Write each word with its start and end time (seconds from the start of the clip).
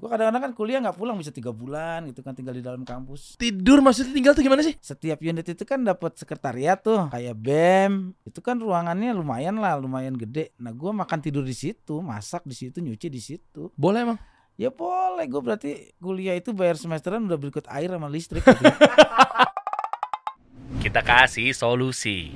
Gue 0.00 0.08
kadang-kadang 0.08 0.48
kan 0.48 0.52
kuliah 0.56 0.80
nggak 0.80 0.96
pulang 0.96 1.20
bisa 1.20 1.28
tiga 1.28 1.52
bulan 1.52 2.08
gitu 2.08 2.24
kan 2.24 2.32
tinggal 2.32 2.56
di 2.56 2.64
dalam 2.64 2.88
kampus. 2.88 3.36
Tidur 3.36 3.84
maksudnya 3.84 4.16
tinggal 4.16 4.32
tuh 4.32 4.40
gimana 4.40 4.64
sih? 4.64 4.72
Setiap 4.80 5.20
unit 5.20 5.44
itu 5.44 5.60
kan 5.68 5.84
dapat 5.84 6.16
sekretariat 6.16 6.80
tuh 6.80 7.12
kayak 7.12 7.36
BEM. 7.36 8.16
Itu 8.24 8.40
kan 8.40 8.56
ruangannya 8.56 9.12
lumayan 9.12 9.60
lah, 9.60 9.76
lumayan 9.76 10.16
gede. 10.16 10.56
Nah 10.56 10.72
gue 10.72 10.88
makan 10.88 11.20
tidur 11.20 11.44
di 11.44 11.52
situ, 11.52 12.00
masak 12.00 12.48
di 12.48 12.56
situ, 12.56 12.80
nyuci 12.80 13.12
di 13.12 13.20
situ. 13.20 13.68
Boleh 13.76 14.08
emang. 14.08 14.18
Ya 14.56 14.72
boleh, 14.72 15.28
gue 15.28 15.40
berarti 15.44 15.92
kuliah 16.00 16.32
itu 16.32 16.56
bayar 16.56 16.80
semesteran 16.80 17.28
udah 17.28 17.36
berikut 17.36 17.68
air 17.68 17.92
sama 17.92 18.08
listrik. 18.08 18.40
Gitu. 18.40 18.72
Kita 20.88 21.04
kasih 21.04 21.52
solusi. 21.52 22.32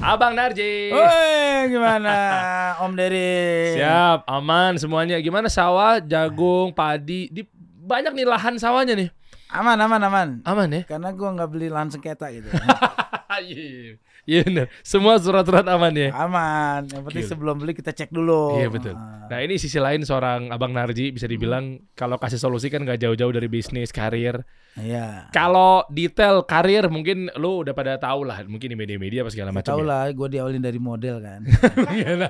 Abang 0.00 0.32
Narji. 0.32 0.88
Woi, 0.88 1.68
gimana 1.68 2.16
Om 2.82 2.96
Dery? 2.96 3.76
Siap, 3.76 4.24
aman 4.24 4.80
semuanya. 4.80 5.20
Gimana 5.20 5.52
sawah, 5.52 6.00
jagung, 6.00 6.72
padi, 6.72 7.28
di 7.28 7.44
banyak 7.84 8.16
nih 8.16 8.24
lahan 8.24 8.56
sawahnya 8.56 8.96
nih. 8.96 9.12
Aman, 9.52 9.76
aman, 9.76 10.00
aman. 10.00 10.28
Aman 10.48 10.68
ya? 10.72 10.82
Karena 10.88 11.12
gua 11.12 11.36
nggak 11.36 11.50
beli 11.52 11.68
lahan 11.68 11.92
sengketa 11.92 12.32
gitu. 12.32 12.48
Iya, 13.40 13.96
iya 14.24 14.40
bener. 14.42 14.66
Semua 14.80 15.16
surat-surat 15.16 15.64
aman 15.64 15.90
ya. 15.90 16.12
aman. 16.12 16.84
Yang 16.86 17.02
penting 17.04 17.24
Gila. 17.24 17.30
sebelum 17.32 17.54
beli 17.56 17.72
kita 17.72 17.90
cek 17.90 18.08
dulu. 18.08 18.56
Iya 18.56 18.68
betul. 18.68 18.94
Ah. 18.94 19.26
Nah 19.26 19.38
ini 19.40 19.56
sisi 19.56 19.76
lain 19.76 20.02
seorang 20.02 20.48
Abang 20.48 20.70
Narji 20.70 21.10
bisa 21.10 21.24
dibilang 21.24 21.80
kalau 21.92 22.16
kasih 22.16 22.36
solusi 22.36 22.68
kan 22.68 22.82
gak 22.82 22.98
jauh-jauh 22.98 23.30
dari 23.30 23.46
bisnis, 23.46 23.90
karir. 23.90 24.44
Iya. 24.74 25.26
Kalau 25.30 25.82
detail 25.88 26.44
karir 26.44 26.86
mungkin 26.86 27.26
lu 27.34 27.64
udah 27.64 27.72
pada 27.72 27.96
tahu 27.96 28.22
lah, 28.22 28.44
mungkin 28.44 28.70
di 28.70 28.76
media-media 28.76 29.24
apa 29.24 29.30
segala 29.30 29.50
macam. 29.50 29.72
Tahu 29.72 29.82
ya. 29.82 29.88
lah, 29.88 30.02
gue 30.08 30.28
diawalin 30.30 30.62
dari 30.62 30.78
model 30.78 31.16
kan. 31.18 31.40
Iya. 31.96 32.28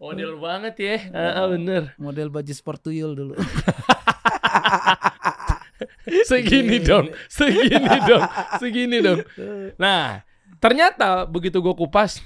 Model 0.00 0.40
banget 0.40 0.74
ya, 0.80 0.96
Ah, 1.12 1.44
bener. 1.44 1.92
model 2.00 2.32
baju 2.32 2.52
sport 2.54 2.80
tuyul 2.80 3.12
dulu. 3.12 3.34
Segini 6.28 6.78
dong, 6.80 7.12
segini 7.28 7.96
dong, 8.06 8.24
segini 8.60 8.98
dong. 9.00 9.20
Nah, 9.80 10.20
ternyata 10.60 11.24
begitu 11.24 11.60
gue 11.60 11.74
kupas 11.74 12.20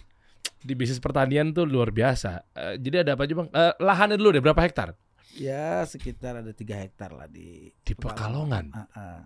di 0.64 0.72
bisnis 0.72 0.98
pertanian 0.98 1.52
tuh 1.52 1.68
luar 1.68 1.92
biasa. 1.92 2.44
Eh, 2.56 2.74
jadi 2.80 3.04
ada 3.04 3.14
apa 3.18 3.28
aja 3.28 3.34
bang? 3.36 3.48
Eh, 3.52 3.74
lahannya 3.84 4.16
dulu 4.16 4.34
deh 4.34 4.42
berapa 4.42 4.62
hektar? 4.64 4.96
ya 5.34 5.82
sekitar 5.82 6.38
ada 6.38 6.54
tiga 6.54 6.78
hektar 6.78 7.10
lah 7.10 7.26
di 7.26 7.70
Di 7.82 7.94
Pekalongan. 7.98 8.70
Ah, 8.70 8.86
ah. 8.94 9.22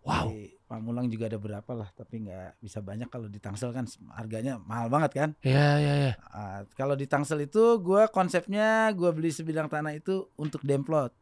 Wow. 0.00 0.32
Di 0.32 0.48
Pamulang 0.64 1.10
juga 1.12 1.28
ada 1.28 1.36
berapa 1.36 1.72
lah, 1.74 1.90
tapi 1.92 2.24
nggak 2.24 2.62
bisa 2.62 2.80
banyak 2.80 3.10
kalau 3.10 3.26
di 3.26 3.42
Tangsel 3.42 3.74
kan 3.74 3.84
harganya 4.14 4.56
mahal 4.62 4.86
banget 4.86 5.10
kan. 5.12 5.30
Ya 5.42 5.76
ya 5.76 5.94
ya. 6.08 6.12
Ah, 6.30 6.62
kalau 6.78 6.94
di 6.94 7.04
Tangsel 7.10 7.44
itu 7.44 7.82
gue 7.82 8.08
konsepnya 8.14 8.94
gue 8.94 9.10
beli 9.10 9.34
sebidang 9.34 9.66
tanah 9.66 9.92
itu 9.98 10.30
untuk 10.38 10.62
demplot. 10.62 11.12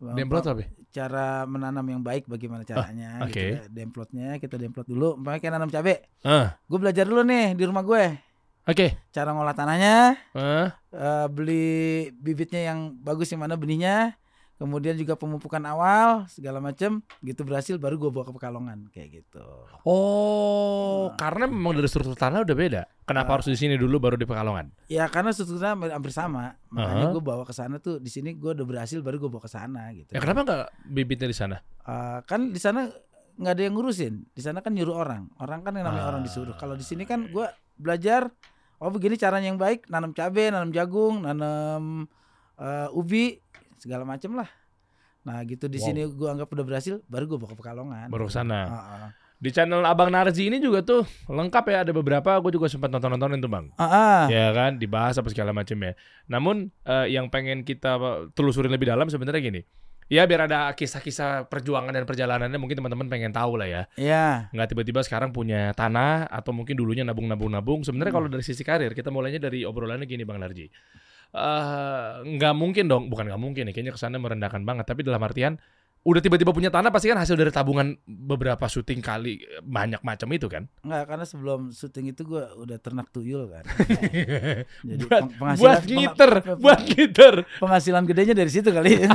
Demplot 0.00 0.44
apa? 0.46 0.64
Cara 0.94 1.42
menanam 1.46 1.86
yang 1.86 2.02
baik 2.02 2.26
bagaimana 2.26 2.62
caranya. 2.62 3.18
oke. 3.24 3.30
gitu 3.30 3.40
ya. 3.58 3.62
Demplotnya 3.70 4.28
kita 4.38 4.54
demplot 4.58 4.86
dulu. 4.86 5.18
Umpamanya 5.18 5.40
kayak 5.40 5.54
nanam 5.58 5.70
cabe. 5.70 6.06
Ah, 6.22 6.58
Gue 6.66 6.78
belajar 6.78 7.04
dulu 7.06 7.22
nih 7.24 7.54
di 7.54 7.64
rumah 7.64 7.82
gue. 7.82 8.04
Oke. 8.64 8.96
Cara 9.12 9.30
ngolah 9.36 9.52
tanahnya. 9.52 10.16
Ah, 10.32 10.72
eh, 10.92 11.26
beli 11.28 11.66
bibitnya 12.16 12.72
yang 12.72 12.96
bagus 12.96 13.28
yang 13.28 13.44
mana 13.44 13.54
benihnya. 13.60 14.16
Kemudian 14.54 14.94
juga 14.94 15.18
pemupukan 15.18 15.58
awal 15.66 16.30
segala 16.30 16.62
macem 16.62 17.02
gitu 17.20 17.42
berhasil 17.42 17.74
baru 17.74 17.98
gue 17.98 18.10
bawa 18.14 18.22
ke 18.22 18.32
Pekalongan 18.32 18.86
kayak 18.94 19.08
gitu. 19.18 19.42
Oh, 19.82 21.10
karena 21.18 21.50
memang 21.50 21.74
dari 21.74 21.90
struktur 21.90 22.14
tanah 22.14 22.46
udah 22.46 22.54
beda. 22.54 22.82
Kenapa 23.02 23.28
Ah. 23.28 23.34
harus 23.36 23.50
di 23.50 23.58
sini 23.58 23.74
dulu 23.74 23.98
baru 23.98 24.14
di 24.14 24.22
Pekalongan? 24.22 24.70
Ya 24.86 25.10
karena 25.10 25.34
strukturnya 25.34 25.74
hampir- 25.74 25.90
hampir 25.90 26.12
sama, 26.14 26.54
makanya 26.70 27.10
Aha. 27.10 27.14
gue 27.18 27.22
bawa 27.22 27.42
ke 27.42 27.50
sana 27.50 27.82
tuh 27.82 27.98
di 27.98 28.06
sini 28.06 28.32
gue 28.32 28.54
udah 28.54 28.62
berhasil 28.62 29.02
baru 29.02 29.18
gue 29.18 29.30
bawa 29.30 29.42
ke 29.42 29.50
sana 29.50 29.90
gitu. 29.90 30.14
Ya 30.14 30.22
kenapa 30.22 30.40
nggak 30.46 30.62
bibitnya 30.86 31.26
di 31.26 31.36
sana? 31.36 31.56
Eh, 31.84 32.18
kan 32.22 32.54
di 32.54 32.60
sana 32.62 32.86
nggak 33.34 33.52
ada 33.58 33.62
yang 33.66 33.74
ngurusin, 33.74 34.14
di 34.30 34.38
sana 34.40 34.62
kan 34.62 34.70
nyuruh 34.70 34.94
orang, 34.94 35.34
orang 35.42 35.66
kan 35.66 35.74
yang 35.74 35.90
namanya 35.90 36.06
Ah. 36.06 36.10
orang 36.14 36.22
disuruh. 36.22 36.54
Kalau 36.54 36.78
di 36.78 36.86
sini 36.86 37.02
kan 37.02 37.26
gue 37.26 37.46
belajar, 37.74 38.30
oh 38.78 38.88
begini 38.88 39.18
caranya 39.18 39.50
yang 39.50 39.58
baik, 39.58 39.90
nanam 39.90 40.14
cabai, 40.14 40.54
nanam 40.54 40.70
jagung, 40.70 41.26
nanam 41.26 42.06
eh, 42.54 42.86
ubi, 42.94 43.42
segala 43.84 44.02
macem 44.02 44.32
lah. 44.32 44.48
Nah 45.22 45.44
gitu 45.44 45.68
di 45.68 45.76
Wow. 45.76 45.84
sini 45.84 46.00
gue 46.06 46.28
anggap 46.30 46.48
udah 46.48 46.64
berhasil, 46.64 47.04
baru 47.04 47.24
gue 47.26 47.38
bawa 47.38 47.50
ke 47.52 47.56
Pekalongan. 47.56 48.06
Baru 48.08 48.28
sana. 48.28 48.60
Ah, 48.64 48.76
ah. 48.76 49.10
Di 49.34 49.52
channel 49.52 49.84
Abang 49.84 50.08
Narji 50.08 50.48
ini 50.48 50.56
juga 50.56 50.80
tuh 50.80 51.04
lengkap 51.26 51.64
ya 51.66 51.76
ada 51.80 51.92
beberapa 51.92 52.32
gue 52.38 52.48
juga 52.50 52.64
sempat 52.64 52.88
nonton-nontonin 52.88 53.38
tuh 53.38 53.48
bang. 53.48 53.68
Ah, 53.76 53.84
ah. 53.84 54.22
Ya 54.28 54.48
kan 54.50 54.76
dibahas 54.76 55.16
apa 55.16 55.28
segala 55.28 55.52
macam 55.52 55.76
ya. 55.76 55.92
Namun 56.24 56.72
eh, 56.82 57.12
yang 57.12 57.28
pengen 57.28 57.60
kita 57.60 58.00
telusurin 58.32 58.72
lebih 58.72 58.88
dalam 58.88 59.04
sebenarnya 59.06 59.44
gini. 59.44 59.60
Ya 60.04 60.28
biar 60.28 60.44
ada 60.44 60.68
kisah-kisah 60.70 61.48
perjuangan 61.48 61.88
dan 61.88 62.04
perjalanannya 62.04 62.60
mungkin 62.60 62.76
teman-teman 62.76 63.08
pengen 63.08 63.32
tahu 63.32 63.56
lah 63.56 63.64
ya. 63.64 63.82
Ya, 63.96 64.52
Nggak 64.52 64.76
tiba-tiba 64.76 65.00
sekarang 65.00 65.32
punya 65.32 65.72
tanah 65.72 66.28
atau 66.28 66.52
mungkin 66.52 66.76
dulunya 66.76 67.08
nabung-nabung-nabung. 67.08 67.80
Sebenarnya 67.80 68.12
Hmm. 68.12 68.20
kalau 68.20 68.28
dari 68.28 68.44
sisi 68.44 68.60
karir 68.60 68.92
kita 68.92 69.08
mulainya 69.08 69.40
dari 69.40 69.64
obrolannya 69.64 70.04
gini 70.04 70.20
Bang 70.22 70.44
Narji. 70.44 70.68
Eh, 71.34 72.10
nggak 72.38 72.54
mungkin 72.54 72.86
dong, 72.86 73.10
bukan 73.10 73.26
nggak 73.26 73.42
mungkin 73.42 73.66
ya. 73.66 73.72
Kayaknya 73.74 73.94
kesannya 73.98 74.22
merendahkan 74.22 74.62
banget. 74.62 74.86
Tapi 74.86 75.02
dalam 75.02 75.18
artian 75.18 75.58
udah 76.04 76.20
tiba-tiba 76.20 76.52
punya 76.52 76.68
tanah 76.68 76.92
pasti 76.92 77.08
kan 77.08 77.16
hasil 77.16 77.32
dari 77.32 77.48
tabungan 77.48 77.96
beberapa 78.04 78.68
syuting 78.68 79.00
kali 79.00 79.40
banyak 79.64 80.04
macam 80.04 80.28
itu 80.36 80.52
kan. 80.52 80.68
nggak 80.84 81.02
karena 81.08 81.24
sebelum 81.24 81.72
syuting 81.72 82.12
itu 82.12 82.28
gue 82.28 82.44
udah 82.60 82.76
ternak 82.76 83.08
tuyul 83.08 83.48
kan. 83.48 83.64
Jadi 84.84 85.00
buat 85.08 85.22
peng- 85.26 85.32
penghasilan 85.40 85.64
buat 85.64 85.82
ngiter, 85.88 86.30
peng- 86.44 86.60
buat 86.60 86.80
ngiter. 86.84 87.34
penghasilan 87.56 88.02
gedenya 88.04 88.34
dari 88.36 88.50
situ 88.52 88.68
kali. 88.68 89.00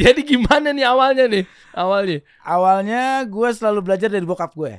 Jadi 0.00 0.20
gimana 0.22 0.70
nih 0.70 0.86
awalnya 0.86 1.26
nih? 1.26 1.44
Awalnya. 1.74 2.18
Awalnya 2.46 3.02
gue 3.26 3.48
selalu 3.50 3.80
belajar 3.82 4.08
dari 4.08 4.24
bokap 4.24 4.54
gue. 4.54 4.78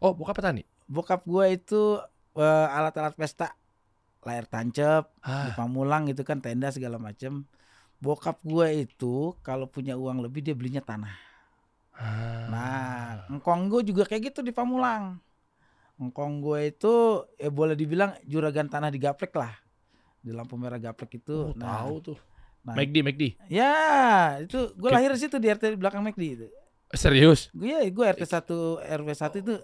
Oh, 0.00 0.16
bukan 0.16 0.32
petani. 0.32 0.64
Bokap 0.88 1.22
gue 1.28 1.44
itu 1.54 2.00
eh, 2.34 2.66
alat-alat 2.72 3.14
pesta, 3.14 3.52
layar 4.20 4.44
tancap, 4.44 5.08
di 5.16 5.50
Ah, 5.50 5.56
Pamulang 5.56 6.08
itu 6.08 6.20
kan 6.20 6.38
tenda 6.38 6.68
segala 6.68 7.00
macem. 7.00 7.44
Bokap 8.00 8.40
gue 8.40 8.88
itu 8.88 9.32
kalau 9.40 9.68
punya 9.68 9.96
uang 9.96 10.24
lebih 10.24 10.40
dia 10.40 10.56
belinya 10.56 10.80
tanah. 10.80 11.12
ah. 11.94 12.46
Nah, 12.48 13.08
engkong 13.28 13.68
gue 13.68 13.92
juga 13.92 14.04
kayak 14.04 14.32
gitu 14.32 14.40
di 14.40 14.52
Pamulang. 14.52 15.20
Engkong 16.00 16.40
gue 16.40 16.72
itu 16.72 16.94
eh 17.36 17.52
boleh 17.52 17.76
dibilang 17.76 18.16
juragan 18.24 18.68
tanah 18.68 18.88
di 18.88 18.96
Gaplek 18.96 19.36
lah. 19.36 19.52
Di 20.20 20.32
lampu 20.32 20.56
merah 20.56 20.80
Gaplek 20.80 21.20
itu. 21.20 21.52
Oh, 21.52 21.56
nah, 21.56 21.84
tahu 21.84 22.12
tuh. 22.12 22.18
nah, 22.64 22.72
McD, 22.76 22.96
McD. 23.04 23.22
ya 23.48 23.72
itu 24.40 24.72
gue 24.76 24.88
lahir 24.88 25.12
di 25.12 25.20
situ 25.20 25.36
di 25.36 25.48
RT 25.48 25.76
di 25.76 25.78
belakang 25.80 26.00
McD 26.00 26.22
itu. 26.24 26.46
Serius? 26.92 27.52
Gue 27.52 27.72
ya 27.72 27.84
gue 27.84 28.04
RT 28.04 28.24
1 28.24 28.48
RW 28.80 29.08
1 29.12 29.44
itu 29.44 29.54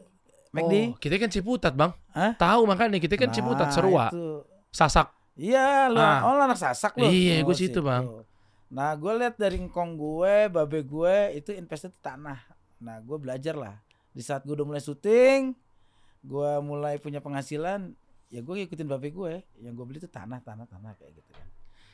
McD. 0.56 0.74
Oh, 0.74 0.86
kita 0.96 1.14
kan 1.20 1.28
Ciputat, 1.28 1.72
Bang. 1.76 1.92
Hah? 2.10 2.32
Tahu 2.34 2.64
makanya 2.64 2.96
kita 2.96 3.14
kan 3.14 3.28
Ciputat, 3.28 3.68
Nah, 3.68 3.74
Serua, 3.74 4.06
itu. 4.08 4.40
Sasak. 4.72 5.12
Iya, 5.36 5.92
lu 5.92 6.00
Ah. 6.00 6.24
oh 6.24 6.32
lu 6.32 6.42
anak 6.48 6.56
sasak 6.56 6.96
lu. 6.96 7.04
Iya, 7.06 7.44
Oh, 7.44 7.52
gua 7.52 7.56
situ, 7.56 7.80
Bang. 7.84 8.04
Nah, 8.66 8.96
gue 8.96 9.12
lihat 9.14 9.36
dari 9.36 9.60
ngkong 9.62 9.94
gue, 9.94 10.50
babe 10.50 10.80
gue 10.82 11.16
itu 11.38 11.54
investasi 11.54 11.94
tanah. 12.02 12.40
Nah, 12.82 12.98
gue 12.98 13.14
belajar 13.14 13.54
lah. 13.54 13.76
Di 14.10 14.24
saat 14.24 14.42
gue 14.42 14.56
udah 14.56 14.66
mulai 14.66 14.82
syuting, 14.82 15.54
gue 16.24 16.50
mulai 16.64 16.98
punya 16.98 17.22
penghasilan, 17.22 17.94
ya 18.26 18.40
gue 18.42 18.54
ngikutin 18.56 18.88
babe 18.88 19.12
gue. 19.12 19.34
Yang 19.60 19.72
gue 19.76 19.84
beli 19.86 19.98
itu 20.00 20.10
tanah, 20.10 20.42
tanah, 20.42 20.66
tanah 20.66 20.92
kayak 20.98 21.14
gitu 21.14 21.30
kan. 21.30 21.46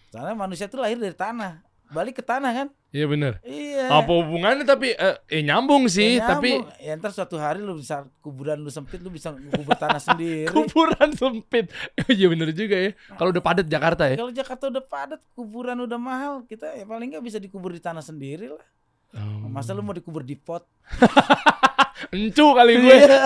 Soalnya 0.08 0.32
manusia 0.32 0.64
tuh 0.64 0.80
lahir 0.80 0.96
dari 0.96 1.12
tanah, 1.12 1.60
balik 1.88 2.18
ke 2.18 2.24
tanah 2.24 2.52
kan? 2.52 2.68
Iya 2.92 3.08
bener. 3.08 3.40
Iya. 3.40 3.88
Apa 3.88 4.12
hubungannya 4.12 4.62
tapi 4.62 4.92
eh, 4.92 5.16
eh, 5.26 5.40
nyambung 5.40 5.88
sih, 5.88 6.20
Ya, 6.20 6.28
tapi 6.28 6.60
nyambung. 6.60 6.76
ya 6.76 6.92
ntar 6.94 7.10
suatu 7.10 7.36
hari 7.36 7.58
lu 7.58 7.74
bisa 7.74 8.04
kuburan 8.20 8.60
lu 8.60 8.68
sempit 8.68 9.00
lu 9.00 9.08
bisa 9.08 9.32
kubur 9.32 9.72
tanah 9.74 9.96
sendiri. 10.06 10.46
kuburan 10.46 11.08
sempit. 11.10 11.72
Iya 12.12 12.28
bener 12.28 12.52
juga 12.52 12.76
ya. 12.76 12.90
Kalau 13.16 13.32
udah 13.32 13.40
padat 13.40 13.66
Jakarta 13.66 14.06
ya. 14.06 14.16
Kalau 14.16 14.30
Jakarta 14.30 14.68
udah 14.68 14.84
padat, 14.84 15.20
kuburan 15.32 15.80
udah 15.80 15.96
mahal, 15.96 16.44
kita 16.44 16.68
ya 16.72 16.84
paling 16.84 17.10
nggak 17.10 17.24
bisa 17.24 17.40
dikubur 17.40 17.72
di 17.72 17.80
tanah 17.80 18.04
sendiri 18.04 18.52
lah. 18.52 18.66
Oh. 19.12 19.48
Masa 19.48 19.72
lu 19.72 19.80
mau 19.80 19.92
dikubur 19.92 20.20
di 20.20 20.36
pot? 20.36 20.64
Encu 22.12 22.44
kali 22.52 22.76
gue. 22.76 22.96
Iya. 22.98 23.18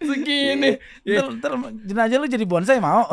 Segini. 0.00 0.70
Iya. 1.04 1.28
Ntar, 1.28 1.52
ntar 1.52 1.72
jenazah 1.84 2.16
lu 2.16 2.26
jadi 2.26 2.44
bonsai 2.44 2.78
mau? 2.78 3.04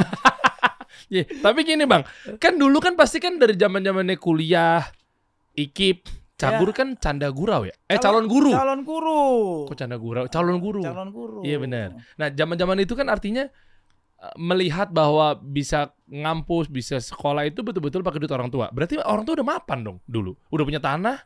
Iya, 1.09 1.25
tapi 1.41 1.65
gini 1.65 1.89
bang, 1.89 2.06
kan 2.38 2.53
dulu 2.53 2.77
kan 2.77 2.94
pasti 2.94 3.17
kan 3.17 3.41
dari 3.41 3.57
zaman 3.57 3.81
zamannya 3.81 4.13
kuliah, 4.21 4.85
ikip, 5.57 6.06
cabur 6.39 6.69
kan 6.71 6.95
canda 6.95 7.27
gurau 7.33 7.67
ya? 7.67 7.75
Eh 7.91 8.00
calon 8.00 8.29
guru. 8.29 8.56
Calon 8.56 8.81
guru. 8.88 9.21
Kok 9.67 9.75
canda 9.75 9.97
gurau? 10.00 10.23
Calon 10.31 10.57
guru. 10.63 10.81
Calon 10.85 11.09
guru. 11.11 11.39
Iya 11.44 11.57
benar. 11.59 12.00
Nah 12.15 12.27
zaman 12.31 12.56
zaman 12.56 12.77
itu 12.79 12.94
kan 12.95 13.11
artinya 13.11 13.50
eh, 14.21 14.33
melihat 14.39 14.88
bahwa 14.94 15.35
bisa 15.35 15.91
ngampus, 16.07 16.71
bisa 16.71 17.01
sekolah 17.01 17.44
itu 17.44 17.59
betul-betul 17.59 18.05
pakai 18.05 18.23
duit 18.23 18.31
orang 18.31 18.47
tua. 18.47 18.71
Berarti 18.71 18.95
orang 19.03 19.27
tua 19.27 19.41
udah 19.41 19.47
mapan 19.59 19.79
dong 19.83 19.97
dulu. 20.07 20.38
Udah 20.53 20.63
punya 20.63 20.79
tanah. 20.79 21.19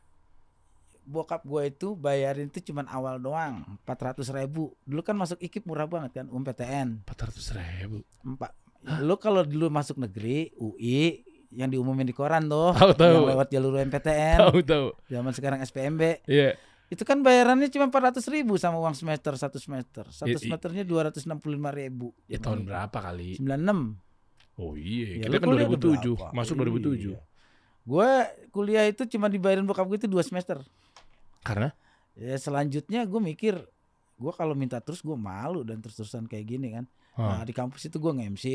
Bokap 1.03 1.43
gue 1.43 1.67
itu 1.67 1.99
bayarin 1.99 2.47
itu 2.47 2.71
cuman 2.71 2.87
awal 2.87 3.19
doang, 3.19 3.67
400 3.83 4.23
ribu. 4.39 4.71
Dulu 4.87 5.03
kan 5.03 5.19
masuk 5.19 5.35
ikip 5.43 5.67
murah 5.67 5.83
banget 5.83 6.23
kan, 6.23 6.31
UMPTN. 6.31 7.03
400 7.03 7.59
ribu. 7.59 8.07
Empat. 8.23 8.62
Lu 8.99 9.15
kalau 9.15 9.41
dulu 9.41 9.67
masuk 9.67 9.95
negeri, 9.97 10.51
UI, 10.53 11.23
yang 11.49 11.69
diumumin 11.69 12.03
di 12.03 12.11
koran 12.11 12.45
tuh, 12.45 12.73
Tahu, 12.73 12.91
tahu. 12.93 13.13
yang 13.15 13.29
lewat 13.29 13.47
jalur 13.47 13.77
MPTN, 13.79 14.37
Tahu 14.41 14.57
tahu. 14.61 14.87
zaman 15.05 15.31
sekarang 15.31 15.59
SPMB. 15.61 16.25
Iya. 16.25 16.57
Itu 16.89 17.03
kan 17.03 17.21
bayarannya 17.21 17.69
cuma 17.69 17.87
400 17.87 18.25
ribu 18.27 18.53
sama 18.55 18.77
uang 18.77 18.93
semester 18.93 19.33
satu 19.33 19.57
semester. 19.57 20.05
Satu 20.09 20.29
I- 20.29 20.35
i- 20.35 20.41
semesternya 20.41 20.83
265 20.83 21.39
ribu. 21.71 22.11
Ya 22.27 22.37
tahun 22.37 22.63
berapa 22.63 22.93
kali? 22.93 23.37
96. 23.37 23.97
Oh 24.53 24.73
iya, 24.73 25.17
Ya, 25.17 25.25
kita 25.25 25.39
kan 25.39 25.47
kuliah 25.47 25.65
udah 25.65 25.79
2007, 25.79 26.13
berapa? 26.13 26.29
masuk 26.31 26.53
Iya. 26.53 26.61
2007. 26.61 27.13
Gue 27.83 28.09
kuliah 28.49 28.85
itu 28.85 29.03
cuma 29.07 29.25
dibayarin 29.27 29.63
bokap 29.63 29.85
gue 29.85 29.97
itu 29.97 30.07
dua 30.07 30.21
semester. 30.21 30.61
Karena 31.41 31.73
Ya 32.13 32.37
selanjutnya 32.37 33.03
gue 33.03 33.17
mikir, 33.17 33.57
gue 34.23 34.31
kalau 34.31 34.55
minta 34.55 34.79
terus 34.79 35.03
gue 35.03 35.13
malu 35.13 35.67
dan 35.67 35.83
terus-terusan 35.83 36.23
kayak 36.25 36.45
gini 36.47 36.67
kan. 36.71 36.87
Nah 37.13 37.43
di 37.43 37.51
kampus 37.51 37.85
itu 37.85 37.99
gue 37.99 38.09
nge-MC, 38.09 38.45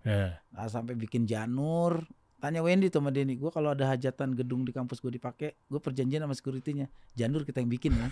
ya. 0.00 0.38
nah, 0.48 0.64
sampai 0.64 0.94
bikin 0.94 1.26
janur. 1.26 2.06
Tanya 2.38 2.62
Wendy 2.62 2.86
tuh 2.86 3.02
sama 3.02 3.10
Denny, 3.10 3.34
gue 3.34 3.50
kalau 3.50 3.74
ada 3.74 3.82
hajatan 3.84 4.30
gedung 4.32 4.62
di 4.62 4.70
kampus 4.70 5.02
gue 5.02 5.10
dipakai, 5.10 5.58
gue 5.58 5.80
perjanjian 5.82 6.22
sama 6.22 6.32
securitynya, 6.32 6.86
janur 7.12 7.42
kita 7.42 7.58
yang 7.58 7.66
bikin 7.66 7.92
ya. 7.92 8.06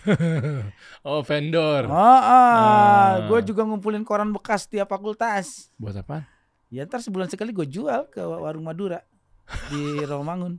Oh, 1.06 1.23
vendor. 1.23 1.87
Oh, 1.87 1.94
ah, 1.94 2.19
Ah. 2.26 3.11
gue 3.25 3.38
juga 3.47 3.62
ngumpulin 3.62 4.03
koran 4.03 4.35
bekas 4.35 4.67
tiap 4.67 4.91
fakultas. 4.91 5.70
Buat 5.79 6.03
apa? 6.03 6.26
Ya 6.69 6.82
ntar 6.82 6.99
sebulan 6.99 7.31
sekali 7.31 7.55
gue 7.55 7.70
jual 7.70 8.11
ke 8.11 8.19
warung 8.19 8.67
Madura 8.67 8.99
di 9.70 10.03
Rawamangun. 10.03 10.58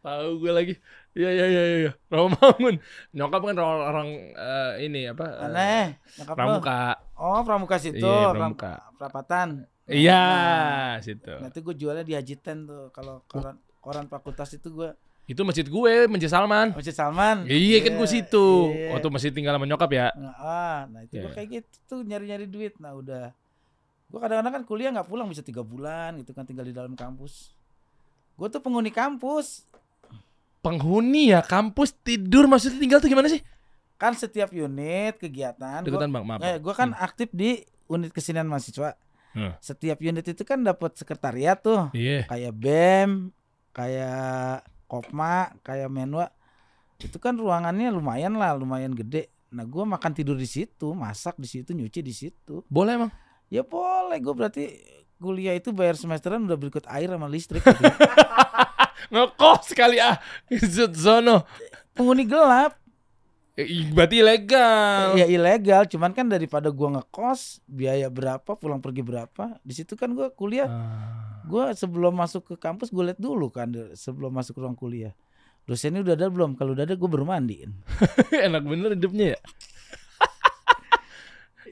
Tahu 0.00 0.30
gue 0.40 0.52
lagi. 0.56 0.74
Iya 1.16 1.30
iya 1.32 1.46
iya 1.48 1.62
iya. 1.80 1.92
Romangun. 2.06 2.76
Nyokap 3.10 3.40
kan 3.42 3.56
orang, 3.56 3.80
orang 3.82 4.08
eh, 4.30 4.72
ini 4.84 5.08
apa? 5.08 5.24
eh, 5.24 5.44
Aneh, 5.44 5.84
nyokap 6.14 6.34
lo. 6.34 6.38
Pramuka. 6.38 6.80
Oh, 7.16 7.40
Pramuka 7.40 7.76
situ, 7.78 7.96
Iya, 7.98 8.30
Pram- 8.30 8.52
Pramuka. 8.52 8.72
Perapatan. 8.94 9.48
Iya, 9.86 10.20
Nah, 10.20 10.92
situ. 11.00 11.32
Nanti 11.32 11.58
gue 11.58 11.74
jualnya 11.74 12.02
di 12.02 12.12
Hajiten 12.12 12.66
tuh. 12.66 12.90
Kalau 12.90 13.24
koran 13.24 13.56
koran 13.78 14.06
fakultas 14.06 14.52
itu 14.52 14.68
gue 14.70 14.92
Itu 15.26 15.42
masjid 15.42 15.64
gue, 15.64 16.06
Masjid 16.06 16.28
Salman. 16.28 16.70
Masjid 16.70 16.92
Salman. 16.92 17.46
Iya 17.46 17.80
kan 17.80 17.96
gue 17.96 18.06
situ. 18.06 18.70
iya. 18.70 18.92
Waktu 18.92 19.08
masih 19.08 19.30
tinggal 19.32 19.54
sama 19.54 19.64
nyokap 19.64 19.90
ya. 19.90 20.06
Nah, 20.12 20.34
ah, 20.36 20.78
nah 20.86 21.00
itu 21.00 21.16
Iya. 21.16 21.22
gue 21.22 21.30
kayak 21.32 21.48
gitu 21.50 21.76
tuh 21.88 21.98
nyari-nyari 22.02 22.46
duit. 22.46 22.76
Nah 22.76 22.92
udah, 22.92 23.34
gue 24.06 24.18
kadang-kadang 24.20 24.52
kan 24.52 24.62
kuliah 24.62 24.92
nggak 24.92 25.06
pulang 25.06 25.26
bisa 25.26 25.40
tiga 25.40 25.62
bulan 25.62 26.14
gitu 26.16 26.30
kan 26.30 26.44
tinggal 26.44 26.62
di 26.62 26.70
dalam 26.70 26.92
kampus. 26.92 27.50
Gue 28.34 28.46
tuh 28.46 28.60
penghuni 28.60 28.90
kampus. 28.90 29.64
Penghuni 30.66 31.30
ya 31.30 31.46
kampus 31.46 31.94
tidur 32.02 32.50
maksudnya 32.50 32.82
tinggal 32.82 32.98
tuh 32.98 33.06
gimana 33.06 33.30
sih? 33.30 33.38
Kan 33.94 34.18
setiap 34.18 34.50
unit 34.50 35.14
kegiatan. 35.16 35.86
Gue 35.86 35.94
Deketan 35.94 36.10
Bang, 36.10 36.26
maaf. 36.26 36.42
eh, 36.42 36.58
gua 36.58 36.74
kan 36.74 36.90
aktif 36.98 37.30
di 37.30 37.62
unit 37.86 38.10
kesenian 38.10 38.50
mahasiswa. 38.50 38.98
Hmm. 39.30 39.54
Setiap 39.62 40.02
unit 40.02 40.26
itu 40.26 40.42
kan 40.42 40.66
dapat 40.66 40.98
sekretariat 40.98 41.54
tuh. 41.62 41.88
Iya. 41.94 42.26
Kayak 42.26 42.52
BEM, 42.58 43.10
kayak 43.70 44.66
Kopma, 44.90 45.54
kayak 45.62 45.86
Menwa. 45.86 46.28
Itu 46.98 47.22
kan 47.22 47.38
ruangannya 47.38 47.94
lumayan 47.94 48.34
lah, 48.34 48.58
lumayan 48.58 48.90
gede. 48.90 49.30
Nah, 49.54 49.62
gua 49.62 49.86
makan 49.86 50.12
tidur 50.12 50.34
di 50.34 50.50
situ, 50.50 50.90
masak 50.92 51.38
di 51.38 51.46
situ, 51.46 51.70
nyuci 51.72 52.02
di 52.02 52.12
situ. 52.12 52.66
Boleh 52.66 52.98
emang. 52.98 53.12
Ya 53.46 53.62
boleh, 53.62 54.18
gue 54.18 54.34
berarti 54.34 54.64
kuliah 55.22 55.54
itu 55.54 55.70
bayar 55.70 55.94
semesteran 55.94 56.42
udah 56.50 56.58
berikut 56.58 56.82
air 56.90 57.06
sama 57.06 57.30
listrik. 57.30 57.62
gitu. 57.62 57.78
Ngekos 59.08 59.72
kali 59.72 59.96
ah. 59.98 60.20
Zono. 60.92 61.44
Penghuni 61.92 62.24
gelap, 62.24 62.76
Eh, 63.56 63.88
Berarti 63.88 64.20
ilegal. 64.20 65.16
ya 65.16 65.24
ilegal. 65.24 65.88
Cuman 65.88 66.12
kan 66.12 66.28
daripada 66.28 66.68
gua 66.68 66.92
ngekos, 66.92 67.64
biaya 67.64 68.06
berapa, 68.06 68.52
pulang 68.52 68.78
pergi 68.78 69.00
berapa. 69.00 69.56
Di 69.64 69.72
situ 69.72 69.96
kan 69.96 70.12
gua 70.12 70.28
kuliah, 70.28 70.68
Ah. 70.68 71.40
gua 71.48 71.72
sebelum 71.72 72.12
masuk 72.12 72.44
ke 72.44 72.54
kampus 72.54 72.92
gue 72.92 73.00
lihat 73.00 73.16
dulu 73.16 73.48
kan, 73.48 73.72
sebelum 73.96 74.28
masuk 74.28 74.60
ruang 74.60 74.76
kuliah. 74.76 75.16
Dosennya 75.64 75.98
udah 75.98 76.14
ada 76.14 76.28
belum? 76.28 76.52
Kalau 76.52 76.72
udah 76.72 76.84
ada 76.84 76.94
gue 76.94 77.08
baru 77.08 77.24
mandiin. 77.24 77.72
Enak 78.46 78.60
bener 78.60 78.92
hidupnya 78.92 79.34
ya. 79.34 79.38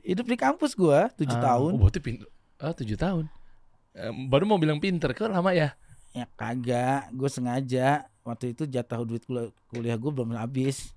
Hidup 0.04 0.24
di 0.24 0.36
kampus 0.36 0.72
gua 0.72 1.12
7 1.12 1.28
Ah, 1.30 1.40
tahun. 1.52 1.70
Oh, 1.76 1.80
berarti 1.80 2.00
pinter. 2.00 2.28
Ah, 2.56 2.72
tujuh 2.72 2.96
tahun. 2.96 3.28
Baru 4.26 4.44
mau 4.44 4.56
bilang 4.56 4.80
pinter, 4.80 5.12
kok 5.12 5.28
lama 5.28 5.52
ya? 5.52 5.76
Ya 6.14 6.30
kagak, 6.38 7.10
gue 7.10 7.26
sengaja 7.26 8.06
waktu 8.22 8.54
itu 8.54 8.70
jatah 8.70 9.02
duit 9.02 9.26
kuliah, 9.26 9.50
kuliah 9.66 9.98
gue 9.98 10.10
belum 10.14 10.38
habis. 10.38 10.94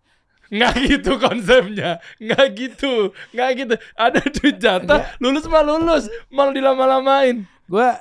Nggak 0.47 0.73
gitu 0.87 1.11
konsepnya. 1.19 1.99
Nggak 2.21 2.45
gitu. 2.55 3.11
Nggak 3.35 3.49
gitu. 3.59 3.75
Ada 3.99 4.21
duit 4.31 4.57
jatah, 4.61 4.99
lulus 5.19 5.43
mah 5.51 5.63
lulus. 5.65 6.07
Malah 6.31 6.53
dilama-lamain. 6.55 7.43
Gua 7.67 7.99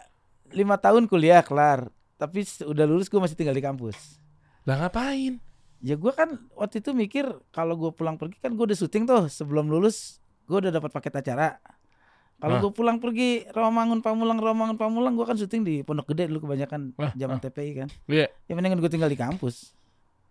lima 0.55 0.79
tahun 0.79 1.11
kuliah 1.11 1.43
kelar, 1.43 1.91
tapi 2.15 2.47
udah 2.63 2.87
lulus 2.87 3.11
gue 3.11 3.19
masih 3.19 3.35
tinggal 3.35 3.57
di 3.57 3.65
kampus. 3.65 4.23
Lah 4.63 4.79
ngapain? 4.79 5.43
Ya 5.83 5.99
gua 5.99 6.15
kan 6.15 6.39
waktu 6.55 6.79
itu 6.79 6.95
mikir 6.95 7.27
kalau 7.51 7.75
gue 7.75 7.91
pulang 7.91 8.15
pergi 8.15 8.39
kan 8.39 8.55
gue 8.55 8.63
udah 8.63 8.79
syuting 8.79 9.05
tuh 9.11 9.27
sebelum 9.27 9.67
lulus 9.67 10.23
gue 10.47 10.55
udah 10.55 10.71
dapat 10.71 10.95
paket 10.95 11.19
acara. 11.19 11.59
Kalau 12.37 12.61
gue 12.61 12.73
pulang 12.73 13.01
pergi 13.01 13.49
Rawamangun 13.49 14.05
Pamulang 14.05 14.37
Rawamangun 14.37 14.77
Pamulang 14.77 15.17
gue 15.17 15.25
kan 15.25 15.37
syuting 15.41 15.63
di 15.65 15.75
Pondok 15.81 16.13
Gede 16.13 16.29
dulu 16.29 16.45
kebanyakan 16.45 16.93
zaman 17.17 17.39
TPI 17.41 17.71
kan. 17.85 17.89
Iya. 18.07 18.29
Ya 18.49 18.53
mendingan 18.53 18.79
gue 18.81 18.93
tinggal 18.93 19.09
di 19.09 19.17
kampus. 19.17 19.73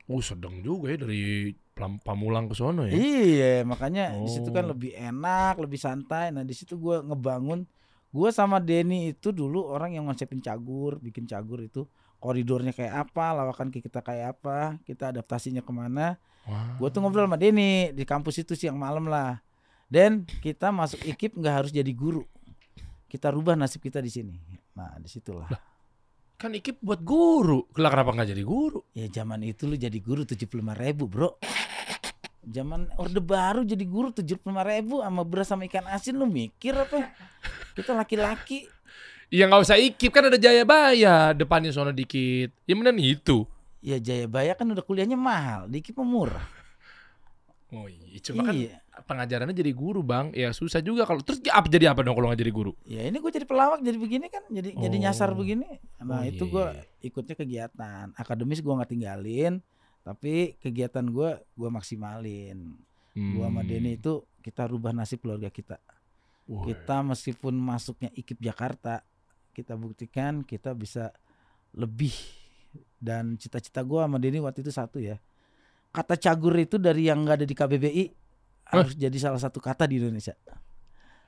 Oh, 0.06 0.22
sedang 0.22 0.62
juga 0.62 0.94
ya 0.94 1.02
dari 1.02 1.50
Pamulang 1.76 2.48
ke 2.48 2.56
sono 2.56 2.88
ya. 2.88 2.94
Iya, 2.96 3.68
makanya 3.68 4.16
di 4.22 4.32
situ 4.32 4.48
kan 4.54 4.64
Oh. 4.64 4.72
lebih 4.72 4.96
enak, 4.96 5.60
lebih 5.60 5.76
santai. 5.76 6.32
Nah, 6.32 6.48
di 6.48 6.56
situ 6.56 6.80
gua 6.80 7.04
ngebangun 7.04 7.68
gua 8.16 8.32
sama 8.32 8.64
Denny 8.64 9.12
itu 9.12 9.36
dulu 9.36 9.68
orang 9.68 9.92
yang 9.92 10.08
ngonsepin 10.08 10.40
cagur, 10.40 11.04
bikin 11.04 11.28
cagur 11.28 11.60
itu 11.60 11.84
koridornya 12.24 12.72
kayak 12.72 13.12
apa, 13.12 13.36
lawakan 13.36 13.76
kita 13.76 14.00
kayak 14.00 14.40
apa, 14.40 14.80
kita 14.88 15.12
adaptasinya 15.12 15.60
ke 15.60 15.74
mana. 15.76 16.16
Wah. 16.48 16.80
Gua 16.80 16.88
tuh 16.88 17.04
ngobrol 17.04 17.28
sama 17.28 17.36
Denny 17.36 17.92
di 17.92 18.08
kampus 18.08 18.40
itu 18.40 18.56
siang 18.56 18.80
malam 18.80 19.12
lah. 19.12 19.44
Dan 19.86 20.26
kita 20.42 20.74
masuk 20.74 21.02
ikip 21.06 21.38
nggak 21.38 21.56
harus 21.64 21.72
jadi 21.72 21.90
guru. 21.94 22.26
Kita 23.06 23.30
rubah 23.32 23.54
nasib 23.54 23.86
kita 23.86 24.02
di 24.02 24.12
sini. 24.12 24.36
Nah, 24.76 24.98
di 25.00 25.08
situlah. 25.08 25.48
Kan 26.36 26.52
Ikip 26.52 26.84
buat 26.84 27.00
guru. 27.00 27.64
Lah 27.80 27.88
kenapa 27.88 28.12
nggak 28.12 28.36
jadi 28.36 28.44
guru? 28.44 28.84
Ya 28.92 29.08
zaman 29.08 29.40
itu 29.48 29.72
lu 29.72 29.80
jadi 29.80 29.96
guru 30.04 30.28
75 30.28 30.52
ribu 30.76 31.08
bro 31.08 31.40
Zaman 32.46 32.92
orde 33.00 33.24
baru 33.24 33.64
jadi 33.64 33.82
guru 33.88 34.12
75 34.12 34.44
ribu 34.44 35.02
sama 35.02 35.24
beras 35.24 35.48
sama 35.50 35.64
ikan 35.66 35.88
asin 35.88 36.20
lu 36.20 36.28
mikir 36.28 36.76
apa? 36.76 37.16
Kita 37.74 37.96
laki-laki 37.96 38.68
Ya 39.32 39.48
nggak 39.50 39.64
usah 39.64 39.80
Ikip 39.80 40.12
kan 40.14 40.30
ada 40.30 40.38
Jayabaya 40.38 41.34
depannya 41.34 41.74
sono 41.74 41.90
dikit. 41.96 42.54
Ya 42.68 42.74
bener 42.78 42.94
itu. 43.00 43.48
Ya 43.82 43.98
Jayabaya 43.98 44.54
kan 44.60 44.66
udah 44.66 44.82
kuliahnya 44.82 45.14
mahal 45.14 45.70
Dikit 45.70 45.94
mah 46.02 46.10
murah 46.10 46.48
Oh 47.70 47.86
iya, 47.86 48.18
cuma 48.18 48.50
kan 48.50 48.58
Iya 48.58 48.82
pengajarannya 49.04 49.52
jadi 49.52 49.76
guru 49.76 50.00
bang. 50.00 50.32
Ya 50.32 50.56
susah 50.56 50.80
juga 50.80 51.04
kalau 51.04 51.20
terus 51.20 51.44
apa 51.48 51.68
jadi 51.68 51.92
apa 51.92 52.00
dong 52.02 52.16
kalau 52.16 52.32
nggak 52.32 52.40
jadi 52.40 52.54
guru? 52.56 52.72
Ya 52.88 53.04
ini 53.04 53.20
gue 53.20 53.32
jadi 53.32 53.44
pelawak 53.44 53.84
jadi 53.84 53.98
begini 54.00 54.32
kan 54.32 54.44
Jadi 54.48 54.72
jadi 54.74 54.96
nyasar 54.96 55.36
Oh. 55.36 55.38
begini 55.38 55.68
Nah 56.00 56.22
Oh, 56.22 56.24
itu 56.24 56.48
iya, 56.48 56.52
gue 56.52 56.66
iya. 56.72 56.84
ikutnya 57.06 57.36
kegiatan 57.36 58.06
Akademis 58.16 58.64
gue 58.64 58.74
nggak 58.74 58.92
tinggalin 58.92 59.60
Tapi 60.02 60.56
kegiatan 60.60 61.04
gue 61.04 61.30
gue 61.42 61.70
maksimalin 61.70 62.80
Gue 63.12 63.46
sama 63.48 63.60
Hmm. 63.60 63.68
Denny 63.68 63.96
itu 63.96 64.24
kita 64.40 64.68
rubah 64.68 64.92
nasib 64.92 65.20
keluarga 65.20 65.48
kita 65.48 65.80
Wah. 66.46 66.62
kita 66.64 67.02
meskipun 67.02 67.56
masuknya 67.56 68.14
IKIP 68.14 68.38
Jakarta 68.40 69.02
kita 69.52 69.74
buktikan 69.74 70.44
kita 70.44 70.76
bisa 70.76 71.10
lebih 71.72 72.14
dan 73.00 73.36
cita-cita 73.36 73.82
gua 73.82 74.04
sama 74.06 74.20
Denny 74.20 74.38
waktu 74.38 74.62
itu 74.62 74.70
satu 74.70 75.00
ya 75.00 75.18
kata 75.90 76.20
cagur 76.20 76.54
itu 76.56 76.76
dari 76.76 77.08
yang 77.08 77.24
nggak 77.24 77.42
ada 77.42 77.48
di 77.48 77.56
KBBI 77.56 78.04
harus 78.66 78.94
jadi 78.94 79.18
salah 79.18 79.38
satu 79.38 79.58
kata 79.58 79.86
di 79.86 79.98
Indonesia 79.98 80.34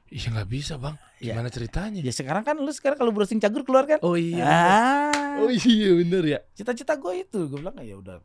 Iya 0.08 0.32
nggak 0.32 0.48
bisa 0.48 0.80
bang. 0.80 0.96
Ya. 1.20 1.36
Gimana 1.36 1.52
ceritanya? 1.52 2.00
ya 2.00 2.14
sekarang 2.16 2.40
kan 2.42 2.56
lu 2.56 2.72
sekarang 2.72 2.96
kalau 2.96 3.12
browsing 3.12 3.44
cagur 3.44 3.68
keluar 3.68 3.84
kan 3.84 4.00
Oh 4.00 4.16
iya. 4.16 4.48
ah 4.48 5.44
Oh 5.44 5.52
iya 5.52 5.92
bener 5.94 6.24
ya. 6.24 6.40
cita-cita 6.56 6.96
gua 6.96 7.12
itu 7.12 7.44
gue 7.44 7.60
bilang 7.60 7.76
ya 7.84 7.94
udah 7.94 8.24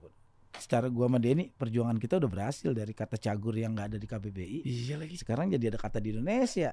secara 0.55 0.87
gua 0.87 1.11
sama 1.11 1.19
Denny 1.19 1.51
perjuangan 1.51 1.99
kita 1.99 2.23
udah 2.23 2.31
berhasil 2.31 2.71
dari 2.71 2.95
kata 2.95 3.19
cagur 3.19 3.59
yang 3.59 3.75
nggak 3.75 3.87
ada 3.91 3.99
di 3.99 4.07
KBBI 4.07 4.59
Iya 4.63 4.95
lagi. 4.95 5.19
sekarang 5.19 5.51
jadi 5.51 5.75
ada 5.75 5.79
kata 5.79 5.99
di 5.99 6.15
Indonesia 6.15 6.71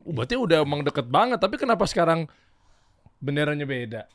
Oh, 0.00 0.10
berarti 0.10 0.32
udah 0.34 0.64
emang 0.64 0.80
deket 0.80 1.04
banget. 1.06 1.36
Tapi 1.36 1.60
kenapa 1.60 1.84
sekarang 1.84 2.24
benderanya 3.20 3.68
beda? 3.68 4.08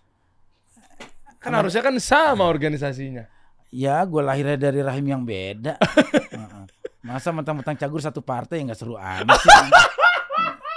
Kan 1.37 1.53
Kenapa? 1.53 1.61
harusnya 1.61 1.85
kan 1.85 1.95
sama 2.01 2.49
organisasinya. 2.49 3.29
Ya, 3.69 4.01
gue 4.01 4.17
lahirnya 4.17 4.57
dari 4.57 4.81
rahim 4.81 5.05
yang 5.05 5.21
beda. 5.21 5.77
Heeh. 6.33 6.63
Masa 7.05 7.29
mentang-mentang 7.29 7.77
cagur 7.77 8.01
satu 8.01 8.19
partai 8.19 8.65
nggak 8.65 8.73
seru 8.75 8.97
amat 8.97 9.37
sih. 9.37 9.69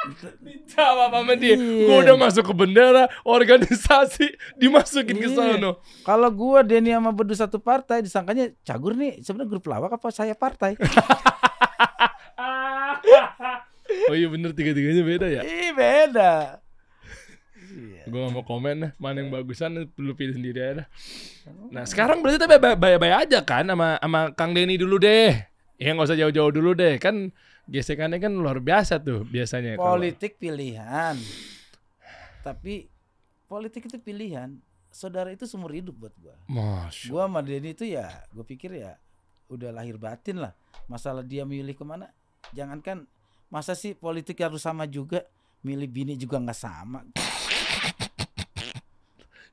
Jawab 0.73 1.13
sama 1.13 1.33
dia. 1.37 1.57
Iya. 1.57 1.85
Gue 1.85 1.97
udah 2.01 2.17
masuk 2.17 2.45
ke 2.47 2.55
bendera, 2.55 3.09
organisasi 3.25 4.29
dimasukin 4.57 5.17
ke 5.17 5.29
Iya. 5.29 5.37
sono. 5.57 5.71
Kalau 6.05 6.29
gue 6.29 6.59
Denny 6.65 6.93
sama 6.93 7.13
Bedu 7.13 7.33
satu 7.33 7.61
partai, 7.61 8.01
disangkanya 8.01 8.53
cagur 8.61 8.93
nih 8.93 9.21
sebenarnya 9.21 9.51
grup 9.51 9.65
lawak 9.69 9.97
apa 9.97 10.09
saya 10.09 10.33
partai? 10.33 10.77
oh 14.09 14.15
iya 14.15 14.29
bener 14.29 14.53
tiga-tiganya 14.53 15.05
beda 15.05 15.27
ya. 15.29 15.43
Ih 15.45 15.73
beda. 15.73 16.61
Iya. 17.69 18.03
Gue 18.09 18.21
gak 18.25 18.33
mau 18.33 18.45
komen 18.45 18.97
mana 18.97 19.17
yang 19.21 19.29
bagusan 19.29 19.93
lu 19.93 20.13
pilih 20.17 20.37
sendiri 20.37 20.59
aja 20.61 20.73
dah. 20.85 20.87
Nah 21.69 21.85
sekarang 21.85 22.25
berarti 22.25 22.41
tapi 22.41 22.57
bayar-bayar 22.57 23.29
aja 23.29 23.45
kan 23.45 23.65
sama 23.65 23.97
sama 24.01 24.33
Kang 24.33 24.53
Denny 24.57 24.81
dulu 24.81 24.97
deh. 24.97 25.37
Ya 25.79 25.95
nggak 25.95 26.11
usah 26.11 26.19
jauh-jauh 26.19 26.51
dulu 26.51 26.75
deh, 26.75 26.99
kan 26.99 27.31
gesekannya 27.65 28.19
kan 28.19 28.35
luar 28.35 28.59
biasa 28.59 28.99
tuh 28.99 29.23
biasanya. 29.23 29.79
kalau- 29.79 29.95
Politik 29.95 30.35
pilihan. 30.37 31.15
Tapi 32.43 32.91
politik 33.47 33.87
itu 33.87 33.99
pilihan. 33.99 34.59
Saudara 34.91 35.31
itu 35.31 35.47
seumur 35.47 35.71
hidup 35.71 35.95
buat 35.95 36.15
gua. 36.19 36.35
Masya. 36.49 37.13
Gua 37.13 37.29
sama 37.29 37.41
Denny 37.41 37.77
itu 37.77 37.85
ya, 37.87 38.09
gue 38.33 38.43
pikir 38.43 38.75
ya 38.75 38.97
udah 39.47 39.71
lahir 39.71 39.95
batin 39.95 40.41
lah. 40.41 40.51
Masalah 40.89 41.23
dia 41.23 41.45
milih 41.45 41.77
ke 41.77 41.85
mana, 41.85 42.09
jangankan 42.51 43.05
masa 43.47 43.77
sih 43.77 43.93
politik 43.93 44.41
harus 44.41 44.65
sama 44.65 44.89
juga, 44.89 45.23
milih 45.61 45.87
bini 45.87 46.15
juga 46.17 46.41
nggak 46.41 46.57
sama. 46.57 47.05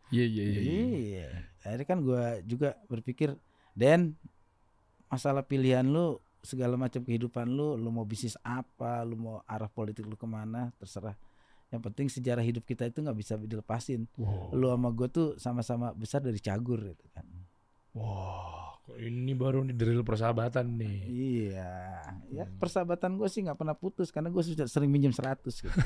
Iya 0.10 0.26
iya 0.26 0.44
iya. 0.44 0.60
iya. 0.62 0.72
Iya. 0.96 1.28
Akhirnya 1.62 1.86
kan 1.86 2.00
gua 2.00 2.24
juga 2.42 2.80
berpikir, 2.88 3.36
Den, 3.76 4.16
masalah 5.16 5.42
pilihan 5.42 5.82
lu 5.82 6.20
segala 6.44 6.78
macam 6.78 7.02
kehidupan 7.02 7.50
lu, 7.50 7.74
lu 7.74 7.90
mau 7.90 8.06
bisnis 8.06 8.38
apa, 8.44 9.02
lu 9.02 9.18
mau 9.18 9.36
arah 9.48 9.66
politik 9.66 10.06
lu 10.06 10.14
ke 10.14 10.28
mana, 10.28 10.70
terserah. 10.78 11.18
Yang 11.74 11.82
penting 11.90 12.08
sejarah 12.08 12.46
hidup 12.46 12.62
kita 12.62 12.86
itu 12.86 13.02
nggak 13.02 13.18
bisa 13.18 13.34
dilepasin. 13.36 14.06
Wow. 14.16 14.54
Lu 14.54 14.70
sama 14.70 14.94
gue 14.94 15.08
tuh 15.10 15.28
sama-sama 15.42 15.90
besar 15.98 16.22
dari 16.22 16.38
cagur 16.38 16.78
gitu 16.86 17.08
kan. 17.10 17.26
Wah, 17.98 18.78
kok 18.86 19.00
ini 19.02 19.34
baru 19.34 19.66
nih 19.66 19.74
drill 19.74 20.06
persahabatan 20.06 20.78
nih. 20.78 20.98
Iya, 21.10 21.74
ya 22.30 22.44
Hmm. 22.46 22.60
persahabatan 22.62 23.18
gue 23.18 23.26
sih 23.26 23.42
nggak 23.42 23.58
pernah 23.58 23.74
putus 23.74 24.14
karena 24.14 24.30
gue 24.30 24.44
sudah 24.46 24.70
sering 24.70 24.94
minjem 24.94 25.10
100 25.10 25.42
gitu. 25.66 25.74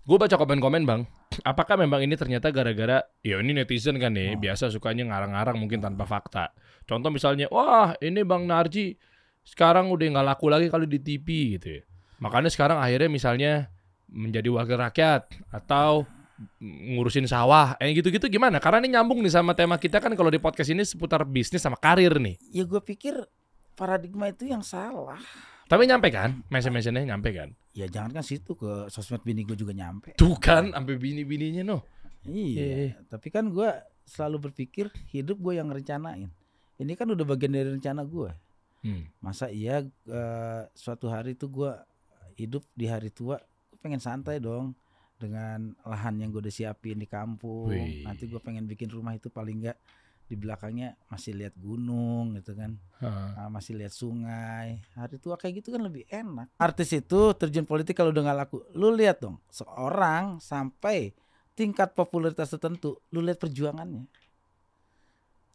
Gue 0.00 0.16
baca 0.16 0.32
komen-komen 0.32 0.88
bang, 0.88 1.04
apakah 1.44 1.76
memang 1.76 2.00
ini 2.00 2.16
ternyata 2.16 2.48
gara-gara, 2.48 3.04
ya 3.20 3.36
ini 3.38 3.52
netizen 3.52 4.00
kan 4.00 4.16
nih, 4.16 4.34
Oh. 4.34 4.40
biasa 4.40 4.72
sukanya 4.72 5.04
ngarang-ngarang 5.12 5.60
mungkin 5.60 5.84
tanpa 5.84 6.08
fakta. 6.08 6.56
Contoh 6.88 7.12
misalnya, 7.12 7.46
wah 7.52 7.92
ini 8.00 8.24
bang 8.24 8.48
Narji 8.48 8.96
sekarang 9.44 9.92
udah 9.92 10.06
nggak 10.16 10.26
laku 10.26 10.46
lagi 10.48 10.66
kalau 10.72 10.88
di 10.88 10.98
TV 10.98 11.56
gitu 11.60 11.68
ya. 11.80 11.82
Makanya 12.20 12.48
sekarang 12.48 12.80
akhirnya 12.80 13.08
misalnya 13.12 13.52
menjadi 14.08 14.48
wakil 14.50 14.76
rakyat 14.80 15.28
atau 15.52 16.08
ngurusin 16.60 17.28
sawah, 17.28 17.76
eh 17.76 17.92
gitu-gitu 17.92 18.24
gimana? 18.32 18.56
Karena 18.56 18.80
ini 18.80 18.96
nyambung 18.96 19.20
nih 19.20 19.32
sama 19.36 19.52
tema 19.52 19.76
kita 19.76 20.00
kan 20.00 20.16
kalau 20.16 20.32
di 20.32 20.40
podcast 20.40 20.72
ini 20.72 20.80
seputar 20.80 21.28
bisnis 21.28 21.60
sama 21.60 21.76
karir 21.76 22.16
nih. 22.16 22.40
Ya 22.48 22.64
gue 22.64 22.80
pikir 22.80 23.20
paradigma 23.76 24.32
itu 24.32 24.48
yang 24.48 24.64
salah. 24.64 25.20
Tapi 25.70 25.86
nyampe 25.86 26.10
kan, 26.10 26.42
mention-mentionnya 26.50 27.06
nyampe 27.06 27.30
kan? 27.30 27.54
Ya 27.70 27.86
jangan 27.86 28.10
kan 28.10 28.26
situ 28.26 28.58
ke 28.58 28.90
sosmed 28.90 29.22
bini 29.22 29.46
gue 29.46 29.54
juga 29.54 29.70
nyampe. 29.70 30.18
Tuh 30.18 30.34
kan, 30.34 30.74
sampai 30.74 30.98
bini-bininya 30.98 31.62
noh. 31.62 31.86
Iya, 32.26 32.98
tapi 33.06 33.30
kan 33.30 33.46
gue 33.54 33.70
selalu 34.02 34.50
berpikir 34.50 34.90
hidup 35.14 35.38
gue 35.38 35.62
yang 35.62 35.70
rencanain. 35.70 36.26
Ini 36.74 36.92
kan 36.98 37.06
udah 37.14 37.22
bagian 37.22 37.54
dari 37.54 37.70
rencana 37.70 38.02
gue. 38.02 38.34
Hmm. 38.82 39.06
Masa 39.22 39.46
iya 39.46 39.86
eh, 39.86 40.62
suatu 40.74 41.06
hari 41.06 41.38
tuh 41.38 41.54
gue 41.54 41.72
hidup 42.34 42.66
di 42.74 42.90
hari 42.90 43.14
tua, 43.14 43.38
pengen 43.78 44.02
santai 44.02 44.42
dong 44.42 44.74
dengan 45.20 45.70
lahan 45.86 46.18
yang 46.18 46.34
gue 46.34 46.42
udah 46.42 46.50
siapin 46.50 46.98
di 46.98 47.06
kampung. 47.06 47.70
Wih. 47.70 48.02
Nanti 48.02 48.26
gue 48.26 48.42
pengen 48.42 48.66
bikin 48.66 48.90
rumah 48.90 49.14
itu 49.14 49.30
paling 49.30 49.62
enggak 49.62 49.78
di 50.30 50.38
belakangnya 50.38 50.94
masih 51.10 51.34
lihat 51.34 51.58
gunung 51.58 52.38
gitu 52.38 52.54
kan. 52.54 52.78
Ah, 53.02 53.50
masih 53.50 53.74
lihat 53.74 53.90
sungai. 53.90 54.78
Hari 54.94 55.18
tua 55.18 55.34
kayak 55.34 55.58
gitu 55.58 55.74
kan 55.74 55.82
lebih 55.82 56.06
enak. 56.06 56.54
Artis 56.54 56.94
itu 56.94 57.34
terjun 57.34 57.66
politik 57.66 57.98
kalau 57.98 58.14
udah 58.14 58.30
nggak 58.30 58.38
laku, 58.46 58.62
lu 58.78 58.94
lihat 58.94 59.18
dong, 59.18 59.42
seorang 59.50 60.38
sampai 60.38 61.10
tingkat 61.58 61.98
popularitas 61.98 62.46
tertentu, 62.54 63.02
lu 63.10 63.18
lihat 63.18 63.42
perjuangannya. 63.42 64.06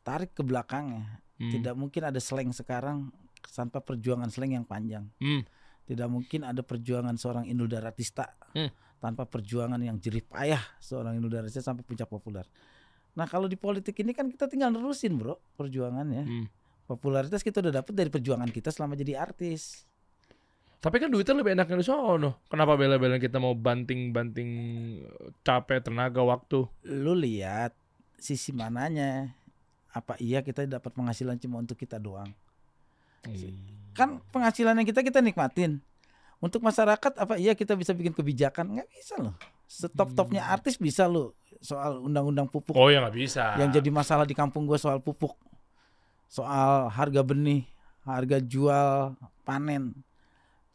Tarik 0.03 0.35
ke 0.35 0.43
belakangnya. 0.43 1.23
Hmm. 1.39 1.51
Tidak 1.55 1.71
mungkin 1.79 2.11
ada 2.11 2.19
slang 2.19 2.51
sekarang 2.51 3.15
tanpa 3.55 3.79
perjuangan 3.79 4.27
slang 4.27 4.59
yang 4.59 4.67
panjang. 4.67 5.07
Hmm. 5.23 5.47
Tidak 5.87 6.11
mungkin 6.11 6.43
ada 6.43 6.59
perjuangan 6.67 7.15
seorang 7.15 7.47
Inul 7.47 7.71
Daratista 7.71 8.27
Hmm. 8.51 8.67
tanpa 8.99 9.23
perjuangan 9.23 9.79
yang 9.79 10.03
jerih 10.03 10.27
payah 10.27 10.61
seorang 10.83 11.15
Inul 11.15 11.31
Daratista 11.31 11.63
sampai 11.63 11.87
puncak 11.87 12.11
populer. 12.11 12.43
Nah 13.15 13.25
kalau 13.31 13.47
di 13.47 13.55
politik 13.55 13.95
ini 14.03 14.11
kan 14.11 14.27
kita 14.27 14.51
tinggal 14.51 14.69
nerusin 14.71 15.15
bro 15.15 15.39
perjuangannya. 15.55 16.23
Hmm. 16.27 16.47
Popularitas 16.85 17.41
kita 17.41 17.65
udah 17.65 17.81
dapet 17.81 17.97
dari 17.97 18.13
perjuangan 18.13 18.51
kita 18.51 18.69
selama 18.69 18.93
jadi 18.93 19.17
artis. 19.17 19.87
Tapi 20.85 21.01
kan 21.01 21.09
duitnya 21.09 21.41
lebih 21.41 21.57
enak 21.57 21.65
di 21.65 21.81
sono. 21.81 22.45
Kenapa 22.45 22.77
bela-belain 22.77 23.17
kita 23.17 23.41
mau 23.41 23.57
banting-banting 23.57 24.49
capek, 25.41 25.81
tenaga, 25.81 26.21
waktu? 26.21 26.69
Lu 26.85 27.17
lihat 27.17 27.73
sisi 28.21 28.53
mananya. 28.53 29.33
Apa 29.89 30.13
iya 30.21 30.45
kita 30.45 30.61
dapat 30.69 30.93
penghasilan 30.93 31.41
cuma 31.41 31.57
untuk 31.57 31.73
kita 31.73 31.97
doang? 31.97 32.29
Kan 33.97 34.21
penghasilan 34.29 34.77
yang 34.77 34.85
kita 34.85 35.01
kita 35.01 35.25
nikmatin. 35.25 35.81
Untuk 36.37 36.61
masyarakat 36.61 37.17
apa 37.17 37.41
iya 37.41 37.57
kita 37.57 37.73
bisa 37.73 37.97
bikin 37.97 38.13
kebijakan? 38.13 38.77
Nggak 38.77 38.89
bisa 38.93 39.17
loh. 39.17 39.33
Setop-topnya 39.65 40.45
artis 40.45 40.77
bisa 40.77 41.09
loh 41.09 41.33
soal 41.63 42.01
undang-undang 42.03 42.47
pupuk 42.49 42.75
Oh 42.75 42.87
ya 42.91 42.99
nggak 43.03 43.15
bisa. 43.15 43.55
yang 43.59 43.71
jadi 43.71 43.89
masalah 43.91 44.27
di 44.27 44.35
kampung 44.35 44.67
gue 44.67 44.75
soal 44.79 44.99
pupuk, 44.99 45.35
soal 46.27 46.87
harga 46.91 47.21
benih, 47.23 47.63
harga 48.03 48.39
jual 48.41 49.15
panen. 49.47 49.93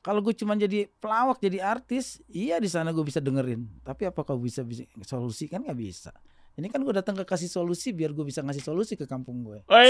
Kalau 0.00 0.24
gue 0.24 0.32
cuma 0.32 0.56
jadi 0.56 0.88
pelawak, 0.96 1.44
jadi 1.44 1.60
artis, 1.60 2.24
iya 2.32 2.56
di 2.56 2.72
sana 2.72 2.88
gue 2.88 3.04
bisa 3.04 3.20
dengerin. 3.20 3.68
Tapi 3.84 4.08
apakah 4.08 4.32
bisa 4.40 4.64
bisa 4.64 4.88
solusi 5.04 5.44
kan 5.44 5.60
nggak 5.60 5.76
bisa. 5.76 6.08
Ini 6.56 6.66
kan 6.72 6.80
gue 6.82 6.92
datang 6.92 7.16
ke 7.16 7.24
kasih 7.24 7.48
solusi 7.52 7.92
biar 7.92 8.10
gue 8.16 8.24
bisa 8.24 8.40
ngasih 8.40 8.64
solusi 8.64 8.96
ke 8.96 9.04
kampung 9.04 9.44
gue. 9.44 9.60
Wes. 9.68 9.84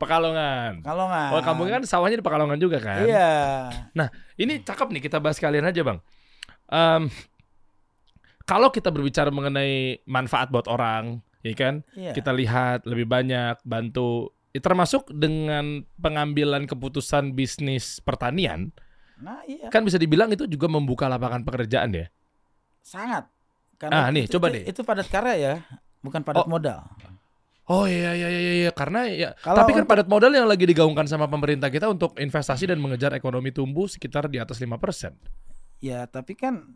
Pekalongan. 0.00 0.80
Nggak, 0.82 1.32
Oh 1.32 1.40
kampung 1.44 1.68
kan 1.70 1.80
sawahnya 1.84 2.18
di 2.20 2.24
Pekalongan 2.24 2.58
juga 2.60 2.80
kan? 2.80 3.04
Iya. 3.06 3.68
Ini 4.40 4.64
cakep 4.66 4.88
nih 4.92 5.02
kita 5.04 5.20
bahas 5.20 5.38
kalian 5.40 5.68
aja 5.68 5.80
bang. 5.84 6.00
Em, 6.66 7.08
kalau 8.44 8.68
kita 8.68 8.92
berbicara 8.92 9.32
mengenai 9.32 10.04
manfaat 10.04 10.52
buat 10.52 10.68
orang, 10.68 11.20
ya 11.40 11.54
kan? 11.56 11.74
Iya. 11.96 12.12
Kita 12.12 12.30
lihat 12.30 12.84
lebih 12.84 13.08
banyak 13.08 13.60
bantu. 13.64 14.32
Ya, 14.52 14.62
termasuk 14.62 15.10
dengan 15.10 15.82
pengambilan 15.98 16.70
keputusan 16.70 17.34
bisnis 17.34 17.98
pertanian, 17.98 18.70
Nah 19.18 19.42
iya. 19.50 19.66
kan 19.66 19.82
bisa 19.82 19.98
dibilang 19.98 20.30
itu 20.30 20.46
juga 20.46 20.70
membuka 20.70 21.10
lapangan 21.10 21.42
pekerjaan 21.42 21.90
ya. 21.90 22.06
Sangat. 22.78 23.26
Ah, 23.90 24.08
nih, 24.08 24.30
itu, 24.30 24.38
coba 24.38 24.48
itu- 24.48 24.54
deh. 24.54 24.62
Itu 24.70 24.80
padat 24.86 25.10
karya 25.10 25.34
ya, 25.34 25.54
bukan 26.00 26.22
padat 26.22 26.46
Oh. 26.46 26.48
modal. 26.48 26.86
Oh 27.64 27.88
iya 27.88 28.12
iya 28.12 28.28
iya 28.28 28.52
iya 28.60 28.70
karena 28.76 29.08
ya 29.08 29.32
Kalau 29.40 29.64
tapi 29.64 29.72
kan 29.72 29.88
padat 29.88 30.04
modal 30.04 30.28
yang 30.30 30.44
lagi 30.44 30.68
digaungkan 30.68 31.08
sama 31.08 31.24
pemerintah 31.26 31.72
kita 31.72 31.88
untuk 31.88 32.12
investasi 32.20 32.68
dan 32.68 32.76
mengejar 32.76 33.16
ekonomi 33.16 33.56
tumbuh 33.56 33.88
sekitar 33.88 34.28
di 34.28 34.36
atas 34.36 34.60
5%. 34.60 35.16
Ya 35.84 36.08
tapi 36.08 36.32
kan 36.32 36.72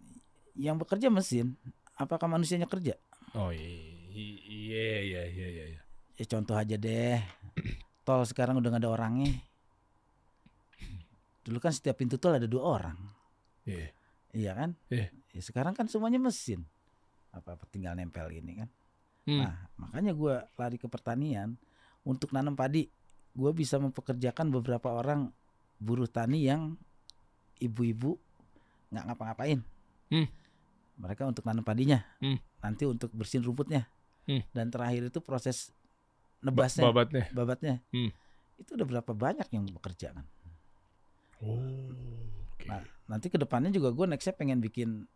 yang 0.53 0.77
bekerja 0.77 1.09
mesin, 1.09 1.57
apakah 1.97 2.29
manusianya 2.29 2.69
kerja? 2.69 2.93
Oh 3.33 3.49
iya 3.49 3.65
iya 4.13 5.01
iya 5.01 5.23
iya 5.25 5.47
iya. 5.49 5.65
iya. 5.73 5.81
Ya 6.21 6.25
contoh 6.29 6.53
aja 6.53 6.77
deh. 6.77 7.17
Tol 8.05 8.29
sekarang 8.29 8.61
udah 8.61 8.77
gak 8.77 8.85
ada 8.85 8.93
orangnya. 8.93 9.33
Dulu 11.41 11.57
kan 11.57 11.73
setiap 11.73 11.97
pintu 11.97 12.21
tol 12.21 12.37
ada 12.37 12.45
dua 12.45 12.61
orang. 12.61 12.97
Iya. 13.65 13.89
Iya 14.37 14.53
kan? 14.53 14.71
Iya. 14.93 15.09
Ya, 15.33 15.41
sekarang 15.41 15.73
kan 15.73 15.89
semuanya 15.89 16.21
mesin. 16.21 16.69
Apa-apa 17.33 17.65
tinggal 17.73 17.97
nempel 17.97 18.29
gini 18.29 18.61
kan. 18.61 18.69
Hmm. 19.25 19.41
Nah, 19.45 19.57
makanya 19.81 20.13
gua 20.13 20.45
lari 20.61 20.77
ke 20.77 20.85
pertanian 20.89 21.57
untuk 22.05 22.37
nanam 22.37 22.53
padi. 22.53 22.93
Gua 23.33 23.57
bisa 23.57 23.81
mempekerjakan 23.81 24.53
beberapa 24.53 24.93
orang 24.93 25.33
buruh 25.81 26.09
tani 26.09 26.45
yang 26.45 26.77
ibu-ibu 27.61 28.21
nggak 28.89 29.05
ngapa-ngapain. 29.07 29.61
Hmm. 30.09 30.29
Mereka 30.99 31.23
untuk 31.25 31.45
nanam 31.45 31.63
padinya. 31.63 32.03
Hmm. 32.19 32.41
Nanti 32.59 32.85
untuk 32.85 33.13
bersihin 33.13 33.43
rumputnya. 33.43 33.87
Hmm. 34.25 34.43
Dan 34.51 34.69
terakhir 34.69 35.09
itu 35.09 35.21
proses 35.21 35.71
Ba- 36.39 36.51
nebasnya, 36.51 36.85
babatnya. 36.87 37.25
babatnya. 37.31 37.75
Hmm. 37.91 38.11
Itu 38.57 38.75
udah 38.75 38.87
berapa 38.87 39.13
banyak 39.13 39.49
yang 39.49 39.65
bekerja 39.71 40.13
kan. 40.13 40.27
Oh. 41.39 41.55
Oke. 42.51 42.67
Nah, 42.67 42.83
nanti 43.07 43.29
ke 43.29 43.39
depannya 43.39 43.71
juga 43.71 43.91
gue 43.91 44.07
nextnya 44.07 44.35
pengen 44.35 44.59
bikin 44.59 45.07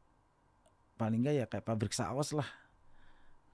paling 0.95 1.19
enggak 1.19 1.35
ya 1.35 1.47
kayak 1.47 1.67
pabrik 1.67 1.91
saus 1.91 2.31
lah. 2.31 2.47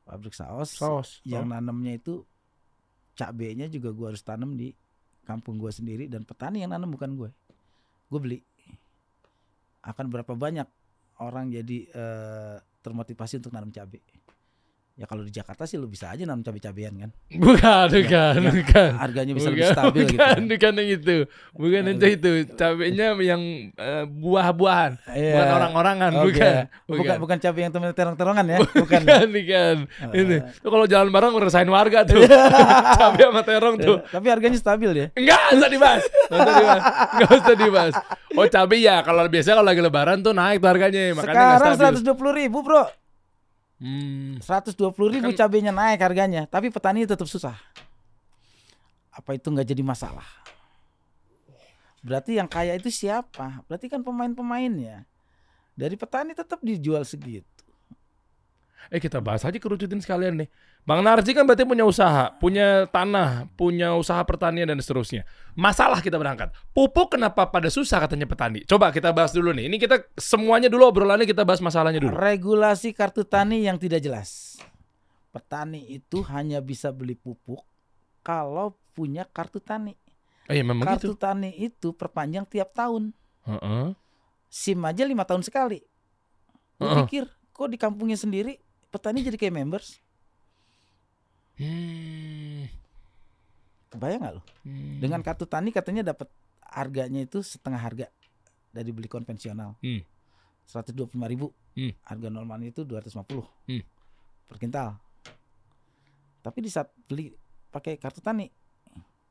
Pabrik 0.05 0.33
saus, 0.33 0.73
Saus. 0.73 1.21
yang 1.23 1.49
Oh. 1.49 1.53
nanamnya 1.53 1.97
itu 1.97 2.25
cabenya 3.15 3.69
juga 3.69 3.91
gue 3.91 4.07
harus 4.09 4.21
tanam 4.21 4.55
di 4.55 4.73
kampung 5.25 5.57
gue 5.57 5.69
sendiri 5.69 6.09
dan 6.09 6.25
petani 6.25 6.61
yang 6.61 6.73
nanam 6.73 6.89
bukan 6.89 7.13
gue. 7.15 7.31
Gue 8.09 8.21
beli. 8.21 8.39
Akan 9.83 10.11
berapa 10.11 10.35
banyak 10.35 10.67
orang 11.23 11.51
jadi 11.51 11.79
eh, 11.91 12.57
termotivasi 12.83 13.43
untuk 13.43 13.55
nanam 13.55 13.71
cabai. 13.75 14.03
Ya 14.99 15.07
kalau 15.07 15.23
di 15.23 15.31
Jakarta 15.31 15.63
sih 15.63 15.79
lu 15.79 15.87
bisa 15.87 16.11
aja 16.11 16.27
nanam 16.27 16.43
cabai-cabean 16.43 16.91
kan. 16.99 17.11
Bukan, 17.31 17.87
bukan, 17.87 18.33
yang 18.35 18.51
bukan. 18.51 18.91
Harganya 18.99 19.31
bisa 19.31 19.47
bukan, 19.47 19.55
lebih 19.55 19.71
stabil 19.71 20.03
gitu. 20.03 20.19
bukan, 20.19 20.27
kan. 20.27 20.43
bukan 20.51 20.73
yang 20.75 20.89
itu. 20.91 21.17
Bukan 21.55 21.81
Ya, 21.87 21.93
itu 21.95 22.07
itu. 22.19 22.33
Cabenya 22.59 23.07
yang 23.15 23.43
eh, 23.73 24.05
buah-buahan, 24.11 24.93
Iya. 25.15 25.33
bukan 25.39 25.49
orang-orangan, 25.55 26.11
Oke. 26.19 26.27
bukan. 26.27 26.55
Bukan 26.91 27.17
bukan 27.23 27.37
cabai 27.39 27.63
yang 27.63 27.71
temen 27.71 27.95
terong-terongan 27.95 28.45
ya, 28.45 28.59
bukan. 28.75 29.01
Bukan, 29.07 29.27
bukan. 29.31 29.77
Ini. 30.19 30.37
Tuh 30.59 30.71
kalau 30.75 30.87
jalan 30.91 31.09
bareng 31.09 31.31
ngerasain 31.31 31.71
warga 31.71 32.03
tuh. 32.03 32.19
Cabai 32.99 33.23
sama 33.23 33.43
terong 33.47 33.77
tuh. 33.79 33.97
Tapi 34.03 34.27
harganya 34.27 34.59
stabil 34.59 34.91
ya. 34.91 35.07
Enggak, 35.15 35.41
enggak 35.55 35.63
usah 35.63 35.71
dibahas. 35.71 36.03
Enggak 36.27 36.43
usah 36.43 36.55
dibahas. 36.59 36.83
Enggak 37.15 37.31
usah 37.39 37.55
dibahas. 37.55 37.95
Oh, 38.35 38.47
cabai 38.47 38.83
ya 38.83 38.97
kalau 39.03 39.23
biasanya 39.31 39.63
kalau 39.63 39.69
lagi 39.71 39.83
lebaran 39.83 40.19
tuh 40.21 40.35
naik 40.35 40.59
tuh 40.59 40.69
harganya, 40.69 41.15
makanya 41.15 41.33
Sekarang 41.39 41.59
stabil. 41.63 41.79
seratus 41.79 42.03
dua 42.03 42.17
puluh 42.19 42.33
ribu 42.35 42.59
bro, 42.63 42.83
Hmm. 43.79 44.43
seratus 44.43 44.75
dua 44.75 44.91
puluh 44.91 45.15
ribu 45.15 45.31
Kan- 45.31 45.47
cabainya 45.47 45.71
naik 45.71 46.03
harganya, 46.03 46.51
tapi 46.51 46.67
petani 46.71 47.07
tetap 47.07 47.31
susah. 47.31 47.55
Apa 49.15 49.39
itu 49.39 49.51
nggak 49.51 49.67
jadi 49.71 49.83
masalah? 49.87 50.27
Berarti 52.03 52.39
yang 52.39 52.47
kaya 52.47 52.79
itu 52.79 52.91
siapa? 52.91 53.63
Berarti 53.67 53.91
kan 53.91 54.03
pemain-pemainnya. 54.07 55.03
Dari 55.75 55.95
petani 55.95 56.35
tetap 56.35 56.63
dijual 56.63 57.03
segitu. 57.03 57.47
Eh 58.89 58.99
kita 58.99 59.21
bahas 59.21 59.45
aja 59.45 59.57
kerucutin 59.61 60.01
sekalian 60.01 60.41
nih. 60.41 60.49
Bang 60.89 61.05
Narji 61.05 61.37
kan 61.37 61.45
berarti 61.45 61.69
punya 61.69 61.85
usaha, 61.85 62.33
punya 62.41 62.89
tanah, 62.89 63.45
punya 63.53 63.93
usaha 63.93 64.25
pertanian 64.25 64.65
dan 64.65 64.81
seterusnya. 64.81 65.29
Masalah 65.53 66.01
kita 66.01 66.17
berangkat. 66.17 66.49
Pupuk 66.73 67.13
kenapa 67.13 67.45
pada 67.53 67.69
susah 67.69 68.01
katanya 68.01 68.25
petani? 68.25 68.65
Coba 68.65 68.89
kita 68.89 69.13
bahas 69.13 69.37
dulu 69.37 69.53
nih. 69.53 69.69
Ini 69.69 69.77
kita 69.77 70.09
semuanya 70.17 70.73
dulu 70.73 70.89
obrolannya 70.89 71.29
kita 71.29 71.45
bahas 71.45 71.61
masalahnya 71.61 72.01
dulu. 72.01 72.17
Regulasi 72.17 72.97
kartu 72.97 73.29
tani 73.29 73.69
yang 73.69 73.77
tidak 73.77 74.01
jelas. 74.01 74.57
Petani 75.29 75.85
itu 75.93 76.25
hanya 76.33 76.65
bisa 76.65 76.89
beli 76.89 77.13
pupuk 77.13 77.61
kalau 78.25 78.73
punya 78.97 79.29
kartu 79.29 79.61
tani. 79.61 79.93
Oh 80.49 80.57
iya 80.57 80.65
memang 80.65 80.89
Kartu 80.89 81.13
gitu. 81.13 81.21
tani 81.21 81.53
itu 81.61 81.93
perpanjang 81.93 82.49
tiap 82.49 82.73
tahun. 82.73 83.13
Heeh. 83.45 83.93
SIM 84.49 84.81
aja 84.81 85.05
lima 85.05 85.29
tahun 85.29 85.45
sekali. 85.45 85.85
Gue 86.81 86.89
Heeh. 86.89 87.05
pikir 87.05 87.25
kok 87.53 87.69
di 87.69 87.77
kampungnya 87.77 88.17
sendiri 88.17 88.57
petani 88.89 89.21
jadi 89.21 89.37
kayak 89.37 89.55
members. 89.55 90.01
Hmm. 91.59 92.71
Kebayang 93.89 94.21
nggak 94.21 94.35
lo? 94.37 94.43
Hmm. 94.63 95.01
Dengan 95.01 95.21
kartu 95.25 95.45
tani 95.45 95.73
katanya 95.73 96.07
dapat 96.07 96.29
harganya 96.63 97.25
itu 97.25 97.41
setengah 97.41 97.81
harga 97.81 98.07
dari 98.71 98.91
beli 98.93 99.09
konvensional. 99.09 99.75
Hmm. 99.81 100.05
125 100.69 101.09
ribu. 101.27 101.51
Hmm. 101.75 101.93
Harga 102.05 102.29
normalnya 102.29 102.71
itu 102.71 102.85
250 102.85 103.43
Hmm. 103.67 103.83
per 104.47 104.57
kintal. 104.61 104.99
Tapi 106.45 106.59
di 106.63 106.71
saat 106.71 106.93
beli 107.09 107.33
pakai 107.69 107.99
kartu 107.99 108.21
tani, 108.21 108.49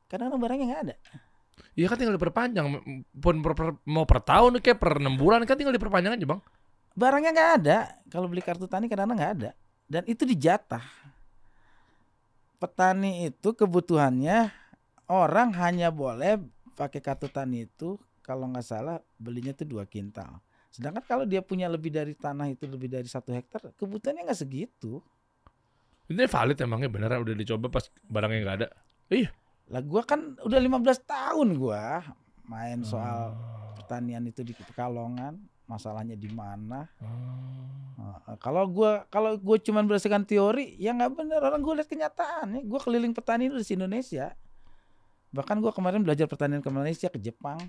kadang 0.06 0.34
barangnya 0.36 0.66
nggak 0.68 0.82
ada. 0.90 0.96
Iya 1.74 1.86
kan 1.90 1.98
tinggal 1.98 2.14
diperpanjang. 2.14 2.66
Pun 3.14 3.34
per, 3.42 3.52
per- 3.54 3.80
mau 3.86 4.06
per 4.06 4.22
tahun 4.22 4.62
kayak 4.62 4.78
per 4.78 4.98
enam 5.02 5.18
bulan 5.18 5.42
kan 5.42 5.58
tinggal 5.58 5.74
diperpanjang 5.74 6.14
aja 6.14 6.26
bang. 6.26 6.40
Barangnya 6.98 7.30
nggak 7.30 7.52
ada. 7.62 7.78
Kalau 8.10 8.26
beli 8.26 8.42
kartu 8.42 8.66
tani 8.66 8.90
kadang-kadang 8.90 9.18
nggak 9.22 9.34
ada. 9.38 9.50
Dan 9.86 10.02
itu 10.10 10.26
dijatah. 10.26 10.82
Petani 12.58 13.30
itu 13.30 13.54
kebutuhannya 13.54 14.50
orang 15.06 15.54
hanya 15.54 15.94
boleh 15.94 16.42
pakai 16.74 16.98
kartu 16.98 17.30
tani 17.30 17.70
itu 17.70 17.94
kalau 18.26 18.50
nggak 18.50 18.66
salah 18.66 18.98
belinya 19.14 19.54
tuh 19.54 19.62
dua 19.70 19.86
kintal. 19.86 20.42
Sedangkan 20.74 21.06
kalau 21.06 21.24
dia 21.24 21.38
punya 21.38 21.70
lebih 21.70 21.94
dari 21.94 22.18
tanah 22.18 22.50
itu 22.50 22.66
lebih 22.66 22.90
dari 22.90 23.06
satu 23.06 23.30
hektar, 23.30 23.72
kebutuhannya 23.78 24.26
nggak 24.26 24.40
segitu. 24.42 24.98
Ini 26.10 26.26
valid 26.26 26.58
emangnya 26.58 26.90
bener 26.90 27.14
udah 27.14 27.34
dicoba 27.38 27.70
pas 27.70 27.86
barangnya 28.10 28.38
nggak 28.42 28.56
ada. 28.58 28.68
Lah 29.70 29.82
gua 29.86 30.02
kan 30.02 30.34
udah 30.42 30.58
15 30.58 30.82
tahun 31.06 31.48
gua 31.54 32.02
main 32.48 32.80
soal 32.82 33.36
Oh. 33.38 33.76
pertanian 33.76 34.24
itu 34.24 34.40
di 34.40 34.56
Pekalongan, 34.56 35.36
masalahnya 35.68 36.16
di 36.16 36.32
mana. 36.32 36.88
Heeh, 36.98 38.36
kalau 38.40 38.64
gua 38.66 39.04
kalau 39.12 39.36
gue 39.36 39.56
cuman 39.60 39.84
berdasarkan 39.84 40.24
teori 40.24 40.74
ya 40.80 40.96
nggak 40.96 41.12
bener. 41.14 41.40
Orang 41.44 41.60
gue 41.60 41.78
lihat 41.78 41.86
kenyataan 41.86 42.56
ya. 42.56 42.60
Gue 42.64 42.80
keliling 42.80 43.12
petani 43.12 43.52
di 43.52 43.62
Indonesia. 43.76 44.32
Bahkan 45.30 45.60
gua 45.60 45.70
kemarin 45.76 46.00
belajar 46.00 46.24
pertanian 46.24 46.64
ke 46.64 46.72
Malaysia 46.72 47.12
ke 47.12 47.20
Jepang. 47.20 47.60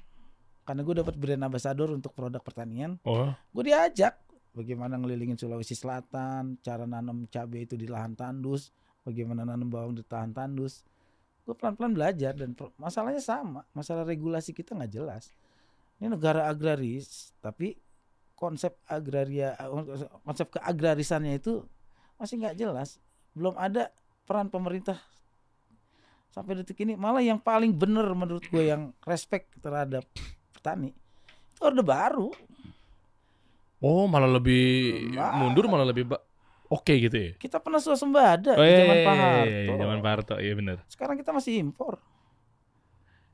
Karena 0.64 0.86
gue 0.86 0.96
dapat 1.02 1.18
brand 1.18 1.44
ambassador 1.50 1.92
untuk 1.92 2.16
produk 2.16 2.40
pertanian. 2.40 3.02
Oh. 3.02 3.34
gue 3.52 3.64
diajak 3.74 4.22
bagaimana 4.54 5.02
ngelilingin 5.02 5.34
Sulawesi 5.34 5.74
Selatan 5.74 6.62
cara 6.62 6.86
nanam 6.86 7.26
cabai 7.26 7.66
itu 7.66 7.74
di 7.74 7.90
lahan 7.90 8.14
tandus 8.14 8.70
bagaimana 9.02 9.50
nanam 9.50 9.66
bawang 9.66 9.98
di 9.98 10.06
lahan 10.06 10.32
tandus. 10.32 10.86
Gue 11.42 11.58
pelan-pelan 11.58 11.98
belajar 11.98 12.38
dan 12.38 12.54
masalahnya 12.78 13.26
sama. 13.26 13.66
Masalah 13.74 14.06
regulasi 14.06 14.54
kita 14.54 14.78
nggak 14.78 14.94
jelas. 14.94 15.34
Ini 15.98 16.14
negara 16.14 16.46
agraris 16.46 17.34
tapi 17.42 17.74
konsep 18.40 18.80
agraria 18.88 19.52
konsep 20.24 20.48
keagrarisannya 20.50 21.36
itu 21.36 21.60
masih 22.16 22.40
nggak 22.40 22.56
jelas 22.56 23.04
belum 23.36 23.54
ada 23.54 23.92
peran 24.24 24.48
pemerintah 24.48 24.96
sampai 26.30 26.56
detik 26.56 26.80
ini 26.80 26.96
malah 26.96 27.20
yang 27.20 27.36
paling 27.38 27.74
bener 27.74 28.08
menurut 28.14 28.46
gue 28.46 28.64
yang 28.64 28.96
respect 29.04 29.52
terhadap 29.60 30.08
petani 30.52 30.96
itu 31.52 31.60
orde 31.60 31.84
baru 31.84 32.32
Oh, 33.80 34.12
malah 34.12 34.28
lebih 34.28 34.68
Lah. 35.16 35.40
mundur 35.40 35.72
malah 35.72 35.88
lebih 35.88 36.04
ba- 36.04 36.20
oke 36.68 36.92
gitu 36.92 37.16
ya. 37.16 37.32
kita 37.40 37.64
pernah 37.64 37.80
swasembada 37.80 38.60
Oh, 38.60 38.60
di 38.60 38.68
iya, 38.68 38.80
zaman 38.84 38.96
iya, 39.00 39.06
Pak 39.08 39.14
iya, 39.16 39.24
Harto 39.24 39.48
iya, 39.48 39.80
zaman 39.80 39.98
Pak 39.98 40.12
Harto, 40.12 40.36
iya 40.36 40.54
benar. 40.54 40.78
sekarang 40.92 41.16
kita 41.16 41.32
masih 41.32 41.64
impor 41.64 41.96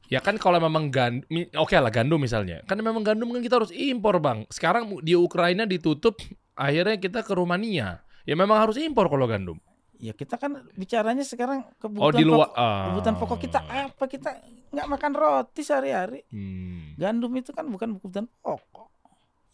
Ya 0.05 0.21
kan 0.21 0.37
kalau 0.37 0.61
memang 0.61 0.93
gandum, 0.93 1.25
oke 1.57 1.73
lah 1.73 1.89
gandum 1.89 2.21
misalnya. 2.21 2.61
Kan 2.69 2.77
memang 2.77 3.01
gandum 3.01 3.33
kan 3.33 3.41
kita 3.41 3.57
harus 3.57 3.73
impor 3.73 4.21
bang. 4.21 4.45
Sekarang 4.53 5.01
di 5.01 5.17
Ukraina 5.17 5.65
ditutup, 5.65 6.21
akhirnya 6.53 7.01
kita 7.01 7.25
ke 7.25 7.33
Rumania. 7.33 8.05
Ya 8.25 8.33
memang 8.33 8.57
harus 8.57 8.77
impor 8.77 9.09
kalau 9.09 9.25
gandum. 9.25 9.57
ya 9.95 10.11
kita 10.11 10.35
kan 10.35 10.59
bicaranya 10.75 11.23
sekarang 11.23 11.63
Oh 11.63 11.71
kebutuhan 11.79 12.19
di 12.19 12.27
luar. 12.27 12.51
pokok, 12.51 12.83
kebutuhan 12.83 13.15
pokok 13.15 13.39
kita 13.39 13.59
apa 13.63 14.03
kita 14.11 14.29
nggak 14.75 14.87
makan 14.91 15.11
roti 15.15 15.61
sehari-hari 15.63 16.19
Hmm. 16.27 16.99
Gandum 16.99 17.31
itu 17.39 17.55
kan 17.55 17.63
bukan 17.63 17.95
kebutuhan 17.95 18.27
pokok. 18.43 18.91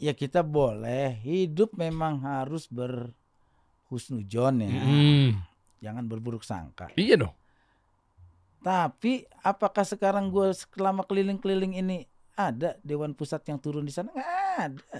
Ya 0.01 0.17
kita 0.17 0.41
boleh 0.41 1.13
hidup 1.21 1.77
memang 1.77 2.25
harus 2.25 2.65
berhusnujon 2.65 4.65
ya. 4.65 4.81
Hmm. 4.81 5.45
Jangan 5.77 6.09
berburuk 6.09 6.41
sangka. 6.41 6.89
Iya 6.97 7.21
dong. 7.21 7.33
Tapi 8.61 9.25
apakah 9.41 9.81
sekarang 9.81 10.29
gue 10.29 10.53
selama 10.53 11.01
keliling-keliling 11.05 11.81
ini 11.81 12.05
ada 12.37 12.77
dewan 12.85 13.17
pusat 13.17 13.41
yang 13.49 13.57
turun 13.57 13.85
di 13.85 13.93
sana? 13.93 14.13
Nggak 14.13 14.37
ada. 14.57 14.97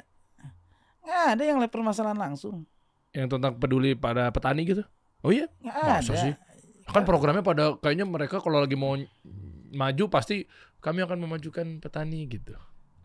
Nggak 1.01 1.23
ada 1.37 1.43
yang 1.45 1.57
lihat 1.61 1.73
permasalahan 1.73 2.17
langsung. 2.17 2.65
Yang 3.13 3.37
tentang 3.37 3.53
peduli 3.61 3.93
pada 3.93 4.33
petani 4.33 4.65
gitu. 4.65 4.83
Oh 5.21 5.29
iya. 5.29 5.45
Nggak 5.61 5.77
Masa 5.77 6.11
ada. 6.13 6.21
sih? 6.25 6.33
Kan 6.89 7.05
programnya 7.05 7.45
pada 7.45 7.77
kayaknya 7.77 8.09
mereka 8.09 8.41
kalau 8.41 8.59
lagi 8.59 8.73
mau 8.73 8.97
maju 9.71 10.03
pasti 10.09 10.49
kami 10.81 11.05
akan 11.05 11.21
memajukan 11.21 11.77
petani 11.77 12.25
gitu. 12.25 12.57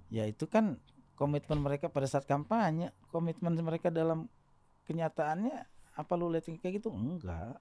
Ya 0.08 0.24
itu 0.24 0.48
kan 0.48 0.80
komitmen 1.20 1.60
mereka 1.60 1.92
pada 1.92 2.08
saat 2.08 2.24
kampanye. 2.24 2.96
Komitmen 3.12 3.52
mereka 3.60 3.92
dalam 3.92 4.32
kenyataannya 4.88 5.68
apa 5.96 6.12
lu 6.16 6.32
lihat 6.32 6.48
kayak 6.48 6.80
gitu? 6.80 6.88
Enggak. 6.92 7.60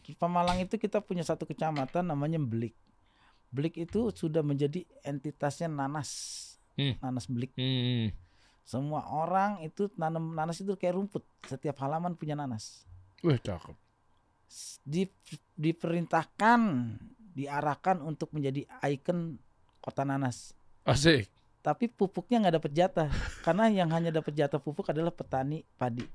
Di 0.00 0.16
Pemalang 0.16 0.58
itu 0.60 0.80
kita 0.80 1.04
punya 1.04 1.24
satu 1.24 1.44
kecamatan 1.44 2.08
namanya 2.08 2.40
Belik. 2.40 2.72
Belik 3.50 3.76
itu 3.82 4.14
sudah 4.14 4.40
menjadi 4.40 4.86
entitasnya 5.04 5.66
nanas. 5.66 6.10
Hmm. 6.78 6.96
Nanas 7.02 7.26
Belik. 7.28 7.52
Hmm. 7.58 8.14
Semua 8.64 9.02
orang 9.10 9.60
itu 9.66 9.90
nanam 9.98 10.32
nanas 10.32 10.62
itu 10.62 10.72
kayak 10.78 10.94
rumput. 10.94 11.26
Setiap 11.44 11.74
halaman 11.82 12.14
punya 12.14 12.38
nanas. 12.38 12.86
Wih 13.26 13.36
cakep. 13.36 13.74
Di, 14.82 15.06
diperintahkan, 15.58 16.60
diarahkan 17.34 18.02
untuk 18.02 18.30
menjadi 18.30 18.66
ikon 18.86 19.38
kota 19.82 20.06
nanas. 20.06 20.54
Asik. 20.86 21.26
Tapi 21.60 21.92
pupuknya 21.92 22.40
nggak 22.40 22.56
dapat 22.62 22.72
jatah 22.72 23.10
karena 23.44 23.68
yang 23.68 23.90
hanya 23.92 24.14
dapat 24.14 24.32
jatah 24.32 24.62
pupuk 24.62 24.88
adalah 24.94 25.12
petani 25.12 25.66
padi. 25.76 26.06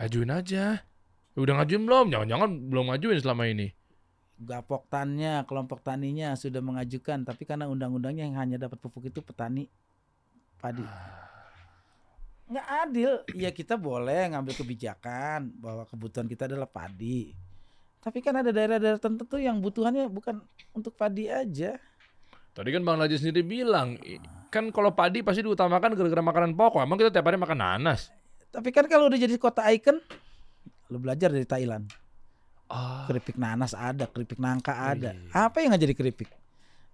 Ajuin 0.00 0.30
aja. 0.32 0.89
Udah 1.38 1.62
ngajuin 1.62 1.82
belum? 1.86 2.06
Jangan-jangan 2.10 2.50
belum 2.70 2.84
ngajuin 2.90 3.18
selama 3.22 3.46
ini. 3.46 3.70
Gapok 4.40 4.88
tannya, 4.88 5.44
kelompok 5.44 5.84
taninya 5.84 6.32
sudah 6.32 6.64
mengajukan, 6.64 7.28
tapi 7.28 7.44
karena 7.44 7.68
undang-undangnya 7.68 8.24
yang 8.24 8.38
hanya 8.40 8.56
dapat 8.56 8.80
pupuk 8.80 9.12
itu 9.12 9.20
petani 9.20 9.68
padi. 10.56 10.86
Nggak 12.50 12.66
adil. 12.88 13.10
Ya 13.36 13.54
kita 13.54 13.78
boleh 13.78 14.32
ngambil 14.34 14.54
kebijakan 14.58 15.54
bahwa 15.60 15.86
kebutuhan 15.86 16.26
kita 16.26 16.50
adalah 16.50 16.66
padi. 16.66 17.30
Tapi 18.00 18.18
kan 18.24 18.40
ada 18.40 18.48
daerah-daerah 18.48 18.96
tertentu 18.96 19.36
yang 19.36 19.60
butuhannya 19.60 20.08
bukan 20.08 20.40
untuk 20.72 20.96
padi 20.96 21.28
aja. 21.28 21.76
Tadi 22.50 22.68
kan 22.74 22.82
Bang 22.82 22.98
Laji 22.98 23.20
sendiri 23.20 23.44
bilang, 23.46 23.94
kan 24.50 24.72
kalau 24.74 24.90
padi 24.90 25.22
pasti 25.22 25.44
diutamakan 25.44 25.94
gara-gara 25.94 26.24
makanan 26.24 26.56
pokok. 26.56 26.82
Emang 26.82 26.98
kita 26.98 27.12
tiap 27.12 27.28
hari 27.28 27.38
makan 27.38 27.60
nanas. 27.60 28.10
Tapi 28.50 28.72
kan 28.74 28.88
kalau 28.90 29.06
udah 29.06 29.20
jadi 29.20 29.36
kota 29.38 29.62
ikon, 29.70 30.02
Lu 30.90 30.98
belajar 30.98 31.30
dari 31.30 31.46
Thailand. 31.46 31.86
Ah, 32.70 33.06
Keripik 33.10 33.34
nanas 33.34 33.74
ada, 33.74 34.06
keripik 34.06 34.38
nangka 34.38 34.70
ada. 34.74 35.10
Iya. 35.10 35.30
Apa 35.34 35.58
yang 35.62 35.74
nggak 35.74 35.82
jadi 35.90 35.94
keripik? 35.96 36.30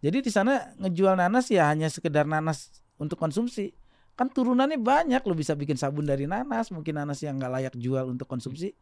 Jadi 0.00 0.24
di 0.24 0.30
sana 0.32 0.72
ngejual 0.80 1.16
nanas 1.16 1.48
ya 1.52 1.68
hanya 1.68 1.88
sekedar 1.88 2.24
nanas 2.24 2.80
untuk 2.96 3.20
konsumsi. 3.20 3.72
Kan 4.16 4.32
turunannya 4.32 4.80
banyak, 4.80 5.20
lu 5.28 5.36
bisa 5.36 5.52
bikin 5.52 5.76
sabun 5.76 6.08
dari 6.08 6.24
nanas, 6.24 6.72
mungkin 6.72 6.96
nanas 6.96 7.20
yang 7.20 7.36
nggak 7.36 7.52
layak 7.52 7.74
jual 7.76 8.08
untuk 8.08 8.24
konsumsi. 8.24 8.72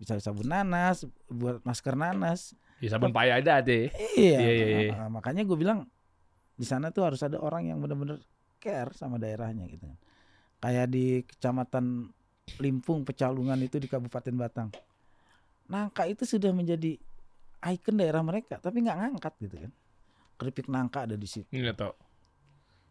Bisa 0.00 0.16
sabun 0.16 0.48
nanas, 0.48 1.04
buat 1.28 1.60
masker 1.60 1.92
nanas. 1.92 2.56
ya 2.80 2.96
sabun 2.96 3.12
payah 3.12 3.44
ada 3.44 3.60
deh. 3.60 3.92
Iya. 4.16 4.38
Iya, 4.40 4.50
iya, 4.56 4.66
iya. 4.88 4.92
Nah, 4.96 5.20
makanya 5.20 5.44
gue 5.44 5.56
bilang 5.60 5.84
di 6.56 6.64
sana 6.64 6.88
tuh 6.88 7.04
harus 7.04 7.20
ada 7.20 7.36
orang 7.36 7.68
yang 7.68 7.76
benar-benar 7.84 8.16
care 8.56 8.96
sama 8.96 9.20
daerahnya 9.20 9.68
gitu. 9.68 9.84
Kayak 10.60 10.88
di 10.88 11.24
kecamatan 11.28 12.08
Limpung, 12.58 13.06
Pecalungan 13.06 13.60
itu 13.60 13.78
di 13.78 13.86
Kabupaten 13.86 14.34
Batang. 14.34 14.68
Nangka 15.70 16.08
itu 16.10 16.26
sudah 16.26 16.50
menjadi 16.50 16.98
ikon 17.62 17.96
daerah 18.00 18.24
mereka, 18.24 18.58
tapi 18.58 18.82
nggak 18.82 18.98
ngangkat 18.98 19.34
gitu 19.38 19.56
kan. 19.68 19.72
Keripik 20.40 20.66
nangka 20.66 21.04
ada 21.06 21.14
di 21.14 21.28
situ. 21.28 21.46
Ini 21.52 21.70
tau. 21.76 21.92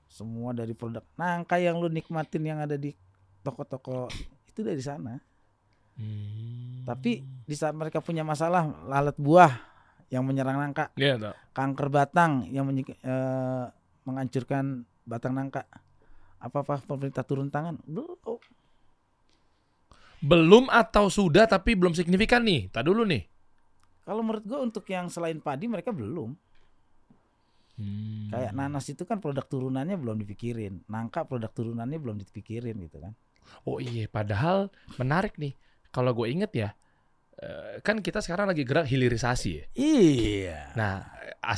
Semua 0.10 0.54
dari 0.56 0.72
produk 0.74 1.04
nangka 1.18 1.58
yang 1.60 1.78
lu 1.82 1.90
nikmatin 1.90 2.42
yang 2.46 2.62
ada 2.62 2.78
di 2.78 2.94
toko-toko 3.44 4.08
itu 4.48 4.62
dari 4.62 4.80
sana. 4.82 5.18
Hmm. 6.00 6.88
Tapi 6.88 7.22
di 7.44 7.56
saat 7.58 7.76
mereka 7.76 8.00
punya 8.00 8.24
masalah 8.24 8.66
lalat 8.88 9.18
buah 9.20 9.52
yang 10.10 10.26
menyerang 10.26 10.58
nangka, 10.58 10.90
Iya 10.98 11.20
tau. 11.22 11.34
kanker 11.54 11.88
batang 11.92 12.48
yang 12.50 12.66
menyi- 12.66 12.98
eh, 13.06 13.66
menghancurkan 14.08 14.82
batang 15.06 15.38
nangka. 15.38 15.68
Apa-apa 16.40 16.82
pemerintah 16.88 17.22
turun 17.22 17.52
tangan? 17.52 17.78
Belum. 17.86 18.39
Belum 20.20 20.68
atau 20.68 21.08
sudah 21.08 21.48
tapi 21.48 21.76
belum 21.76 21.96
signifikan 21.96 22.44
nih. 22.44 22.72
Tak 22.72 22.84
dulu 22.88 23.08
nih. 23.08 23.24
Kalau 24.04 24.26
menurut 24.26 24.44
gue 24.44 24.60
untuk 24.60 24.86
yang 24.90 25.08
selain 25.08 25.38
padi 25.38 25.70
mereka 25.70 25.94
belum. 25.94 26.34
Hmm. 27.80 28.28
Kayak 28.28 28.52
nanas 28.52 28.86
itu 28.92 29.08
kan 29.08 29.24
produk 29.24 29.48
turunannya 29.48 29.96
belum 29.96 30.20
dipikirin. 30.20 30.84
Nangka 30.92 31.24
produk 31.24 31.48
turunannya 31.54 31.96
belum 31.96 32.20
dipikirin 32.20 32.76
gitu 32.84 33.00
kan. 33.00 33.14
Oh 33.64 33.80
iya, 33.80 34.06
padahal 34.12 34.70
menarik 35.00 35.40
nih. 35.40 35.56
Kalau 35.90 36.14
gue 36.14 36.28
inget 36.30 36.52
ya, 36.54 36.70
eh, 37.40 37.82
kan 37.82 38.04
kita 38.04 38.20
sekarang 38.22 38.52
lagi 38.52 38.68
gerak 38.68 38.86
hilirisasi 38.86 39.50
ya. 39.50 39.66
Iya. 39.74 40.60
Nah, 40.76 41.02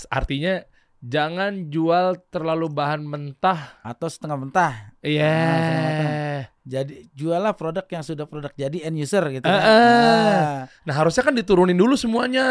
artinya 0.08 0.62
jangan 1.02 1.68
jual 1.68 2.16
terlalu 2.30 2.70
bahan 2.70 3.02
mentah. 3.02 3.82
Atau 3.82 4.08
setengah 4.08 4.38
mentah. 4.38 4.74
Iya. 5.02 5.34
setengah 5.34 5.82
matang. 5.84 6.14
Jadi 6.62 7.10
jualah 7.12 7.54
produk 7.54 7.82
yang 7.90 8.06
sudah 8.06 8.26
produk 8.26 8.54
jadi 8.54 8.86
end 8.86 8.94
user 8.96 9.26
gitu 9.32 9.42
kan. 9.42 9.50
Eh. 9.50 9.66
Nah, 9.66 10.58
Nah, 10.86 10.94
harusnya 10.94 11.22
kan 11.22 11.34
diturunin 11.34 11.74
dulu 11.74 11.98
semuanya, 11.98 12.46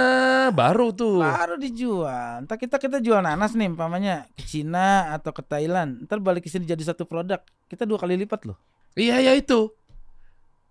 baru 0.50 0.90
tuh. 0.90 1.22
baru 1.22 1.54
dijual. 1.54 2.42
Entar 2.42 2.58
kita 2.58 2.76
kita 2.76 2.98
jual 2.98 3.22
nanas 3.22 3.54
nih 3.54 3.70
umpamanya 3.70 4.26
ke 4.34 4.42
Cina 4.42 5.14
atau 5.14 5.30
ke 5.30 5.40
Thailand. 5.40 6.02
Ntar 6.04 6.18
balik 6.18 6.42
ke 6.42 6.50
sini 6.50 6.66
jadi 6.66 6.82
satu 6.84 7.06
produk. 7.06 7.38
Kita 7.66 7.86
dua 7.86 7.98
kali 7.98 8.18
lipat 8.18 8.50
loh. 8.50 8.58
Iya, 8.92 9.22
ya 9.22 9.32
itu. 9.32 9.70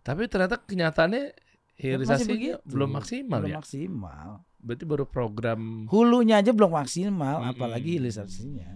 Tapi 0.01 0.27
ternyata 0.27 0.59
kenyataannya 0.59 1.47
Ya, 1.79 1.95
hilirisasinya 1.95 2.59
begitu. 2.59 2.67
belum 2.67 2.89
maksimal 2.91 3.39
belum 3.39 3.51
ya. 3.51 3.57
maksimal. 3.63 4.29
Berarti 4.59 4.83
baru 4.83 5.07
program 5.07 5.87
Hulunya 5.87 6.43
aja 6.43 6.51
belum 6.51 6.75
maksimal, 6.75 7.43
Mm-mm. 7.43 7.51
apalagi 7.55 7.95
hilirisasinya. 7.95 8.75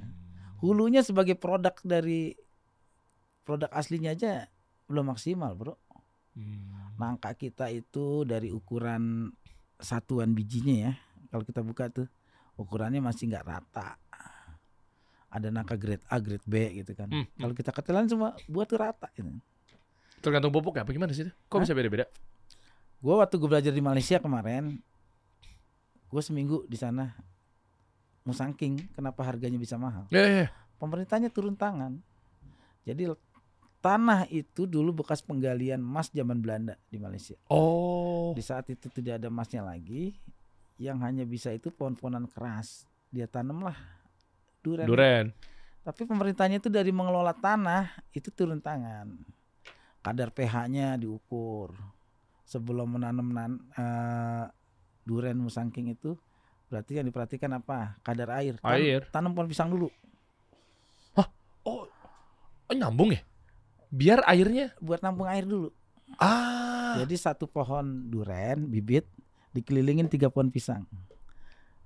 Hulunya 0.63 1.03
sebagai 1.03 1.35
produk 1.35 1.75
dari 1.83 2.31
produk 3.43 3.67
aslinya 3.75 4.15
aja 4.15 4.47
belum 4.87 5.11
maksimal, 5.11 5.51
Bro. 5.59 5.75
Hmm. 6.39 6.95
Nangka 6.95 7.35
kita 7.35 7.67
itu 7.67 8.23
dari 8.23 8.47
ukuran 8.49 9.27
satuan 9.75 10.31
bijinya 10.31 10.75
ya. 10.89 10.91
Kalau 11.27 11.43
kita 11.43 11.59
buka 11.59 11.91
tuh 11.91 12.07
ukurannya 12.55 13.03
masih 13.03 13.27
nggak 13.27 13.45
rata. 13.45 13.99
Ada 15.33 15.49
nangka 15.49 15.75
grade 15.75 16.05
A, 16.07 16.21
grade 16.21 16.45
B 16.45 16.79
gitu 16.79 16.93
kan. 16.93 17.09
Hmm, 17.09 17.25
hmm. 17.25 17.41
Kalau 17.41 17.53
kita 17.57 17.69
ke 17.73 17.81
Thailand 17.83 18.07
semua 18.07 18.37
buat 18.47 18.69
tuh 18.69 18.79
rata 18.79 19.09
gitu. 19.17 19.27
Tergantung 20.23 20.55
pupuk 20.55 20.79
ya, 20.79 20.87
apa 20.87 20.95
gimana 20.95 21.11
sih? 21.11 21.27
itu? 21.27 21.33
Kok 21.51 21.59
Hah? 21.59 21.63
bisa 21.67 21.75
beda-beda? 21.75 22.05
Gue 23.03 23.19
waktu 23.19 23.35
gue 23.35 23.49
belajar 23.51 23.73
di 23.75 23.83
Malaysia 23.83 24.15
kemarin, 24.23 24.79
gue 26.13 26.21
seminggu 26.21 26.69
di 26.69 26.77
sana 26.77 27.09
musangking. 28.21 28.93
Kenapa 28.93 29.25
harganya 29.25 29.57
bisa 29.57 29.81
mahal? 29.81 30.05
Ya, 30.13 30.21
ya. 30.21 30.47
Pemerintahnya 30.77 31.33
turun 31.33 31.57
tangan. 31.57 31.97
Jadi 32.85 33.09
tanah 33.81 34.29
itu 34.29 34.69
dulu 34.69 35.01
bekas 35.03 35.25
penggalian 35.25 35.81
emas 35.81 36.13
zaman 36.13 36.37
Belanda 36.37 36.77
di 36.87 37.01
Malaysia. 37.01 37.33
Oh. 37.49 38.37
Di 38.37 38.45
saat 38.45 38.69
itu 38.69 38.87
tidak 38.93 39.17
ada 39.17 39.27
emasnya 39.33 39.65
lagi, 39.65 40.13
yang 40.77 41.01
hanya 41.01 41.25
bisa 41.25 41.49
itu 41.49 41.73
pohon-pohonan 41.73 42.29
keras. 42.29 42.85
Dia 43.09 43.25
tanamlah 43.25 43.75
durian. 44.61 44.87
Duren. 44.87 45.25
Tapi 45.83 46.07
pemerintahnya 46.07 46.63
itu 46.63 46.71
dari 46.71 46.95
mengelola 46.95 47.35
tanah 47.35 47.91
itu 48.15 48.31
turun 48.31 48.63
tangan. 48.63 49.19
Kadar 49.99 50.31
pH-nya 50.31 50.95
diukur. 50.95 51.75
Sebelum 52.47 52.99
menanam 52.99 53.27
nan, 53.31 53.51
eh, 53.75 54.45
durian 55.03 55.35
musangking 55.35 55.89
itu 55.89 56.15
berarti 56.67 56.97
yang 56.97 57.05
diperhatikan 57.05 57.53
apa? 57.53 57.99
Kadar 58.01 58.33
air. 58.35 58.57
Tan- 58.57 58.73
Air. 58.73 59.01
Tanam 59.09 59.31
pohon 59.31 59.45
pisang 59.45 59.69
dulu 59.69 59.91
Oh. 61.63 61.87
oh, 62.65 62.73
nyambung 62.73 63.13
ya? 63.13 63.21
Biar 63.87 64.19
airnya 64.25 64.73
buat 64.77 64.99
nampung 64.99 65.25
air 65.25 65.45
dulu. 65.45 65.71
ah. 66.17 66.95
Jadi 66.95 67.15
satu 67.15 67.45
pohon 67.45 67.83
duren 68.05 68.67
bibit 68.67 69.07
dikelilingin 69.51 70.05
tiga 70.07 70.27
pohon 70.27 70.49
pisang. 70.49 70.83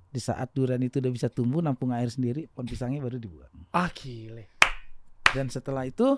Di 0.07 0.17
saat 0.17 0.49
duren 0.49 0.79
itu 0.79 0.97
udah 0.97 1.11
bisa 1.11 1.27
tumbuh 1.27 1.59
nampung 1.59 1.91
air 1.91 2.07
sendiri, 2.07 2.47
pohon 2.47 2.65
pisangnya 2.65 2.99
baru 2.99 3.19
dibuang. 3.19 3.51
Ah, 3.69 3.91
gile. 3.91 4.47
Dan 5.29 5.47
setelah 5.47 5.83
itu 5.83 6.15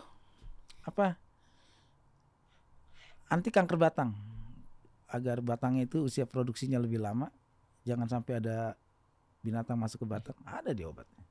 apa? 0.81 1.17
Anti 3.27 3.49
kanker 3.49 3.75
batang. 3.75 4.13
Agar 5.09 5.41
batangnya 5.41 5.89
itu 5.89 6.05
usia 6.05 6.29
produksinya 6.29 6.77
lebih 6.77 7.01
lama, 7.01 7.33
jangan 7.81 8.05
sampai 8.05 8.37
ada 8.37 8.77
binatang 9.41 9.75
masuk 9.75 10.05
ke 10.05 10.07
batang. 10.07 10.37
Ada 10.45 10.71
di 10.71 10.85
obatnya. 10.85 11.25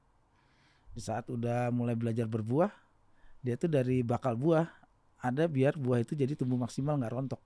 Di 0.92 1.00
saat 1.02 1.30
udah 1.30 1.70
mulai 1.70 1.94
belajar 1.94 2.26
berbuah, 2.26 2.74
dia 3.42 3.54
tuh 3.54 3.70
dari 3.70 4.02
bakal 4.02 4.34
buah 4.34 4.66
ada 5.18 5.50
biar 5.50 5.74
buah 5.74 6.02
itu 6.02 6.14
jadi 6.14 6.34
tumbuh 6.38 6.58
maksimal 6.58 6.98
nggak 6.98 7.12
rontok. 7.14 7.42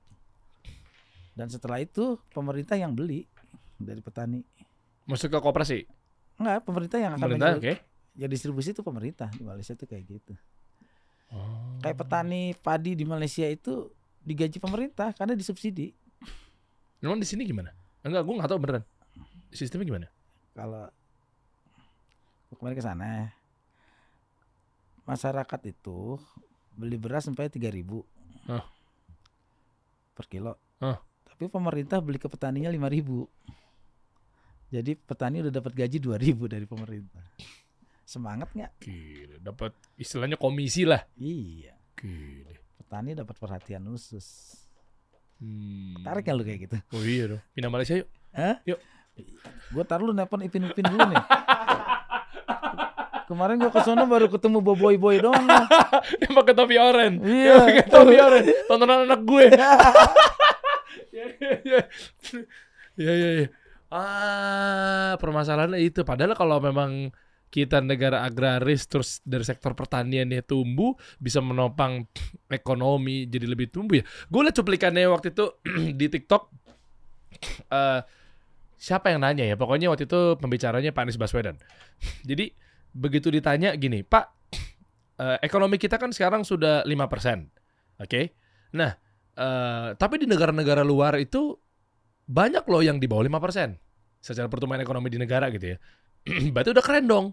Dan 1.33 1.49
setelah 1.49 1.81
itu 1.81 2.21
pemerintah 2.33 2.77
yang 2.77 2.92
beli 2.92 3.25
dari 3.81 4.05
petani. 4.05 4.45
Masuk 5.09 5.33
ke 5.33 5.38
koperasi. 5.40 5.88
Enggak, 6.37 6.64
pemerintah 6.64 6.99
yang 7.01 7.12
akan 7.16 7.25
Pemerintah, 7.25 7.57
oke. 7.57 7.75
Ya 8.12 8.27
distribusi 8.29 8.77
itu 8.77 8.85
pemerintah 8.85 9.33
di 9.33 9.40
Malaysia 9.40 9.73
tuh 9.73 9.88
kayak 9.88 10.05
gitu. 10.05 10.33
Oh. 11.33 11.81
Kayak 11.81 12.05
petani 12.05 12.53
padi 12.61 12.92
di 12.92 13.09
Malaysia 13.09 13.49
itu 13.49 13.88
digaji 14.21 14.61
pemerintah 14.61 15.16
karena 15.16 15.33
disubsidi. 15.33 15.97
Emang 17.03 17.19
di 17.19 17.27
sini 17.27 17.43
gimana? 17.43 17.75
Enggak, 18.07 18.23
gue 18.23 18.35
nggak 18.38 18.51
tahu 18.51 18.61
beneran. 18.62 18.85
Sistemnya 19.51 19.87
gimana? 19.91 20.09
Kalau 20.55 20.87
kemarin 22.55 22.79
ke 22.79 22.85
sana, 22.85 23.11
masyarakat 25.03 25.61
itu 25.67 26.15
beli 26.79 26.97
beras 26.97 27.27
sampai 27.27 27.51
3000 27.51 27.83
Hah. 28.49 28.65
per 30.15 30.27
kilo. 30.31 30.55
Hah. 30.79 31.03
Tapi 31.27 31.51
pemerintah 31.51 31.99
beli 31.99 32.23
ke 32.23 32.31
petaninya 32.31 32.71
5000 32.71 33.27
Jadi 34.73 34.97
petani 34.97 35.45
udah 35.45 35.53
dapat 35.53 35.73
gaji 35.77 35.99
2000 36.01 36.49
dari 36.49 36.65
pemerintah. 36.65 37.25
Semangat 38.09 38.55
nggak? 38.57 38.73
Gile, 38.81 39.37
dapat 39.43 39.75
istilahnya 40.01 40.41
komisi 40.41 40.88
lah. 40.88 41.03
Iya. 41.19 41.77
Gile. 41.99 42.62
Petani 42.81 43.12
dapat 43.12 43.37
perhatian 43.37 43.85
khusus. 43.91 44.62
Hmm. 45.42 45.98
Tarik 46.07 46.22
kan 46.22 46.38
lu 46.38 46.46
kayak 46.46 46.70
gitu? 46.70 46.76
Oh 46.94 47.02
iya 47.02 47.24
dong. 47.35 47.42
Pindah 47.50 47.70
Malaysia 47.74 47.98
yuk. 47.98 48.78
Gue 49.74 49.85
taruh 49.85 50.07
lu 50.07 50.14
nelpon 50.14 50.46
Ipin 50.46 50.70
Ipin 50.70 50.87
dulu 50.87 51.02
nih. 51.02 51.22
Kemarin 53.26 53.59
gue 53.59 53.72
ke 53.72 53.81
sana 53.81 54.05
baru 54.05 54.28
ketemu 54.28 54.61
boboy 54.61 55.00
boy 55.00 55.16
doang. 55.18 55.42
lah. 55.48 55.66
Yang 56.22 56.33
pakai 56.37 56.55
topi 56.55 56.76
oranye. 56.78 57.18
Iya. 57.26 57.55
Pakai 57.59 57.87
topi 57.88 58.14
oranye. 58.20 58.52
Tontonan 58.70 59.09
anak 59.09 59.20
gue. 59.26 59.44
Iya, 61.12 61.28
iya, 61.44 61.52
iya. 61.61 61.81
Iya, 62.96 63.12
iya, 63.12 63.31
iya. 63.44 63.48
Ah, 63.92 65.12
permasalahannya 65.20 65.76
itu. 65.85 66.09
Padahal 66.09 66.33
kalau 66.33 66.57
memang 66.57 67.12
kita 67.53 67.85
negara 67.85 68.25
agraris 68.25 68.88
terus 68.88 69.21
dari 69.21 69.45
sektor 69.45 69.77
pertaniannya 69.77 70.41
tumbuh 70.41 70.97
bisa 71.21 71.45
menopang 71.45 72.09
ekonomi 72.49 73.29
jadi 73.29 73.45
lebih 73.45 73.69
tumbuh 73.69 74.01
ya. 74.01 74.05
Gue 74.33 74.49
liat 74.49 74.57
cuplikannya 74.57 75.05
waktu 75.12 75.37
itu 75.37 75.45
di 76.01 76.07
TikTok. 76.09 76.49
eh 77.77 78.01
siapa 78.81 79.12
yang 79.12 79.21
nanya 79.21 79.45
ya? 79.45 79.61
Pokoknya 79.61 79.93
waktu 79.93 80.09
itu 80.09 80.41
pembicaranya 80.41 80.97
Pak 80.97 81.05
Anies 81.05 81.21
Baswedan. 81.21 81.61
Jadi 82.29 82.49
begitu 82.97 83.29
ditanya 83.29 83.77
gini, 83.77 84.01
Pak, 84.01 84.25
eh, 85.21 85.38
ekonomi 85.45 85.77
kita 85.77 86.01
kan 86.01 86.09
sekarang 86.09 86.49
sudah 86.49 86.88
5%. 86.88 88.01
Oke. 88.01 88.33
Nah, 88.73 88.97
eh 89.37 89.88
tapi 90.01 90.17
di 90.17 90.25
negara-negara 90.25 90.81
luar 90.81 91.21
itu 91.21 91.53
banyak 92.25 92.65
loh 92.65 92.81
yang 92.81 92.97
di 92.97 93.05
bawah 93.05 93.29
5% 93.29 93.77
secara 94.25 94.49
pertumbuhan 94.49 94.81
ekonomi 94.81 95.12
di 95.12 95.21
negara 95.21 95.53
gitu 95.53 95.77
ya. 95.77 95.79
Berarti 96.55 96.71
udah 96.73 96.85
keren 96.85 97.05
dong. 97.11 97.27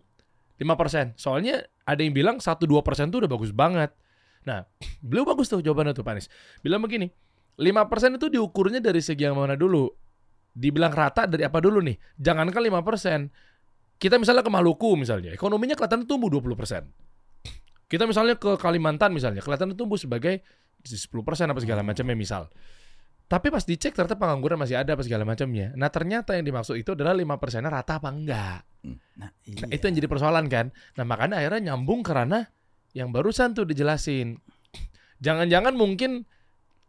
5%. 0.59 1.15
Soalnya 1.15 1.63
ada 1.87 2.03
yang 2.03 2.11
bilang 2.11 2.37
1 2.37 2.45
2% 2.67 3.09
tuh 3.09 3.23
udah 3.23 3.31
bagus 3.31 3.55
banget. 3.55 3.95
Nah, 4.43 4.67
beliau 4.99 5.23
bagus 5.23 5.47
tuh 5.47 5.63
jawabannya 5.63 5.95
tuh 5.95 6.03
Panis. 6.03 6.27
Bilang 6.59 6.83
begini, 6.83 7.07
5% 7.59 8.19
itu 8.19 8.27
diukurnya 8.27 8.83
dari 8.83 8.99
segi 8.99 9.23
yang 9.23 9.39
mana 9.39 9.55
dulu? 9.55 9.87
Dibilang 10.51 10.91
rata 10.91 11.23
dari 11.27 11.47
apa 11.47 11.59
dulu 11.63 11.79
nih? 11.83 11.95
Jangankan 12.19 12.59
5%. 12.59 13.99
Kita 13.99 14.15
misalnya 14.15 14.43
ke 14.43 14.51
Maluku 14.51 14.95
misalnya, 14.95 15.35
ekonominya 15.35 15.75
kelihatan 15.75 16.07
tumbuh 16.07 16.31
20%. 16.31 16.87
Kita 17.89 18.07
misalnya 18.07 18.39
ke 18.39 18.55
Kalimantan 18.55 19.11
misalnya, 19.11 19.43
kelihatan 19.43 19.75
tumbuh 19.75 19.99
sebagai 19.99 20.39
10% 20.87 21.51
apa 21.51 21.59
segala 21.59 21.83
macamnya 21.83 22.15
misal. 22.15 22.47
Tapi 23.29 23.53
pas 23.53 23.61
dicek 23.61 23.93
ternyata 23.93 24.17
pengangguran 24.17 24.57
masih 24.57 24.81
ada 24.81 24.97
apa 24.97 25.05
segala 25.05 25.21
macamnya. 25.21 25.69
Nah 25.77 25.93
ternyata 25.93 26.33
yang 26.33 26.49
dimaksud 26.49 26.81
itu 26.81 26.97
adalah 26.97 27.13
5 27.13 27.37
persennya 27.37 27.69
rata 27.69 28.01
apa 28.01 28.09
enggak. 28.09 28.61
Nah, 28.89 28.97
Nah, 29.19 29.29
iya. 29.45 29.75
itu 29.75 29.83
yang 29.85 29.95
jadi 30.01 30.09
persoalan 30.09 30.49
kan. 30.49 30.73
Nah 30.97 31.05
makanya 31.05 31.37
akhirnya 31.37 31.71
nyambung 31.71 32.01
karena 32.01 32.49
yang 32.97 33.13
barusan 33.13 33.53
tuh 33.53 33.69
dijelasin. 33.69 34.41
Jangan-jangan 35.21 35.75
mungkin 35.77 36.25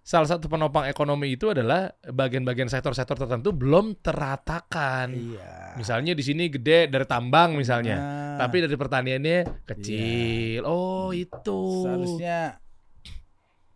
salah 0.00 0.24
satu 0.30 0.48
penopang 0.48 0.88
ekonomi 0.88 1.36
itu 1.36 1.52
adalah 1.52 1.92
bagian-bagian 2.08 2.72
sektor-sektor 2.72 3.20
tertentu 3.20 3.52
belum 3.52 4.00
teratakan. 4.00 5.12
Iya. 5.12 5.76
Misalnya 5.76 6.16
di 6.16 6.24
sini 6.24 6.48
gede 6.48 6.88
dari 6.88 7.04
tambang 7.04 7.52
misalnya, 7.58 8.00
Nah, 8.00 8.38
tapi 8.40 8.64
dari 8.64 8.76
pertaniannya 8.80 9.38
kecil. 9.68 10.64
Oh 10.64 11.12
itu. 11.12 11.84
seharusnya 11.84 12.62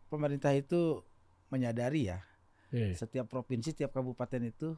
pemerintah 0.09 0.55
itu 0.55 1.03
menyadari 1.51 2.09
ya, 2.15 2.19
Iya. 2.75 2.99
setiap 2.99 3.31
provinsi, 3.31 3.71
setiap 3.71 3.95
kabupaten 3.95 4.43
itu 4.43 4.75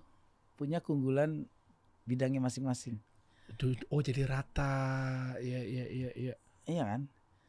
punya 0.52 0.84
keunggulan 0.84 1.48
bidangnya 2.04 2.38
masing-masing. 2.38 3.00
Oh 3.88 4.04
jadi 4.04 4.28
rata. 4.28 4.74
Iya 5.38 5.60
iya 5.62 5.84
iya 5.86 6.10
iya. 6.12 6.34
Iya 6.66 6.82
kan? 6.84 7.00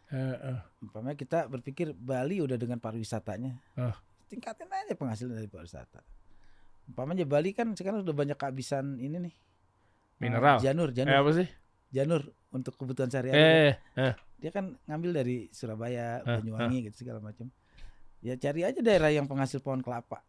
Heeh. 0.07 0.57
Umpamanya 0.79 1.19
kita 1.19 1.51
berpikir 1.51 1.91
Bali 1.91 2.39
udah 2.39 2.55
dengan 2.55 2.79
pariwisatanya, 2.79 3.59
Ah. 3.75 3.99
tingkatin 4.25 4.71
aja 4.71 4.95
penghasilan 4.95 5.35
dari 5.35 5.51
pariwisata. 5.51 5.99
Umpamanya 6.87 7.27
Bali 7.27 7.51
kan 7.51 7.75
sekarang 7.75 8.07
udah 8.07 8.15
banyak 8.15 8.39
kehabisan 8.39 8.95
ini 8.97 9.19
nih. 9.19 9.35
Mineral. 10.17 10.57
Eh, 10.57 10.63
janur, 10.63 10.89
Eh, 10.89 10.95
janur, 10.95 11.13
apa 11.13 11.31
sih? 11.35 11.47
janur 11.89 12.21
untuk 12.49 12.73
kebutuhan 12.73 13.11
sehari-hari. 13.11 13.75
Eh, 13.99 14.13
Dia 14.37 14.53
kan 14.53 14.77
ngambil 14.85 15.11
dari 15.17 15.49
Surabaya, 15.49 16.21
Ah, 16.21 16.37
Banyuwangi 16.39 16.87
gitu 16.87 17.03
segala 17.03 17.17
macam. 17.19 17.49
Ya 18.21 18.33
cari 18.33 18.61
aja 18.61 18.79
daerah 18.79 19.09
yang 19.09 19.25
penghasil 19.25 19.59
pohon 19.59 19.81
kelapa. 19.81 20.21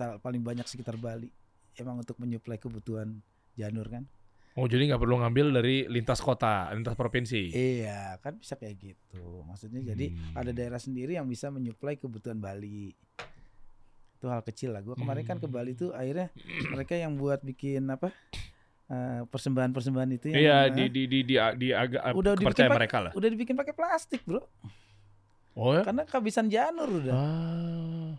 Ta- 0.00 0.16
Paling 0.16 0.40
banyak 0.40 0.64
sekitar 0.64 0.96
Bali. 0.96 1.28
Emang 1.74 1.96
untuk 1.96 2.16
menyuplai 2.16 2.56
kebutuhan 2.56 3.20
janur 3.54 3.84
kan. 3.86 4.08
oh 4.52 4.64
jadi 4.64 4.82
nggak 4.84 4.98
perlu 4.98 5.16
ngambil 5.16 5.54
dari 5.54 5.86
lintas 5.86 6.18
kota, 6.18 6.66
lintas 6.70 6.92
provinsi. 6.92 7.52
Iya, 7.52 8.18
kan 8.18 8.34
bisa 8.34 8.56
kayak 8.56 8.76
gitu. 8.78 9.44
Maksudnya 9.44 9.84
jadi 9.86 10.10
Hmm. 10.10 10.34
ada 10.34 10.50
daerah 10.50 10.76
sendiri 10.76 11.14
yang 11.14 11.24
bisa 11.24 11.48
menyuplai 11.48 11.94
kebutuhan 11.94 12.34
Bali. 12.36 12.90
Itu 14.12 14.26
hal 14.26 14.42
kecil 14.42 14.72
lah. 14.72 14.82
Gua 14.82 14.92
kemarin 14.94 15.22
kan 15.22 15.36
ke 15.36 15.44
Hmm. 15.44 15.54
Bali 15.54 15.72
tuh 15.72 15.92
akhirnya 15.92 16.34
mereka 16.66 16.92
yang 16.94 17.14
buat 17.14 17.40
bikin 17.40 17.84
apa? 17.86 18.10
eh, 18.88 19.22
persembahan-persembahan 19.24 20.10
itu 20.12 20.24
yang 20.28 20.38
Iya 20.40 20.56
eh, 20.58 20.66
di 20.68 20.84
di 20.88 21.02
di 21.06 21.18
di, 21.22 21.34
di 21.38 21.68
agak 21.70 22.10
Udah 22.10 22.34
dibikin 22.34 22.42
percaya 22.44 22.66
pak- 22.66 22.76
mereka 22.76 22.96
lah. 22.98 23.12
udah 23.14 23.28
dibikin 23.28 23.54
pakai 23.54 23.70
plastik, 23.72 24.20
Bro. 24.24 24.42
Oh 25.52 25.70
ya. 25.72 25.82
Karena 25.82 26.02
kehabisan 26.02 26.46
janur 26.46 26.90
udah. 26.90 27.14
Ah. 27.14 28.10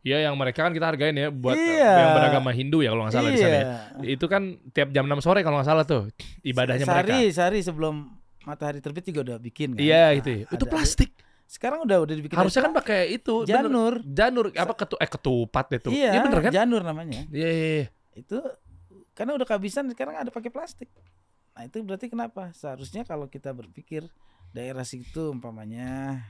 Iya 0.00 0.16
yang 0.24 0.34
mereka 0.34 0.64
kan 0.64 0.72
kita 0.72 0.86
hargain 0.86 1.12
ya 1.12 1.28
buat 1.28 1.52
Iya. 1.52 1.92
yang 2.00 2.10
beragama 2.14 2.50
Hindu 2.50 2.80
ya 2.80 2.90
kalau 2.90 3.04
nggak 3.04 3.14
salah 3.14 3.30
di 3.30 3.36
sana 3.36 3.52
ya. 3.52 3.64
iya. 4.00 4.08
Itu 4.10 4.26
kan 4.26 4.42
tiap 4.72 4.88
jam 4.90 5.04
6 5.04 5.20
sore 5.20 5.40
kalau 5.40 5.60
nggak 5.60 5.68
salah 5.68 5.84
tuh 5.84 6.08
ibadahnya 6.40 6.84
sehari, 6.84 7.12
mereka. 7.12 7.36
Sehari 7.36 7.58
sebelum 7.60 7.94
matahari 8.42 8.80
terbit 8.80 9.04
juga 9.04 9.20
udah 9.22 9.38
bikin 9.38 9.76
kan. 9.76 9.80
Iya 9.80 10.04
Nah, 10.06 10.10
itu. 10.16 10.28
ya. 10.34 10.44
Itu 10.48 10.64
ada- 10.64 10.72
plastik. 10.72 11.10
Sekarang 11.44 11.82
udah 11.82 11.98
udah 12.00 12.14
dibikin 12.14 12.32
Harusnya 12.32 12.62
kan 12.62 12.72
pakai 12.72 13.10
itu 13.10 13.42
bener. 13.42 13.66
janur. 13.66 13.94
Janur 14.02 14.44
apa 14.54 14.72
ketu 14.74 14.96
eh 14.96 15.10
ketupat 15.10 15.64
tuh. 15.78 15.90
Iya, 15.90 16.22
bener 16.22 16.40
kan? 16.40 16.52
janur 16.54 16.80
namanya. 16.80 17.20
Iya 17.28 17.50
iya. 17.50 17.68
iya. 17.76 17.86
Itu 18.14 18.38
karena 19.12 19.34
udah 19.34 19.44
kehabisan 19.44 19.84
sekarang 19.88 20.16
ada 20.16 20.30
pakai 20.30 20.48
plastik. 20.48 20.88
Nah, 21.52 21.66
itu 21.66 21.82
berarti 21.82 22.06
kenapa? 22.06 22.54
Seharusnya 22.54 23.02
kalau 23.02 23.26
kita 23.26 23.50
berpikir 23.50 24.06
daerah 24.50 24.80
situ 24.82 25.28
umpamanya 25.28 26.22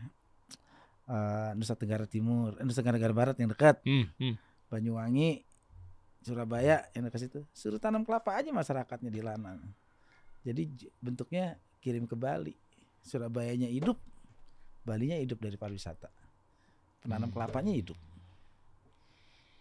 eh, 1.10 1.50
Nusa 1.58 1.74
Tenggara 1.74 2.06
Timur, 2.06 2.54
eh, 2.54 2.62
Nusa 2.62 2.80
Tenggara 2.80 3.10
Barat 3.10 3.34
yang 3.36 3.50
dekat, 3.50 3.82
Hmm, 3.82 4.06
hmm. 4.14 4.34
Banyuwangi, 4.70 5.42
Surabaya 6.20 6.86
yang 6.92 7.08
dekat 7.08 7.26
situ, 7.26 7.40
suruh 7.50 7.80
tanam 7.80 8.04
kelapa 8.04 8.36
aja 8.36 8.48
masyarakatnya 8.48 9.08
di 9.08 9.18
Lanang. 9.18 9.58
Jadi 10.40 10.68
bentuknya 11.00 11.56
kirim 11.80 12.04
ke 12.04 12.14
Bali. 12.14 12.54
Surabayanya 13.00 13.66
hidup, 13.66 13.96
Balinya 14.80 15.16
hidup 15.16 15.36
dari 15.38 15.56
pariwisata. 15.56 16.08
Penanam 17.00 17.28
Hmm. 17.28 17.36
kelapanya 17.36 17.72
hidup. 17.72 17.96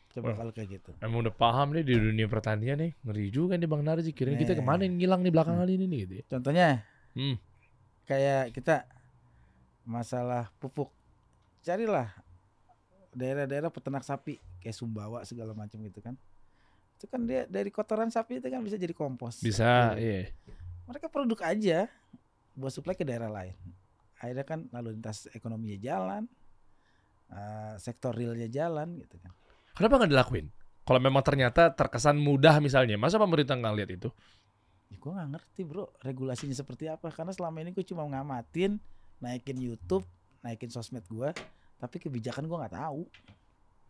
Coba 0.09 0.33
kalau 0.33 0.51
kayak 0.51 0.69
gitu. 0.75 0.91
Emang 0.99 1.21
udah 1.21 1.31
paham 1.31 1.71
nih 1.71 1.85
di 1.85 1.93
dunia 1.93 2.25
pertanian 2.25 2.75
nih. 2.75 2.91
Ngeri 3.05 3.29
juga 3.29 3.53
nih 3.55 3.69
Bang 3.69 3.85
Narji. 3.85 4.09
Kirain 4.11 4.35
kita 4.35 4.51
Nih. 4.51 4.59
ke 4.59 4.65
mana 4.65 4.81
yang 4.83 4.97
ngilang 4.97 5.21
nih 5.21 5.31
belakangan 5.31 5.69
ini 5.69 5.85
nih 5.85 5.99
gitu 6.03 6.13
ya. 6.17 6.23
Contohnya 6.27 6.67
Hmm. 7.13 7.35
kayak 8.03 8.51
kita 8.51 8.83
masalah 9.83 10.49
pupuk. 10.57 10.89
Carilah 11.61 12.07
daerah-daerah 13.11 13.69
peternak 13.73 14.05
sapi 14.05 14.37
kayak 14.61 14.75
Sumbawa 14.75 15.25
segala 15.25 15.51
macam 15.57 15.81
gitu 15.81 15.99
kan. 15.99 16.15
Itu 16.99 17.07
kan 17.07 17.23
dia 17.25 17.47
dari 17.47 17.71
kotoran 17.71 18.11
sapi 18.11 18.43
itu 18.43 18.47
kan 18.51 18.61
bisa 18.61 18.75
jadi 18.75 18.91
kompos. 18.93 19.39
Bisa, 19.39 19.95
Iya. 19.95 20.27
iya. 20.27 20.53
Mereka 20.89 21.07
produk 21.07 21.39
aja 21.45 21.87
buat 22.53 22.73
suplai 22.73 22.97
ke 22.97 23.07
daerah 23.07 23.31
lain. 23.31 23.55
Akhirnya 24.19 24.43
kan 24.43 24.67
lalu 24.75 24.99
lintas 24.99 25.31
ekonominya 25.31 25.79
jalan, 25.79 26.27
eh, 27.31 27.73
sektor 27.79 28.11
realnya 28.11 28.51
jalan 28.51 28.99
gitu 28.99 29.15
kan. 29.21 29.31
Kenapa 29.77 30.03
nggak 30.03 30.11
dilakuin? 30.11 30.47
Kalau 30.83 30.99
memang 30.99 31.21
ternyata 31.23 31.69
terkesan 31.71 32.17
mudah 32.17 32.57
misalnya, 32.59 32.97
masa 32.97 33.21
pemerintah 33.21 33.53
nggak 33.55 33.75
lihat 33.79 33.89
itu? 33.95 34.09
Ya, 34.89 34.97
gue 34.97 35.11
nggak 35.13 35.29
ngerti 35.37 35.61
bro 35.63 35.85
regulasinya 36.01 36.57
seperti 36.57 36.89
apa 36.89 37.13
karena 37.13 37.29
selama 37.29 37.61
ini 37.61 37.71
gue 37.71 37.85
cuma 37.85 38.03
ngamatin, 38.09 38.81
naikin 39.21 39.61
YouTube, 39.61 40.01
naikin 40.41 40.71
sosmed 40.71 41.03
gue, 41.07 41.29
tapi 41.79 41.95
kebijakan 41.99 42.45
gue 42.47 42.57
nggak 42.57 42.75
tahu. 42.75 43.01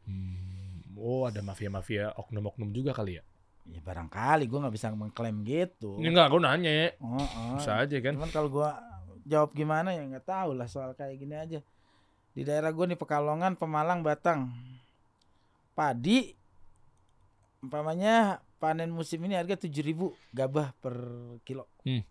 Hmm, 0.10 0.50
Oh, 1.00 1.24
ada 1.24 1.40
mafia-mafia 1.40 2.12
oknum-oknum 2.20 2.76
juga 2.76 2.92
kali 2.92 3.16
ya? 3.16 3.24
Ya 3.70 3.80
barangkali 3.80 4.52
gue 4.52 4.60
nggak 4.60 4.76
bisa 4.76 4.92
mengklaim 4.92 5.48
gitu. 5.48 5.96
Ini 5.96 6.12
enggak, 6.12 6.28
gue 6.28 6.42
nanya 6.44 6.72
ya. 6.72 6.88
Oh, 7.00 7.16
oh. 7.16 7.56
Bisa 7.56 7.80
aja 7.80 7.98
kan? 8.04 8.14
Cuman 8.20 8.32
kalau 8.36 8.50
gue 8.52 8.70
jawab 9.24 9.56
gimana 9.56 9.96
ya 9.96 10.04
nggak 10.04 10.28
tahu 10.28 10.58
lah 10.58 10.68
soal 10.68 10.92
kayak 10.98 11.16
gini 11.16 11.36
aja. 11.40 11.60
Di 12.36 12.44
daerah 12.44 12.74
gue 12.76 12.86
nih 12.92 13.00
Pekalongan, 13.00 13.56
Pemalang, 13.56 14.04
Batang, 14.04 14.52
padi, 15.72 16.36
umpamanya 17.64 18.44
panen 18.60 18.92
musim 18.92 19.24
ini 19.24 19.40
harga 19.40 19.56
7.000 19.56 20.36
gabah 20.36 20.76
per 20.84 20.96
kilo. 21.48 21.70
Hmm. 21.88 22.04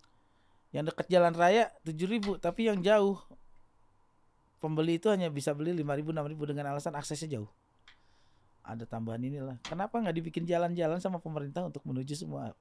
Yang 0.73 0.95
dekat 0.95 1.07
jalan 1.13 1.35
raya 1.37 1.75
7.000 1.85 2.41
tapi 2.41 2.73
yang 2.73 2.81
jauh 2.81 3.21
pembeli 4.59 4.99
itu 4.99 5.09
hanya 5.09 5.31
bisa 5.31 5.55
beli 5.55 5.75
5.000 5.75 6.15
6.000 6.15 6.51
dengan 6.51 6.65
alasan 6.75 6.95
aksesnya 6.95 7.39
jauh. 7.39 7.51
Ada 8.67 8.85
tambahan 8.85 9.23
inilah. 9.25 9.57
Kenapa 9.65 9.97
nggak 9.97 10.17
dibikin 10.19 10.45
jalan-jalan 10.45 11.01
sama 11.01 11.23
pemerintah 11.23 11.65
untuk 11.65 11.81
menuju 11.89 12.13
semua 12.13 12.53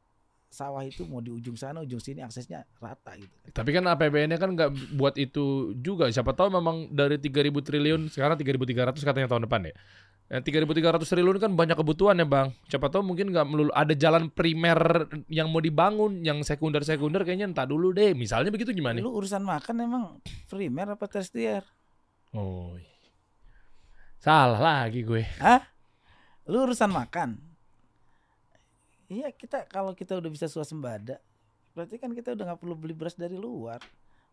sawah 0.48 0.80
itu 0.84 1.04
mau 1.04 1.20
di 1.20 1.28
ujung 1.28 1.60
sana 1.60 1.84
ujung 1.84 2.00
sini 2.00 2.24
aksesnya 2.24 2.64
rata 2.80 3.20
gitu. 3.20 3.36
Tapi 3.52 3.70
kan 3.76 3.84
APBN-nya 3.84 4.40
kan 4.40 4.56
nggak 4.56 4.96
buat 4.96 5.20
itu 5.20 5.76
juga. 5.76 6.08
Siapa 6.08 6.32
tahu 6.32 6.56
memang 6.56 6.88
dari 6.92 7.20
3.000 7.20 7.52
triliun, 7.52 8.02
sekarang 8.08 8.40
3.300 8.40 9.04
katanya 9.04 9.28
tahun 9.28 9.44
depan 9.44 9.62
ya. 9.68 9.76
Yang 10.28 10.44
3.300 10.52 11.08
triliun 11.08 11.38
kan 11.40 11.52
banyak 11.56 11.78
kebutuhan 11.80 12.20
ya 12.20 12.28
bang. 12.28 12.52
Siapa 12.68 12.92
tahu 12.92 13.00
mungkin 13.04 13.32
nggak 13.32 13.48
melulu 13.48 13.72
ada 13.72 13.96
jalan 13.96 14.28
primer 14.28 15.08
yang 15.32 15.48
mau 15.48 15.64
dibangun, 15.64 16.24
yang 16.24 16.44
sekunder 16.44 16.84
sekunder 16.84 17.24
kayaknya 17.24 17.48
entah 17.48 17.68
dulu 17.68 17.96
deh. 17.96 18.12
Misalnya 18.12 18.52
begitu 18.52 18.76
gimana? 18.76 19.00
Lu 19.00 19.16
urusan 19.16 19.44
makan 19.44 19.76
emang 19.84 20.04
primer 20.52 20.96
apa 20.96 21.08
tersier? 21.08 21.64
Oh, 22.36 22.76
salah 24.20 24.60
lagi 24.60 25.02
gue. 25.02 25.24
Lu 26.48 26.68
urusan 26.68 26.92
makan. 26.92 27.40
Iya 29.08 29.32
kita 29.32 29.64
kalau 29.72 29.96
kita 29.96 30.20
udah 30.20 30.28
bisa 30.28 30.52
swasembada, 30.52 31.24
berarti 31.72 31.96
kan 31.96 32.12
kita 32.12 32.36
udah 32.36 32.52
nggak 32.52 32.60
perlu 32.60 32.76
beli 32.76 32.92
beras 32.92 33.16
dari 33.16 33.40
luar. 33.40 33.80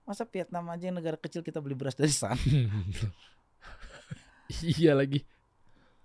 Masa 0.03 0.27
Vietnam 0.27 0.67
aja 0.69 0.91
yang 0.91 0.99
negara 0.99 1.15
kecil 1.15 1.47
kita 1.47 1.63
beli 1.63 1.79
beras 1.79 1.95
dari 1.95 2.11
sana? 2.11 2.35
iya 4.77 4.93
lagi. 4.93 5.23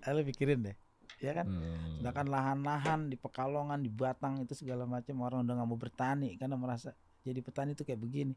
Ah, 0.05 0.15
Lu 0.15 0.23
pikirin 0.23 0.63
deh, 0.63 0.77
ya 1.19 1.35
kan? 1.35 1.49
Hmm. 1.49 1.99
Sedangkan 1.99 2.31
lahan-lahan 2.31 3.11
di 3.11 3.19
Pekalongan, 3.19 3.83
di 3.83 3.91
Batang 3.91 4.39
itu 4.39 4.55
segala 4.55 4.87
macam 4.87 5.19
orang 5.25 5.43
udah 5.43 5.53
nggak 5.59 5.67
mau 5.67 5.81
bertani 5.81 6.39
karena 6.39 6.55
merasa 6.55 6.95
jadi 7.25 7.43
petani 7.43 7.75
itu 7.75 7.83
kayak 7.83 7.99
begini. 7.99 8.33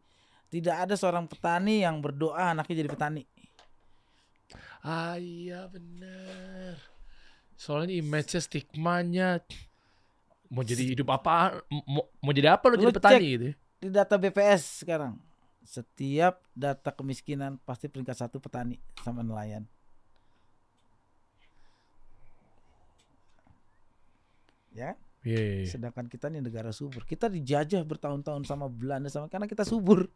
Tidak 0.52 0.76
ada 0.84 0.92
seorang 1.00 1.24
petani 1.24 1.80
yang 1.80 1.96
berdoa 2.04 2.52
anaknya 2.52 2.84
jadi 2.84 2.90
petani. 2.92 3.24
Ah 4.84 5.16
iya 5.16 5.64
bener. 5.72 6.76
Soalnya 7.56 7.96
image-nya 7.96 8.40
stigmanya 8.44 9.40
mau 10.52 10.60
jadi 10.60 10.92
hidup 10.92 11.08
apa 11.08 11.64
mau, 11.88 12.04
mau 12.20 12.32
jadi 12.36 12.52
apa 12.52 12.68
lo 12.68 12.76
jadi 12.76 12.92
petani 12.92 13.24
gitu. 13.32 13.44
ya? 13.48 13.54
Di 13.80 13.88
data 13.88 14.14
BPS 14.20 14.84
sekarang, 14.84 15.16
setiap 15.64 16.44
data 16.52 16.92
kemiskinan 16.92 17.56
pasti 17.64 17.88
peringkat 17.88 18.14
satu 18.14 18.36
petani 18.36 18.76
sama 19.00 19.24
nelayan. 19.24 19.64
Ya, 24.72 24.96
Iya. 25.22 25.40
iya, 25.40 25.54
iya. 25.62 25.68
sedangkan 25.68 26.08
kita 26.08 26.28
nih 26.28 26.42
negara 26.44 26.72
subur. 26.74 27.04
Kita 27.08 27.28
dijajah 27.30 27.84
bertahun-tahun 27.86 28.42
sama 28.44 28.66
Belanda 28.68 29.08
sama 29.08 29.28
karena 29.32 29.46
kita 29.48 29.62
subur. 29.64 30.08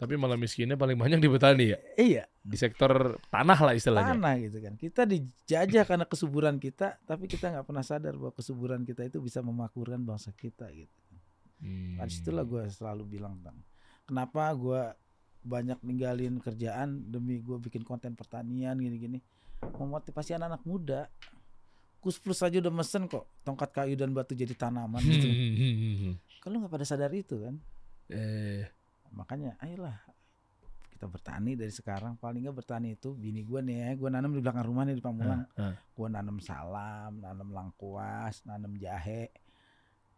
Tapi 0.00 0.16
malah 0.16 0.40
miskinnya 0.40 0.80
paling 0.80 0.96
banyak 0.96 1.20
di 1.20 1.28
petani 1.28 1.76
ya. 1.76 1.78
Iya, 2.00 2.24
Di 2.40 2.56
sektor 2.56 3.20
tanah 3.28 3.58
lah 3.60 3.76
istilahnya. 3.76 4.16
tanah 4.16 4.32
gitu 4.40 4.58
kan. 4.64 4.72
Kita 4.80 5.04
dijajah 5.04 5.84
karena 5.84 6.08
kesuburan 6.08 6.56
kita, 6.56 6.96
tapi 7.04 7.28
kita 7.28 7.52
nggak 7.52 7.68
pernah 7.68 7.84
sadar 7.84 8.16
bahwa 8.16 8.32
kesuburan 8.32 8.80
kita 8.88 9.04
itu 9.04 9.20
bisa 9.20 9.44
memakmurkan 9.44 10.00
bangsa 10.00 10.32
kita 10.32 10.72
gitu. 10.72 10.88
Hmm. 11.60 12.00
Nah, 12.00 12.08
di 12.08 12.16
situlah 12.16 12.48
gue 12.48 12.64
selalu 12.72 13.04
bilang 13.20 13.36
bang, 13.44 13.52
kenapa 14.08 14.48
gue 14.56 14.80
banyak 15.44 15.76
ninggalin 15.84 16.40
kerjaan 16.40 17.04
demi 17.12 17.44
gue 17.44 17.60
bikin 17.60 17.84
konten 17.84 18.16
pertanian 18.16 18.80
gini-gini, 18.80 19.20
memotivasi 19.76 20.32
anak-anak 20.40 20.64
muda. 20.64 21.12
Kus 22.00 22.16
plus 22.16 22.40
aja 22.40 22.56
udah 22.56 22.72
mesen 22.72 23.04
kok 23.04 23.28
tongkat 23.44 23.76
kayu 23.76 23.92
dan 23.92 24.16
batu 24.16 24.32
jadi 24.32 24.56
tanaman 24.56 25.04
gitu. 25.04 25.28
Hmm. 25.28 26.12
Kalau 26.40 26.56
nggak 26.64 26.72
pada 26.72 26.88
sadar 26.88 27.12
itu 27.12 27.36
kan, 27.44 27.60
eh, 28.08 28.64
makanya 29.10 29.56
ayolah 29.58 29.98
kita 30.90 31.08
bertani 31.08 31.56
dari 31.56 31.72
sekarang. 31.72 32.14
Paling 32.14 32.44
nggak 32.44 32.56
bertani 32.56 32.92
itu 32.92 33.12
bini 33.12 33.40
gue 33.40 33.60
nih 33.60 33.76
ya, 33.80 33.90
gue 33.96 34.08
nanam 34.08 34.30
di 34.30 34.40
belakang 34.40 34.64
rumah 34.64 34.84
nih 34.84 34.94
di 34.94 35.02
Pamulang. 35.02 35.48
ah. 35.56 35.72
Gue 35.96 36.08
nanam 36.08 36.36
salam, 36.38 37.16
nanam 37.16 37.48
langkuas, 37.50 38.44
nanam 38.44 38.76
jahe, 38.76 39.32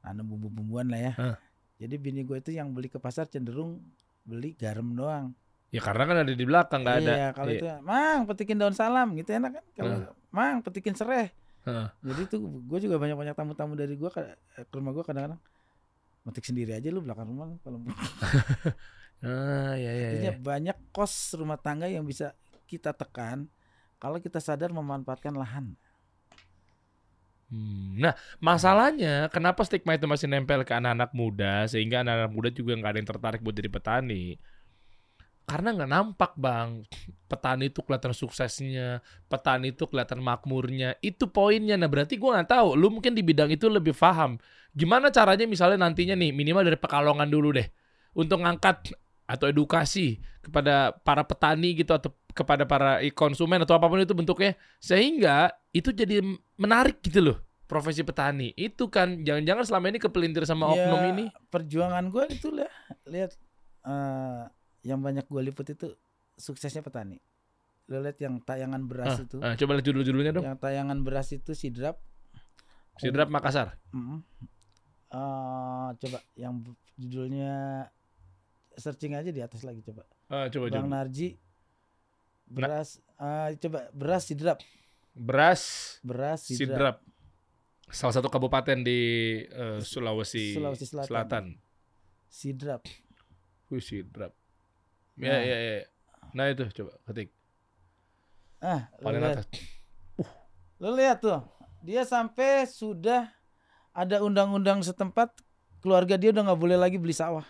nanam 0.02 0.26
bumbu-bumbuan 0.26 0.90
lah 0.90 1.00
ya. 1.00 1.12
Hah. 1.14 1.36
Jadi 1.78 1.94
bini 1.98 2.22
gue 2.22 2.34
itu 2.36 2.50
yang 2.50 2.70
beli 2.70 2.86
ke 2.86 2.98
pasar 2.98 3.26
cenderung 3.26 3.78
beli 4.22 4.54
garam 4.54 4.90
doang. 4.90 5.34
ya 5.72 5.80
karena 5.80 6.04
kan 6.04 6.16
ada 6.20 6.32
di 6.36 6.44
belakang 6.44 6.84
nggak 6.84 6.98
ada. 7.00 7.12
Iya, 7.16 7.28
kalau 7.32 7.48
Iya. 7.48 7.56
itu 7.56 7.66
mang 7.80 8.18
petikin 8.28 8.60
daun 8.60 8.76
salam 8.76 9.08
gitu 9.16 9.30
enak 9.32 9.50
kan. 9.56 9.64
Kalau 9.72 9.96
mang 10.28 10.60
petikin 10.60 10.92
sereh. 10.92 11.32
Heeh. 11.64 11.88
Jadi 12.04 12.22
tuh 12.28 12.42
gue 12.44 12.78
juga 12.82 13.00
banyak-banyak 13.00 13.32
tamu-tamu 13.32 13.72
dari 13.72 13.96
gue 13.96 14.10
ke, 14.10 14.20
ke 14.58 14.74
rumah 14.74 14.92
gue 14.92 15.00
kadang-kadang 15.00 15.40
metik 16.26 16.44
sendiri 16.48 16.72
aja 16.78 16.88
lu 16.94 17.00
belakang 17.04 17.28
rumah 17.32 17.48
kalau 17.64 17.78
Ah, 19.22 19.74
ya 19.78 19.92
ya. 19.94 20.08
Artinya 20.08 20.30
ya. 20.30 20.34
banyak 20.48 20.76
kos 20.94 21.14
rumah 21.40 21.58
tangga 21.60 21.86
yang 21.94 22.04
bisa 22.10 22.34
kita 22.70 22.90
tekan 23.00 23.38
kalau 24.02 24.18
kita 24.24 24.38
sadar 24.42 24.70
memanfaatkan 24.74 25.34
lahan. 25.42 25.66
Hmm, 27.52 28.00
Nah, 28.00 28.14
masalahnya 28.40 29.28
kenapa 29.34 29.60
stigma 29.68 29.92
itu 29.98 30.06
masih 30.12 30.24
nempel 30.32 30.60
ke 30.68 30.72
anak-anak 30.72 31.10
muda 31.20 31.68
sehingga 31.68 32.00
anak-anak 32.00 32.32
muda 32.36 32.48
juga 32.58 32.72
nggak 32.80 32.90
ada 32.92 32.98
yang 33.00 33.10
tertarik 33.12 33.40
buat 33.44 33.54
jadi 33.60 33.68
petani? 33.76 34.14
Karena 35.42 35.74
nggak 35.74 35.90
nampak 35.90 36.32
bang, 36.38 36.86
petani 37.26 37.68
itu 37.68 37.82
kelihatan 37.82 38.14
suksesnya, 38.14 39.02
petani 39.26 39.74
itu 39.74 39.84
kelihatan 39.90 40.22
makmurnya, 40.22 40.96
itu 41.02 41.28
poinnya. 41.28 41.74
Nah 41.76 41.90
berarti 41.90 42.16
gua 42.16 42.40
nggak 42.40 42.50
tahu, 42.50 42.68
lu 42.78 42.88
mungkin 42.88 43.12
di 43.12 43.26
bidang 43.26 43.50
itu 43.50 43.66
lebih 43.66 43.92
paham. 43.92 44.38
Gimana 44.72 45.12
caranya 45.12 45.44
misalnya 45.44 45.82
nantinya 45.82 46.16
nih 46.16 46.30
minimal 46.32 46.62
dari 46.64 46.78
pekalongan 46.78 47.28
dulu 47.28 47.52
deh, 47.58 47.68
untuk 48.16 48.40
ngangkat 48.40 48.94
atau 49.26 49.46
edukasi 49.48 50.20
kepada 50.42 50.92
para 51.02 51.22
petani 51.24 51.78
gitu 51.78 51.94
atau 51.94 52.12
kepada 52.32 52.64
para 52.64 52.98
konsumen 53.12 53.60
atau 53.62 53.76
apa 53.76 53.86
pun 53.86 54.00
itu 54.00 54.16
bentuknya 54.16 54.56
sehingga 54.80 55.52
itu 55.70 55.92
jadi 55.92 56.24
menarik 56.56 57.00
gitu 57.04 57.20
loh 57.20 57.38
profesi 57.72 58.04
petani. 58.04 58.52
Itu 58.52 58.92
kan 58.92 59.24
jangan-jangan 59.24 59.64
selama 59.64 59.86
ini 59.88 59.98
kepelintir 60.00 60.44
sama 60.44 60.68
Ya, 60.76 60.84
oknum 60.84 61.02
ini. 61.16 61.24
Perjuangan 61.48 62.04
gue 62.12 62.24
itu 62.28 62.48
lah 62.52 62.68
lihat 63.08 63.32
eh, 63.88 64.44
yang 64.82 64.98
banyak 64.98 65.26
gue 65.26 65.42
liput 65.42 65.66
itu 65.70 65.94
suksesnya 66.34 66.82
petani. 66.82 67.18
Lo 67.90 67.98
lihat 68.02 68.18
yang 68.22 68.38
tayangan 68.42 68.82
beras 68.86 69.22
itu, 69.22 69.42
Ah, 69.42 69.54
coba 69.58 69.78
lihat 69.78 69.86
judul-judulnya 69.90 70.32
dong 70.34 70.44
yang 70.46 70.58
tayangan 70.58 70.98
beras 71.02 71.34
itu 71.34 71.54
sidrap. 71.54 71.98
Sidrap 72.98 73.32
Makassar 73.32 73.78
Mm. 73.90 74.20
Eh, 75.12 75.88
coba 76.00 76.18
yang 76.40 76.64
judulnya 76.96 77.84
searching 78.80 79.12
aja 79.12 79.28
di 79.28 79.44
atas 79.44 79.60
lagi 79.60 79.84
coba. 79.84 80.08
Ah, 80.32 80.48
coba 80.48 80.72
Bang 80.72 80.88
judul 80.88 80.92
Narji 80.92 81.28
beras 82.48 83.00
eh, 83.16 83.56
coba 83.60 83.88
beras 83.96 84.22
sidrap, 84.28 84.58
beras 85.16 85.62
beras 86.04 86.40
sidrap. 86.44 86.60
sidrap 86.60 86.96
salah 87.92 88.14
satu 88.16 88.28
kabupaten 88.32 88.80
di 88.84 89.00
eh, 89.44 89.80
Sulawesi, 89.84 90.56
Sulawesi 90.56 90.84
Selatan. 90.88 91.08
Selatan. 91.08 91.44
Sidrap. 92.32 92.82
Wih, 93.68 93.84
sidrap 93.84 94.32
Nah. 95.12 95.28
ya 95.28 95.36
ya 95.44 95.58
ya 95.60 95.76
nah 96.32 96.48
itu 96.48 96.64
coba 96.72 96.96
ketik 97.08 97.28
Ah, 98.62 98.86
paling 99.02 99.18
lihat, 99.18 99.42
atas 99.42 99.46
lo 100.78 100.94
lihat 100.94 101.18
tuh. 101.18 101.42
Dia 101.82 102.06
sampai 102.06 102.62
sudah 102.70 103.26
ada 103.90 104.22
undang-undang 104.22 104.86
setempat 104.86 105.34
keluarga 105.82 106.14
dia 106.14 106.30
udah 106.30 106.46
nggak 106.46 106.60
boleh 106.62 106.78
lagi 106.78 106.94
beli 106.94 107.10
sawah. 107.10 107.42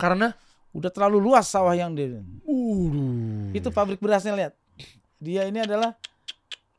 karena 0.00 0.32
Udah 0.72 0.88
terlalu 0.88 1.18
luas 1.18 1.44
sawah 1.50 1.74
yang 1.76 1.92
dia. 1.92 2.24
uh 2.46 2.90
Itu 3.52 3.68
pabrik 3.68 3.98
berasnya 4.00 4.32
lihat. 4.32 4.54
Dia 5.20 5.44
ini 5.44 5.60
adalah 5.60 5.98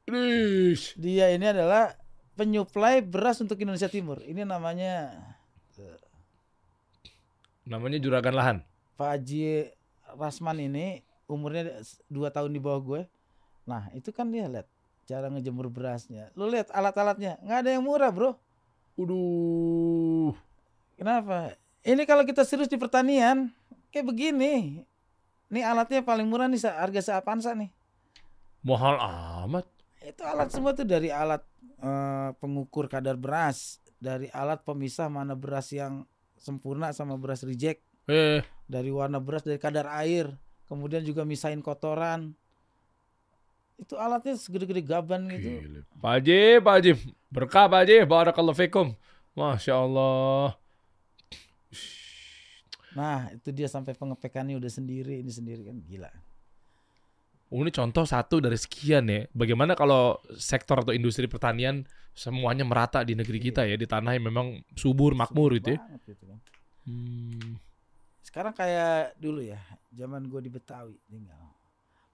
Ish. 0.09 0.97
dia 0.97 1.29
ini 1.29 1.45
adalah 1.45 1.93
penyuplai 2.33 3.05
beras 3.05 3.37
untuk 3.45 3.59
Indonesia 3.61 3.91
Timur. 3.91 4.23
Ini 4.25 4.47
namanya 4.47 5.13
namanya 7.61 7.97
juragan 8.01 8.33
lahan 8.33 8.57
Pak 8.97 9.07
Haji 9.21 9.69
Rasman 10.15 10.57
ini 10.59 11.05
umurnya 11.31 11.83
dua 12.11 12.31
tahun 12.31 12.51
di 12.51 12.59
bawah 12.59 12.81
gue. 12.81 13.01
Nah 13.67 13.87
itu 13.95 14.11
kan 14.11 14.27
dia 14.29 14.47
lihat 14.47 14.67
cara 15.07 15.27
ngejemur 15.31 15.71
berasnya. 15.71 16.31
Lu 16.35 16.47
lihat 16.47 16.71
alat-alatnya 16.71 17.39
nggak 17.43 17.59
ada 17.65 17.69
yang 17.71 17.83
murah 17.83 18.11
bro. 18.11 18.35
Waduh. 18.99 20.35
Kenapa? 20.99 21.55
Ini 21.81 22.03
kalau 22.05 22.27
kita 22.27 22.45
serius 22.45 22.69
di 22.69 22.77
pertanian 22.77 23.49
kayak 23.89 24.05
begini. 24.05 24.85
Ini 25.51 25.59
alatnya 25.67 26.05
paling 26.05 26.27
murah 26.27 26.47
nih 26.47 26.63
harga 26.63 27.01
seapansa 27.11 27.51
nih. 27.57 27.71
Mahal 28.63 28.95
amat. 29.47 29.65
Itu 29.99 30.23
alat 30.23 30.53
semua 30.53 30.71
tuh 30.71 30.85
dari 30.85 31.09
alat 31.09 31.43
eh, 31.81 32.29
pengukur 32.37 32.87
kadar 32.87 33.17
beras, 33.17 33.81
dari 33.97 34.29
alat 34.31 34.61
pemisah 34.63 35.09
mana 35.09 35.33
beras 35.33 35.73
yang 35.73 36.05
sempurna 36.41 36.89
sama 36.89 37.17
beras 37.21 37.45
reject, 37.45 37.85
Eh, 38.09 38.41
dari 38.71 38.87
warna 38.87 39.19
beras, 39.19 39.43
dari 39.43 39.59
kadar 39.59 39.91
air, 39.91 40.31
kemudian 40.71 41.03
juga 41.03 41.27
misahin 41.27 41.59
kotoran. 41.59 42.31
Itu 43.75 43.99
alatnya 43.99 44.39
segede-gede 44.39 44.79
gaban 44.87 45.27
gitu. 45.27 45.59
gile. 45.59 45.79
Pak 45.99 46.11
Haji, 46.15 46.41
Pak 46.63 46.73
Haji. 46.79 46.91
Berkah 47.27 47.65
Pak 47.67 47.79
Haji. 47.83 47.97
Barakallahu 48.07 48.55
fikum. 48.55 48.95
Masya 49.35 49.75
Allah. 49.75 50.55
Nah, 52.95 53.31
itu 53.35 53.51
dia 53.51 53.67
sampai 53.67 53.95
pengepekannya 53.95 54.59
udah 54.59 54.71
sendiri, 54.71 55.23
ini 55.23 55.31
sendiri 55.31 55.67
kan 55.67 55.79
gila. 55.83 56.11
Oh, 57.51 57.59
ini 57.59 57.71
contoh 57.71 58.07
satu 58.07 58.39
dari 58.39 58.55
sekian 58.55 59.11
ya. 59.11 59.27
Bagaimana 59.35 59.75
kalau 59.75 60.23
sektor 60.39 60.79
atau 60.79 60.95
industri 60.95 61.27
pertanian 61.27 61.83
semuanya 62.15 62.63
merata 62.63 63.03
di 63.03 63.11
negeri 63.11 63.43
kita 63.43 63.67
ya. 63.67 63.75
Di 63.75 63.83
tanah 63.83 64.15
yang 64.15 64.31
memang 64.31 64.63
subur, 64.79 65.11
makmur 65.11 65.59
gitu 65.59 65.75
ya. 65.75 65.79
Gitu 66.07 66.23
kan. 66.23 66.39
Hmm. 66.87 67.59
Sekarang 68.21 68.53
kayak 68.53 69.17
dulu 69.17 69.41
ya, 69.41 69.57
zaman 69.91 70.25
gue 70.25 70.39
di 70.39 70.49
Betawi 70.49 70.97
tinggal. 71.05 71.41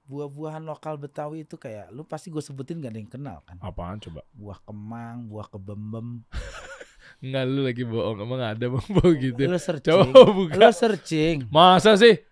Buah-buahan 0.08 0.64
lokal 0.64 0.96
Betawi 0.96 1.44
itu 1.44 1.60
kayak 1.60 1.92
lu 1.92 2.08
pasti 2.08 2.32
gue 2.32 2.40
sebutin 2.40 2.80
gak 2.80 2.96
ada 2.96 3.00
yang 3.00 3.12
kenal 3.12 3.38
kan. 3.44 3.60
Apaan 3.60 4.00
coba? 4.00 4.24
Buah 4.32 4.60
kemang, 4.64 5.28
buah 5.28 5.48
kebembem. 5.48 6.24
Enggak 7.24 7.44
lu 7.46 7.62
lagi 7.66 7.84
bohong. 7.84 8.18
Emang 8.22 8.40
ada 8.40 8.66
bang 8.66 8.88
bau 8.88 9.12
gitu. 9.12 9.42
Lu 9.42 9.58
searching. 9.58 9.90
Coba 9.90 10.22
buka. 10.32 10.54
Lu 10.56 10.70
searching. 10.72 11.38
Masa 11.50 12.00
sih? 12.00 12.24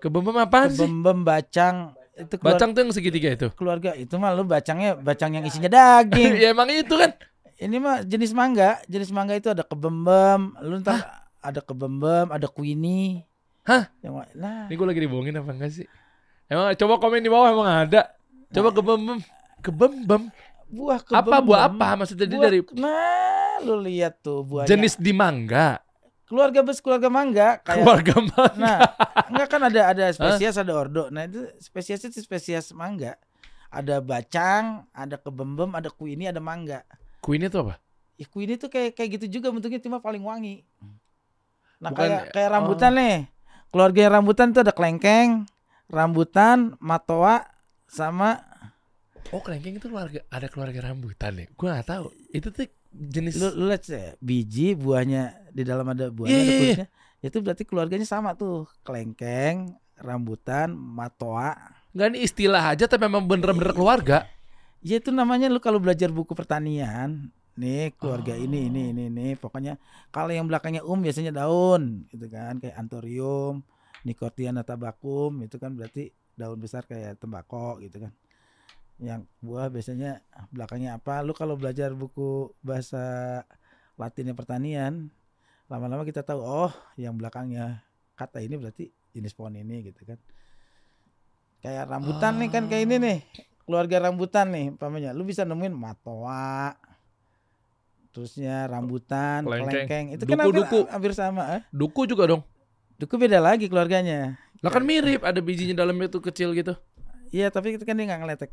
Kebembem 0.00 0.34
apaan 0.34 0.72
sih? 0.72 0.82
Kebembem 0.82 1.22
bacang 1.22 1.94
itu 2.16 2.34
keluar- 2.36 2.56
Bacang 2.56 2.70
tuh 2.72 2.80
yang 2.82 2.90
segitiga 2.90 3.28
itu. 3.30 3.48
keluarga 3.54 3.90
itu 3.94 4.12
mah 4.16 4.32
lu 4.32 4.44
bacangnya 4.44 4.96
bacang 4.96 5.36
yang 5.36 5.44
isinya 5.44 5.68
daging. 5.68 6.36
ya 6.42 6.50
emang 6.50 6.68
itu 6.68 6.90
kan. 6.90 7.12
Ini 7.60 7.76
mah 7.76 8.00
jenis 8.02 8.32
mangga, 8.32 8.80
jenis 8.88 9.12
mangga 9.12 9.36
itu 9.36 9.52
ada 9.52 9.60
kebembem, 9.60 10.56
lu 10.64 10.80
ntar 10.80 11.19
ada 11.40 11.60
kebembem, 11.60 12.28
ada 12.28 12.46
queenie. 12.46 13.24
Hah? 13.64 13.88
Yang 14.00 14.12
nah, 14.34 14.68
Ini 14.68 14.74
gue 14.74 14.86
lagi 14.86 15.00
dibohongin 15.00 15.34
apa 15.34 15.50
enggak 15.50 15.72
sih? 15.74 15.86
Emang 16.46 16.72
coba 16.74 16.94
komen 16.98 17.20
di 17.20 17.30
bawah 17.30 17.48
emang 17.48 17.68
ada. 17.68 18.12
Coba 18.50 18.68
kebembem. 18.70 19.18
Kebembem. 19.60 20.22
buah 20.66 21.00
kebembem. 21.00 21.26
Apa 21.26 21.36
buah 21.40 21.60
apa? 21.66 21.88
Maksudnya 21.98 22.26
Buah- 22.26 22.44
dari 22.46 22.58
Nah, 22.74 23.58
lu 23.60 23.80
lihat 23.80 24.20
tuh 24.20 24.40
buahnya. 24.40 24.68
jenis 24.68 24.94
di 24.96 25.10
mangga. 25.10 25.80
keluarga 26.24 26.62
bes 26.62 26.78
keluarga 26.78 27.10
mangga 27.10 27.58
kayak 27.58 27.82
Keluarga 27.82 28.14
mah. 28.22 28.50
nah 28.54 28.78
enggak 29.26 29.50
kan 29.50 29.66
ada 29.66 29.90
ada 29.90 30.04
spesies 30.14 30.54
ada 30.54 30.70
ordo 30.70 31.10
nah 31.10 31.26
itu 31.26 31.42
spesies 31.58 32.06
itu 32.06 32.22
spesies 32.22 32.70
mangga 32.70 33.18
ada 33.66 33.98
bacang 33.98 34.86
ada 34.94 35.18
kebembem 35.18 35.74
ada 35.74 35.90
kuini 35.90 36.30
ada 36.30 36.38
mangga 36.38 36.86
Queen 37.18 37.42
itu 37.42 37.58
apa? 37.58 37.82
ya 38.14 38.30
kuini 38.30 38.54
tuh 38.54 38.70
kayak 38.70 38.94
kayak 38.94 39.18
gitu 39.18 39.42
juga 39.42 39.50
bentuknya 39.50 39.82
cuma 39.82 39.98
paling 39.98 40.22
wangi 40.22 40.62
nah 41.80 41.90
Bukan- 41.90 42.00
kayak 42.04 42.22
kayak 42.36 42.50
rambutan 42.52 42.92
nih 42.94 43.16
keluarga 43.72 43.98
yang 44.04 44.12
rambutan 44.20 44.46
tuh 44.52 44.60
ada 44.60 44.72
kelengkeng 44.72 45.48
rambutan 45.88 46.76
matoa 46.78 47.44
sama 47.88 48.46
Oh, 49.30 49.38
kelengkeng 49.38 49.78
itu 49.78 49.86
keluarga 49.86 50.26
ada 50.26 50.50
keluarga 50.50 50.90
rambutan 50.90 51.38
ya? 51.38 51.46
Gua 51.54 51.78
nggak 51.78 51.86
tahu. 51.86 52.10
Itu 52.34 52.50
tuh 52.50 52.66
jenis 52.90 53.38
lu, 53.38 53.62
lu 53.62 53.64
lihat 53.70 53.86
sih, 53.86 54.18
biji 54.18 54.74
buahnya 54.74 55.54
di 55.54 55.62
dalam 55.62 55.86
ada 55.86 56.10
buahnya 56.10 56.34
Iya, 56.34 56.42
ada 56.42 56.50
iya, 56.50 56.50
iya. 56.50 56.58
kulitnya 56.58 56.88
itu 57.20 57.36
berarti 57.38 57.62
keluarganya 57.62 58.06
sama 58.08 58.34
tuh 58.34 58.66
kelengkeng 58.82 59.76
rambutan 60.00 60.72
matoa 60.74 61.54
Enggak 61.94 62.06
ini 62.10 62.18
istilah 62.22 62.74
aja 62.74 62.86
tapi 62.86 63.06
memang 63.06 63.26
bener-bener 63.26 63.70
keluarga. 63.70 64.26
Ya 64.80 64.98
itu 64.98 65.14
namanya 65.14 65.46
lu 65.46 65.62
kalau 65.62 65.78
belajar 65.78 66.10
buku 66.10 66.34
pertanian, 66.34 67.30
nih 67.58 67.94
keluarga 67.98 68.34
ini 68.38 68.70
ini 68.70 68.80
Oh. 68.86 68.92
ini 68.94 69.02
ini 69.10 69.28
pokoknya 69.34 69.74
kalau 70.14 70.30
yang 70.30 70.46
belakangnya 70.46 70.86
um 70.86 71.00
biasanya 71.02 71.34
daun 71.34 72.06
gitu 72.10 72.26
kan 72.30 72.58
kayak 72.62 72.76
anthurium, 72.78 73.64
Nicotiana 74.06 74.62
tabacum 74.62 75.42
itu 75.42 75.56
kan 75.58 75.74
berarti 75.74 76.14
daun 76.38 76.58
besar 76.62 76.86
kayak 76.86 77.18
tembakau 77.18 77.82
gitu 77.82 78.06
kan. 78.06 78.12
Yang 79.00 79.24
buah 79.40 79.72
biasanya 79.72 80.20
belakangnya 80.52 81.00
apa? 81.00 81.24
Lu 81.24 81.32
kalau 81.32 81.56
belajar 81.56 81.92
buku 81.96 82.52
bahasa 82.60 83.42
Latinnya 84.00 84.32
pertanian, 84.32 85.12
lama-lama 85.68 86.08
kita 86.08 86.24
tahu 86.24 86.40
oh 86.40 86.72
yang 86.96 87.20
belakangnya 87.20 87.84
kata 88.16 88.40
ini 88.40 88.56
berarti 88.56 88.88
jenis 89.12 89.36
pohon 89.36 89.60
ini 89.60 89.92
gitu 89.92 90.08
kan. 90.08 90.16
Kayak 91.60 91.92
rambutan 91.92 92.40
nih 92.40 92.48
kan 92.48 92.64
kayak 92.72 92.88
ini 92.88 92.96
nih 92.96 93.18
keluarga 93.70 94.10
rambutan 94.10 94.50
nih 94.50 94.74
umpamanya 94.74 95.14
lu 95.14 95.22
bisa 95.22 95.46
nemuin 95.46 95.70
matoa 95.70 96.74
terusnya 98.10 98.66
rambutan 98.66 99.42
Kelengkeng. 99.42 99.86
kelengkeng 99.86 100.06
itu 100.12 100.22
kan 100.24 100.30
Duku, 100.32 100.42
hampir, 100.42 100.58
duku. 100.60 100.80
hampir 100.88 101.12
sama 101.12 101.42
eh? 101.52 101.62
Duku 101.70 102.02
juga 102.04 102.24
dong. 102.26 102.42
duku 102.96 103.14
beda 103.16 103.38
lagi 103.38 103.64
keluarganya 103.64 104.36
Lah 104.60 104.68
kan 104.68 104.82
mirip, 104.82 105.22
ada 105.22 105.38
bijinya 105.38 105.72
dalamnya 105.74 106.06
tuh 106.06 106.20
kecil 106.20 106.52
gitu. 106.52 106.76
iya 107.30 107.48
tapi 107.48 107.72
itu 107.72 107.82
kan 107.82 107.94
dia 107.94 108.04
nggak 108.04 108.20
ngeletek 108.20 108.50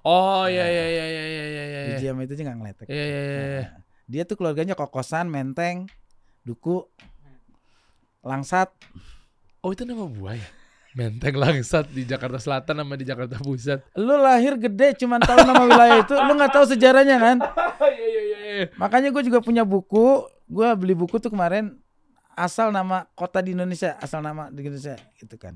Oh 0.00 0.44
iya 0.44 0.64
iya 0.64 0.84
iya 0.86 1.04
iya 1.06 1.24
iya 1.24 1.44
iya 1.44 1.64
iya. 1.64 1.80
biji 1.90 2.06
sama 2.06 2.20
itu 2.22 2.32
aja 2.32 2.42
nggak 2.42 2.58
ngeletek 2.58 2.86
Iya 2.88 3.04
iya 3.04 3.20
iya. 3.20 3.36
iya. 3.36 3.62
Nah, 3.62 3.68
dia 4.06 4.22
tuh 4.24 4.34
keluarganya 4.34 4.74
kokosan 4.74 5.26
menteng 5.26 5.88
duku 6.40 6.84
langsat 8.20 8.72
Oh 9.58 9.70
itu 9.70 9.82
nama 9.82 10.04
buah 10.04 10.34
ya? 10.34 10.48
Menteng 10.94 11.34
Langsat 11.34 11.88
di 11.88 12.04
Jakarta 12.04 12.36
Selatan 12.36 12.78
sama 12.78 12.94
di 12.94 13.02
Jakarta 13.02 13.34
Pusat. 13.36 13.82
lu 13.96 14.14
lahir 14.14 14.54
gede 14.54 14.94
cuman 14.96 15.18
tahu 15.18 15.42
nama 15.42 15.64
wilayah 15.64 15.98
itu 15.98 16.14
lu 16.14 16.32
nggak 16.32 16.52
tahu 16.52 16.64
sejarahnya 16.66 17.16
kan 17.18 17.36
iya 17.90 18.06
iya 18.06 18.20
iya. 18.22 18.33
Makanya 18.74 19.08
gue 19.08 19.22
juga 19.22 19.38
punya 19.38 19.62
buku 19.62 20.06
gue 20.44 20.68
beli 20.74 20.92
buku 20.92 21.16
tuh 21.16 21.28
kemarin 21.28 21.74
asal 22.32 22.68
nama 22.68 23.06
kota 23.12 23.38
di 23.38 23.52
Indonesia 23.52 23.94
asal 23.98 24.18
nama 24.18 24.48
di 24.48 24.60
Indonesia 24.60 24.94
gitu 25.14 25.34
kan 25.34 25.54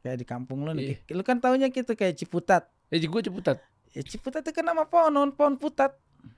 kayak 0.00 0.16
di 0.16 0.26
kampung 0.26 0.62
lu 0.62 0.70
nih 0.70 1.00
lu 1.08 1.20
kan 1.20 1.36
taunya 1.36 1.66
gitu 1.66 1.92
kayak 1.92 2.14
Ciputat 2.14 2.68
Eh 2.86 2.98
gue 2.98 3.20
Ciputat. 3.20 3.58
ya 3.90 4.00
Ciputat 4.00 4.40
itu 4.40 4.52
kan 4.52 4.62
nama 4.62 4.84
pohon 4.84 5.10
pohon 5.30 5.56
putat 5.56 5.96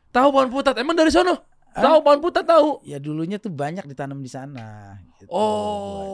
Tahu 0.09 0.29
pohon 0.31 0.49
putat? 0.49 0.73
Emang 0.75 0.97
dari 0.97 1.13
sono? 1.13 1.37
Tahu 1.71 2.01
pohon 2.01 2.17
putat 2.19 2.41
tahu. 2.43 2.81
ya 2.83 2.97
dulunya 2.97 3.37
tuh 3.37 3.53
banyak 3.53 3.85
ditanam 3.85 4.17
di 4.17 4.27
sana 4.27 4.97
gitu. 5.15 5.29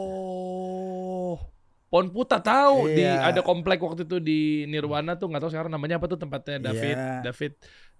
Oh. 0.05 1.39
Pohon 1.87 2.11
putat 2.11 2.43
tahu 2.43 2.91
di 2.91 2.99
Iya. 2.99 3.23
ada 3.23 3.39
komplek 3.39 3.79
waktu 3.79 4.03
itu 4.03 4.19
di 4.19 4.39
Nirwana 4.67 5.15
tuh 5.15 5.31
nggak 5.31 5.39
tahu 5.39 5.51
sekarang 5.53 5.71
namanya 5.71 5.95
apa 5.95 6.05
tuh 6.05 6.19
tempatnya 6.19 6.59
David 6.61 6.97
Iya. 6.97 7.23
David 7.23 7.51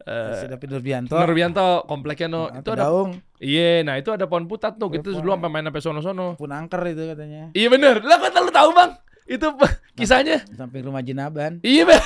Eh 0.04 0.52
David 0.52 0.70
Nurbianto 0.76 1.16
Nurbianto 1.16 1.88
kompleknya 1.88 2.28
no 2.28 2.52
Nah, 2.52 2.60
itu 2.62 2.70
ada 2.76 2.84
Daung 2.86 3.12
iya 3.40 3.82
nah 3.82 3.96
itu 3.96 4.12
ada 4.12 4.28
pohon 4.28 4.46
putat 4.46 4.76
tuh 4.76 4.92
gitu 4.92 5.16
dulu 5.18 5.34
sampai 5.34 5.50
main 5.50 5.66
sampai 5.66 5.82
sono-sono. 5.82 6.28
Pun 6.36 6.52
angker 6.52 6.82
itu 6.92 7.16
katanya. 7.16 7.50
Iya 7.56 7.68
bener. 7.72 8.04
Lah 8.06 8.18
kok 8.22 8.36
lu 8.38 8.52
tahu 8.54 8.70
bang? 8.76 8.92
Itu 9.26 9.48
pe- 9.58 9.80
kisahnya. 9.98 10.46
samping 10.54 10.86
rumah 10.86 11.02
Jinaban 11.02 11.58
iya 11.66 11.88
bener 11.88 12.04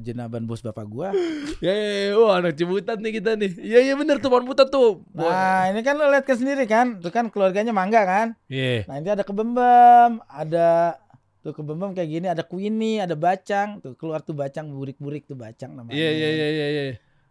Jinaban 0.00 0.48
bos 0.48 0.64
bapak 0.64 0.88
gua. 0.88 1.12
Ya, 1.60 1.68
ya, 1.68 1.88
ya. 2.08 2.16
wah 2.16 2.40
anak 2.40 2.56
ciputat 2.56 2.96
nih 2.96 3.20
kita 3.20 3.36
nih. 3.36 3.52
Iya 3.60 3.92
iya 3.92 3.94
bener 3.94 4.24
tuh 4.24 4.32
pohon 4.32 4.48
putat 4.48 4.72
tuh. 4.72 5.04
Nah 5.12 5.68
ini 5.68 5.84
kan 5.84 6.00
lo 6.00 6.08
lihat 6.08 6.24
kan 6.24 6.40
sendiri 6.40 6.64
kan? 6.64 6.96
Itu 6.96 7.12
kan 7.12 7.28
keluarganya 7.28 7.76
mangga 7.76 8.00
kan? 8.08 8.32
Iya. 8.48 8.88
Nah 8.88 8.96
ini 9.04 9.08
ada 9.12 9.20
kebembem, 9.20 10.24
ada 10.32 10.96
tuh 11.42 11.52
kebembem 11.52 11.90
kayak 11.90 12.08
gini, 12.08 12.26
ada 12.26 12.40
kuini, 12.40 12.96
ada 12.96 13.12
bacang, 13.12 13.78
tuh 13.78 13.92
keluar 13.92 14.18
tuh 14.18 14.32
bacang 14.32 14.66
burik-burik 14.68 15.24
tuh 15.24 15.34
bacang 15.34 15.72
namanya. 15.72 15.92
iya 15.92 16.08
iya 16.08 16.28
iya 16.30 16.48
iya 16.48 16.66
iya 16.70 16.84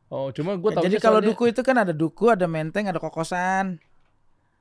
oh 0.07 0.28
cuma 0.30 0.53
gue 0.53 0.68
Ya, 0.68 0.76
tahu 0.76 0.84
jadi 0.86 0.97
kalau 0.99 1.20
duku 1.20 1.47
itu 1.47 1.62
kan 1.62 1.76
ada 1.78 1.91
duku, 1.91 2.28
ada 2.28 2.43
menteng, 2.43 2.86
ada 2.86 2.97
kokosan. 2.97 3.80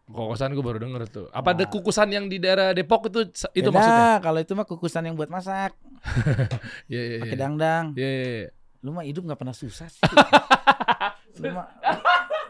kokosan 0.06 0.50
gue 0.50 0.60
baru 0.60 0.78
denger 0.80 1.02
tuh 1.06 1.26
apa 1.28 1.50
ada 1.52 1.62
Nah. 1.62 1.70
kukusan 1.72 2.08
yang 2.08 2.26
di 2.26 2.38
daerah 2.38 2.70
Depok 2.70 3.06
itu 3.06 3.26
itu 3.52 3.62
Beda, 3.64 3.70
maksudnya 3.72 4.10
Kalau 4.20 4.38
itu 4.38 4.52
mah 4.52 4.64
kukusan 4.64 5.02
yang 5.04 5.14
buat 5.14 5.26
masak, 5.26 5.74
iya 6.90 7.02
iya 7.04 7.16
pakai 7.20 7.30
iya 7.32 7.40
dangdang. 7.40 7.84
iya 7.94 8.08
iya, 8.08 8.26
iya. 8.36 8.48
Lu 8.80 8.90
mah 8.90 9.02
hidup 9.02 9.22
nggak 9.24 9.36
pernah 9.36 9.52
susah 9.52 9.86
sih. 9.86 10.02
lu 11.40 11.50
mah 11.52 11.66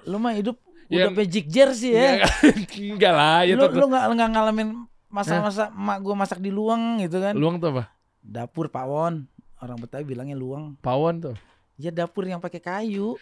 lu 0.03 0.17
mah 0.17 0.33
hidup 0.33 0.57
Ya, 0.89 1.07
udah 1.07 1.15
magic 1.17 1.47
jar 1.47 1.71
sih 1.71 1.95
ya. 1.95 2.27
enggak 2.97 3.15
lah 3.15 3.47
ya 3.47 3.55
lu 3.55 3.63
lu 3.69 3.87
nggak 3.87 4.05
nggak 4.11 4.29
ngalamin 4.33 4.69
masa-masa 5.11 5.69
emak 5.69 5.99
gua 6.01 6.15
masak 6.17 6.39
di 6.39 6.49
luang 6.49 6.99
gitu 6.99 7.19
kan. 7.19 7.35
luang 7.35 7.59
tuh 7.59 7.71
apa 7.73 7.91
Dapur 8.21 8.69
pawon. 8.69 9.27
Orang 9.57 9.77
Betawi 9.77 10.05
bilangnya 10.07 10.35
luang. 10.35 10.79
pawon 10.79 11.21
tuh 11.21 11.37
Ya 11.77 11.91
dapur 11.91 12.25
yang 12.25 12.39
pakai 12.39 12.59
kayu. 12.59 13.17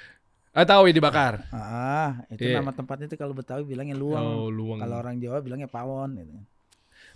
ah 0.50 0.64
tahu 0.64 0.86
ya 0.86 0.92
dibakar 0.92 1.44
Ah, 1.48 2.24
itu 2.28 2.44
Iya. 2.44 2.58
nama 2.58 2.70
tempatnya 2.70 3.06
itu 3.06 3.14
kalau 3.14 3.32
Betawi 3.32 3.64
bilangnya 3.64 3.94
luang. 3.94 4.22
oh 4.22 4.48
luang 4.48 4.78
Kalau 4.78 4.96
orang 4.96 5.16
Jawa 5.16 5.38
bilangnya 5.38 5.66
pawon 5.66 6.14
gitu. 6.16 6.30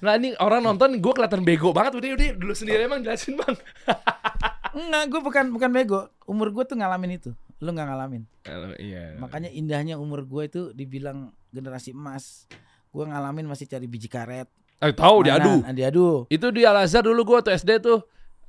Nah 0.01 0.15
ini 0.15 0.35
orang 0.37 0.61
nonton 0.61 0.95
gue 0.95 1.13
kelihatan 1.13 1.43
bego 1.43 1.71
banget 1.71 1.95
udah 1.95 2.09
udah 2.13 2.29
dulu 2.35 2.53
sendiri 2.53 2.85
emang 2.85 3.01
jelasin 3.01 3.35
bang. 3.35 3.55
Enggak, 4.73 5.05
gue 5.07 5.21
bukan 5.21 5.45
bukan 5.51 5.71
bego. 5.71 6.01
Umur 6.25 6.49
gue 6.51 6.65
tuh 6.65 6.75
ngalamin 6.75 7.15
itu. 7.15 7.31
Lu 7.59 7.71
nggak 7.71 7.87
ngalamin. 7.87 8.23
Kalau 8.41 8.73
iya. 8.77 9.15
Makanya 9.17 9.47
indahnya 9.49 9.95
umur 9.95 10.25
gue 10.25 10.43
itu 10.45 10.61
dibilang 10.73 11.31
generasi 11.51 11.93
emas. 11.93 12.49
Gue 12.89 13.05
ngalamin 13.05 13.45
masih 13.45 13.67
cari 13.67 13.85
biji 13.85 14.07
karet. 14.07 14.49
Eh, 14.83 14.91
tahu 14.91 15.23
diadu. 15.23 15.63
diadu. 15.71 16.09
Itu 16.27 16.51
di 16.51 16.67
Al 16.67 16.83
Azhar 16.83 17.07
dulu 17.07 17.23
gue 17.23 17.39
tuh 17.41 17.53
SD 17.53 17.79
tuh. 17.79 18.03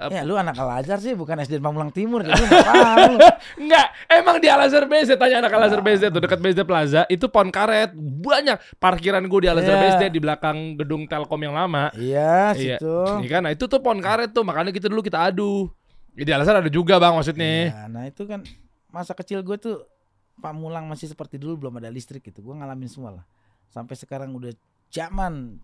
Ya 0.04 0.26
lu 0.26 0.34
anak 0.34 0.58
Al 0.58 0.82
Azhar 0.82 0.98
sih 0.98 1.14
bukan 1.14 1.38
SD 1.38 1.62
Pamulang 1.62 1.94
Timur 1.94 2.26
jadi 2.26 2.34
paham. 2.34 3.22
Enggak, 3.62 3.88
emang 4.10 4.42
di 4.42 4.50
Al 4.50 4.66
Azhar 4.66 4.84
BZ 4.84 5.16
tanya 5.16 5.40
anak 5.40 5.54
Al 5.54 5.70
Azhar 5.70 5.80
BZ 5.80 6.10
tuh 6.10 6.20
dekat 6.20 6.42
BZ 6.42 6.66
Plaza 6.66 7.06
itu 7.08 7.30
pohon 7.30 7.48
karet 7.48 7.94
banyak 7.96 8.58
parkiran 8.82 9.22
gue 9.22 9.40
di 9.40 9.48
Al 9.48 9.62
Azhar 9.62 9.78
Iya. 9.78 9.84
BZ 9.86 10.02
di 10.10 10.20
belakang 10.20 10.58
gedung 10.76 11.06
Telkom 11.06 11.38
yang 11.40 11.54
lama. 11.54 11.94
Iya, 11.94 12.58
Iya. 12.58 12.82
situ. 12.82 12.98
Iya 13.22 13.30
kan, 13.30 13.42
nah 13.46 13.52
itu 13.54 13.64
tuh 13.64 13.80
pohon 13.80 14.02
karet 14.02 14.34
tuh 14.34 14.42
makanya 14.42 14.74
kita 14.74 14.90
dulu 14.90 15.00
kita 15.00 15.22
adu. 15.22 15.70
Di 16.12 16.26
Al 16.28 16.42
Azhar 16.42 16.58
ada 16.58 16.68
juga 16.68 16.98
bang 16.98 17.14
maksudnya. 17.14 17.46
Ya, 17.70 17.86
nah 17.86 18.04
itu 18.04 18.26
kan 18.26 18.42
masa 18.90 19.14
kecil 19.14 19.46
gue 19.46 19.56
tuh 19.56 19.86
Pamulang 20.34 20.90
masih 20.90 21.06
seperti 21.06 21.38
dulu 21.38 21.62
belum 21.62 21.78
ada 21.78 21.94
listrik 21.94 22.26
gitu. 22.26 22.42
Gue 22.42 22.58
ngalamin 22.58 22.90
semua 22.90 23.22
lah. 23.22 23.26
Sampai 23.70 23.94
sekarang 23.94 24.34
udah 24.34 24.50
zaman 24.90 25.62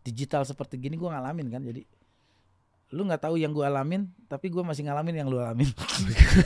digital 0.00 0.42
seperti 0.42 0.78
gini 0.78 0.94
gue 0.94 1.08
ngalamin 1.08 1.48
kan. 1.48 1.62
Jadi 1.62 1.82
lu 2.88 3.04
nggak 3.04 3.20
tahu 3.20 3.36
yang 3.36 3.52
gue 3.52 3.60
alamin, 3.60 4.08
tapi 4.32 4.48
gue 4.48 4.64
masih 4.64 4.88
ngalamin 4.88 5.20
yang 5.20 5.28
lu 5.28 5.36
alamin. 5.36 5.68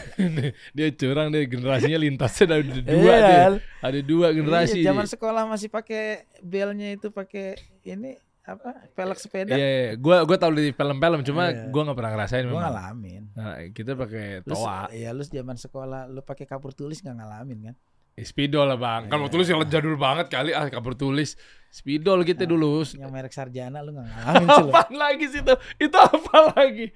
dia 0.77 0.89
curang 0.91 1.31
deh 1.31 1.47
generasinya 1.47 1.99
lintasnya 2.03 2.45
ada 2.51 2.57
dua 2.83 2.91
Iya, 2.91 3.15
deh. 3.23 3.39
Ada 3.79 3.99
dua 4.03 4.27
generasi. 4.35 4.83
Iya, 4.83 4.91
zaman 4.91 5.07
sekolah 5.07 5.47
masih 5.47 5.71
pakai 5.71 6.27
belnya 6.43 6.99
itu 6.99 7.15
pakai 7.15 7.55
ini 7.87 8.19
apa 8.43 8.91
pelek 8.99 9.23
sepeda. 9.23 9.55
Iya, 9.55 9.69
iya. 9.71 9.91
gua 9.95 10.27
gua 10.27 10.35
tahu 10.35 10.51
di 10.59 10.75
film-film 10.75 11.23
cuma 11.23 11.55
Iya. 11.55 11.71
gua 11.71 11.83
nggak 11.87 11.99
pernah 12.03 12.13
ngerasain 12.19 12.43
Gue 12.51 12.59
ngalamin. 12.59 13.23
Nah, 13.39 13.55
kita 13.71 13.95
pakai 13.95 14.43
Lu, 14.43 14.51
toa, 14.59 14.91
Iya, 14.91 15.15
lu 15.15 15.23
zaman 15.23 15.55
sekolah 15.55 16.11
lu 16.11 16.27
pakai 16.27 16.51
kapur 16.51 16.75
tulis 16.75 16.99
nggak 16.99 17.23
ngalamin 17.23 17.71
kan? 17.71 17.75
Eh, 18.13 18.23
spidol 18.23 18.69
lah 18.69 18.77
bang. 18.77 19.09
Kalau 19.09 19.25
Iya. 19.27 19.33
tulis 19.33 19.47
yang 19.49 19.61
jadul 19.65 19.97
banget 19.97 20.29
kali 20.29 20.53
ah 20.53 20.69
kabur 20.69 20.93
tulis 20.93 21.35
spidol 21.69 22.21
kita 22.23 22.45
dulu. 22.45 22.85
Yang 22.85 23.09
merek 23.09 23.33
sarjana 23.33 23.81
lu 23.81 23.97
nggak 23.97 24.05
ngalamin 24.07 24.49
sih 24.49 24.63
lu. 24.63 24.73
Apa 24.77 24.93
lagi 24.93 25.25
sih 25.27 25.41
itu? 25.41 25.55
Itu 25.81 25.97
apa 25.97 26.37
lagi? 26.53 26.87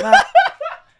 Nah, 0.00 0.12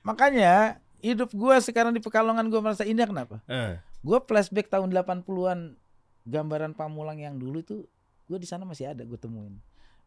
makanya 0.03 0.53
hidup 1.01 1.33
gua 1.33 1.57
sekarang 1.59 1.93
di 1.93 2.01
Pekalongan 2.01 2.47
gua 2.47 2.61
merasa 2.63 2.85
indah 2.85 3.07
kenapa? 3.07 3.41
Eh, 3.47 3.81
Gua 4.05 4.21
flashback 4.21 4.69
tahun 4.69 4.93
80-an 4.93 5.75
gambaran 6.23 6.77
Pamulang 6.77 7.19
yang 7.19 7.35
dulu 7.35 7.59
itu 7.59 7.89
gua 8.27 8.37
di 8.37 8.47
sana 8.47 8.63
masih 8.63 8.93
ada 8.93 9.03
gue 9.03 9.17
temuin. 9.17 9.57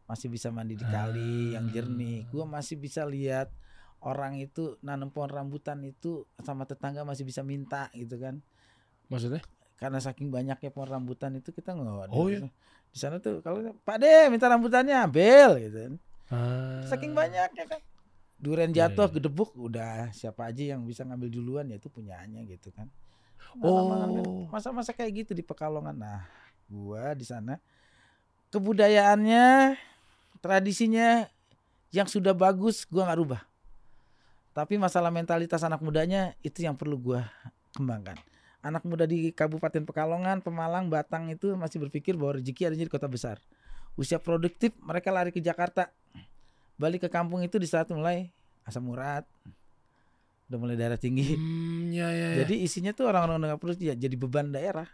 Masih 0.06 0.26
bisa 0.26 0.48
mandi 0.48 0.74
di 0.74 0.82
kali 0.82 1.52
yang 1.52 1.68
jernih. 1.68 2.30
Gua 2.30 2.42
masih 2.44 2.74
bisa 2.74 3.02
lihat 3.02 3.50
orang 4.00 4.38
itu 4.38 4.78
nanam 4.80 5.10
pohon 5.10 5.28
rambutan 5.28 5.82
itu 5.82 6.24
sama 6.40 6.64
tetangga 6.64 7.02
masih 7.02 7.22
bisa 7.22 7.42
minta 7.42 7.90
gitu 7.92 8.16
kan. 8.16 8.38
Maksudnya? 9.10 9.42
karena 9.80 9.96
saking 9.96 10.28
banyaknya 10.28 10.68
pohon 10.68 10.92
rambutan 10.92 11.32
itu 11.40 11.56
kita 11.56 11.72
nggak 11.72 12.12
Oh, 12.12 12.28
iya? 12.28 12.44
di 12.92 12.98
sana 13.00 13.16
tuh 13.16 13.40
kalau 13.40 13.64
Pak 13.80 13.96
De 13.96 14.28
minta 14.28 14.44
rambutannya 14.44 14.92
ambil 15.08 15.56
gitu 15.56 15.78
kan. 15.88 15.94
Ah. 16.28 16.84
Saking 16.84 17.16
banyaknya 17.16 17.64
kan. 17.64 17.80
Duren 18.36 18.76
Iya, 18.76 18.92
jatuh 18.92 19.08
iya. 19.08 19.14
gedebuk 19.16 19.56
udah 19.56 20.12
siapa 20.12 20.52
aja 20.52 20.76
yang 20.76 20.84
bisa 20.84 21.08
ngambil 21.08 21.32
duluan 21.32 21.64
ya 21.72 21.80
itu 21.80 21.88
punyanya 21.88 22.44
gitu 22.44 22.68
kan. 22.76 22.92
Oh. 23.56 23.88
Malam-malam 23.88 24.10
Masa-masa 24.52 24.92
kayak 24.92 25.24
gitu 25.24 25.32
di 25.32 25.40
Pekalongan. 25.40 25.96
Nah, 25.96 26.28
gua 26.68 27.16
di 27.16 27.24
sana 27.24 27.56
kebudayaannya, 28.52 29.78
tradisinya 30.44 31.24
yang 31.88 32.04
sudah 32.04 32.36
bagus 32.36 32.84
gua 32.84 33.08
nggak 33.08 33.20
rubah. 33.22 33.42
Tapi 34.52 34.76
masalah 34.76 35.08
mentalitas 35.08 35.64
anak 35.64 35.80
mudanya 35.80 36.36
itu 36.44 36.60
yang 36.68 36.76
perlu 36.76 37.00
gua 37.00 37.24
kembangkan. 37.72 38.20
Anak 38.60 38.84
muda 38.84 39.08
di 39.08 39.32
Kabupaten 39.32 39.88
Pekalongan, 39.88 40.44
Pemalang, 40.44 40.92
Batang 40.92 41.32
itu 41.32 41.56
masih 41.56 41.80
berpikir 41.80 42.12
bahwa 42.12 42.36
rezeki 42.36 42.68
adanya 42.68 42.86
di 42.88 42.92
kota 42.92 43.08
besar. 43.08 43.40
Usia 43.96 44.20
produktif 44.20 44.76
mereka 44.84 45.08
lari 45.08 45.32
ke 45.32 45.40
Jakarta. 45.40 45.88
Balik 46.76 47.04
ke 47.04 47.08
kampung 47.08 47.40
itu 47.40 47.56
di 47.56 47.64
saat 47.64 47.88
mulai 47.88 48.28
asam 48.68 48.84
urat. 48.92 49.24
Udah 50.52 50.58
mulai 50.60 50.76
darah 50.76 51.00
tinggi. 51.00 51.36
Hmm, 51.38 51.88
ya, 51.88 52.12
ya, 52.12 52.28
ya. 52.36 52.38
Jadi 52.44 52.60
isinya 52.60 52.92
tuh 52.92 53.08
orang-orang 53.08 53.48
nggak 53.48 53.60
perlu 53.60 53.74
ya, 53.80 53.96
jadi 53.96 54.16
beban 54.18 54.52
daerah. 54.52 54.88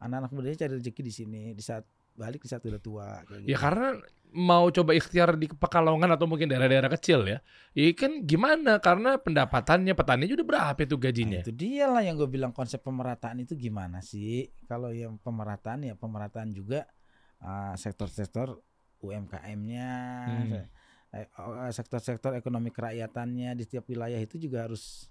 Anak-anak 0.00 0.30
mudanya 0.32 0.56
cari 0.64 0.72
rezeki 0.80 1.02
di 1.04 1.12
sini, 1.12 1.42
di 1.52 1.62
saat 1.64 1.84
balik 2.14 2.46
di 2.46 2.48
saat 2.48 2.62
udah 2.62 2.80
tua. 2.80 3.20
kayak 3.26 3.44
Ya 3.44 3.56
gitu. 3.56 3.60
karena 3.60 3.88
mau 4.34 4.66
coba 4.68 4.98
ikhtiar 4.98 5.38
di 5.38 5.46
Pekalongan 5.46 6.10
atau 6.10 6.26
mungkin 6.26 6.50
daerah-daerah 6.50 6.90
kecil 6.98 7.22
ya. 7.22 7.38
Ya 7.70 7.86
kan 7.94 8.26
gimana? 8.26 8.82
Karena 8.82 9.14
pendapatannya 9.14 9.94
petani 9.94 10.26
udah 10.26 10.42
berapa 10.46 10.78
itu 10.82 10.98
Nah, 10.98 11.02
gajinya? 11.06 11.40
itu 11.46 11.54
dia 11.54 11.86
lah 11.86 12.02
yang 12.02 12.18
gue 12.18 12.26
bilang 12.26 12.50
konsep 12.50 12.82
pemerataan 12.82 13.46
itu 13.46 13.54
gimana 13.54 14.02
sih? 14.02 14.50
Kalau 14.66 14.90
yang 14.90 15.16
pemerataan 15.22 15.86
ya 15.86 15.94
pemerataan 15.94 16.50
juga 16.50 16.90
ah, 17.38 17.78
sektor-sektor 17.78 18.58
UMKM-nya, 18.98 19.92
Hmm. 20.26 20.64
eh, 21.12 21.28
oh, 21.38 21.68
sektor-sektor 21.68 22.32
ekonomi 22.34 22.72
kerakatannya 22.72 23.52
di 23.52 23.62
setiap 23.62 23.84
wilayah 23.86 24.16
itu 24.16 24.40
juga 24.40 24.64
harus 24.64 25.06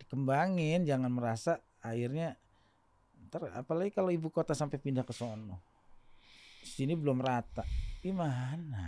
dikembangin. 0.00 0.82
Jangan 0.82 1.12
merasa 1.12 1.60
akhirnya 1.78 2.34
ntar 3.28 3.46
apalagi 3.52 3.92
kalau 3.92 4.08
ibu 4.08 4.32
kota 4.32 4.56
sampai 4.56 4.80
pindah 4.80 5.04
ke 5.04 5.12
sono, 5.12 5.60
sini 6.64 6.96
belum 6.96 7.20
rata, 7.20 7.62
gimana? 8.06 8.84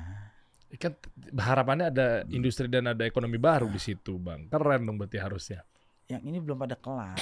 Kan 0.76 0.94
harapannya 1.32 1.88
ada 1.88 2.06
industri 2.28 2.68
dan 2.68 2.86
ada 2.86 3.02
ekonomi 3.02 3.36
baru 3.36 3.66
di 3.66 3.80
situ, 3.80 4.14
Bang. 4.16 4.46
Keren 4.46 4.84
dong 4.84 4.96
berarti 4.96 5.16
harusnya. 5.16 5.64
Yang 6.06 6.22
ini 6.24 6.38
belum 6.38 6.56
pada 6.56 6.76
kelar, 6.76 7.18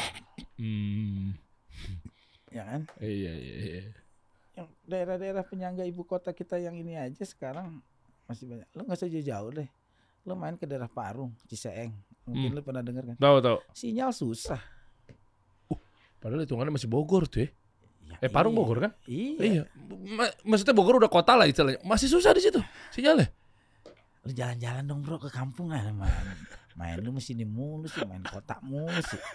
Hmm. 0.57 1.35
ya 2.49 2.63
kan? 2.65 2.83
Iya, 2.99 3.33
iya, 3.35 3.55
iya. 3.57 3.83
yang 4.57 4.73
daerah-daerah 4.89 5.45
penyangga 5.45 5.85
ibu 5.85 6.01
kota 6.03 6.33
kita 6.33 6.57
yang 6.57 6.73
ini 6.73 6.97
aja 6.97 7.21
sekarang 7.23 7.77
masih 8.25 8.49
banyak. 8.49 8.65
Lo 8.73 8.83
nggak 8.83 8.97
usah 8.97 9.11
jauh-jauh 9.11 9.51
deh. 9.53 9.69
Lo 10.25 10.33
main 10.33 10.57
ke 10.57 10.65
daerah 10.65 10.89
Parung, 10.89 11.37
Ciseeng. 11.45 11.93
Mungkin 12.25 12.51
Hmm. 12.51 12.57
lo 12.57 12.63
pernah 12.65 12.81
dengar 12.81 13.05
kan? 13.05 13.17
Tahu, 13.21 13.37
tahu. 13.39 13.59
Sinyal 13.71 14.11
susah. 14.11 14.59
Padahal 16.17 16.43
hitungannya 16.43 16.73
masih 16.73 16.89
Bogor 16.89 17.29
tuh 17.29 17.45
ya. 17.45 17.49
Ya, 18.07 18.17
Eh, 18.21 18.31
Parung 18.31 18.53
iya. 18.53 18.59
Bogor 18.59 18.79
kan? 18.81 18.93
Iya. 19.05 19.39
Iya. 19.39 19.63
Ma- 20.09 20.37
maksudnya 20.43 20.73
Bogor 20.73 20.97
udah 20.97 21.09
kota 21.09 21.35
lah 21.35 21.45
istilahnya. 21.45 21.83
Masih 21.83 22.07
susah 22.07 22.31
di 22.31 22.41
situ 22.41 22.61
sinyalnya. 22.91 23.29
Lo 24.23 24.31
jalan-jalan 24.31 24.83
dong 24.83 25.01
bro 25.01 25.17
ke 25.17 25.29
kampung 25.29 25.71
ah 25.71 25.83
main. 25.89 26.27
Main 26.75 26.97
lu 26.99 27.11
mesti 27.11 27.33
di 27.33 27.43
mulu 27.43 27.85
sih, 27.85 28.03
main 28.03 28.23
kota 28.23 28.59
mulu 28.61 29.01
sih. 29.03 29.21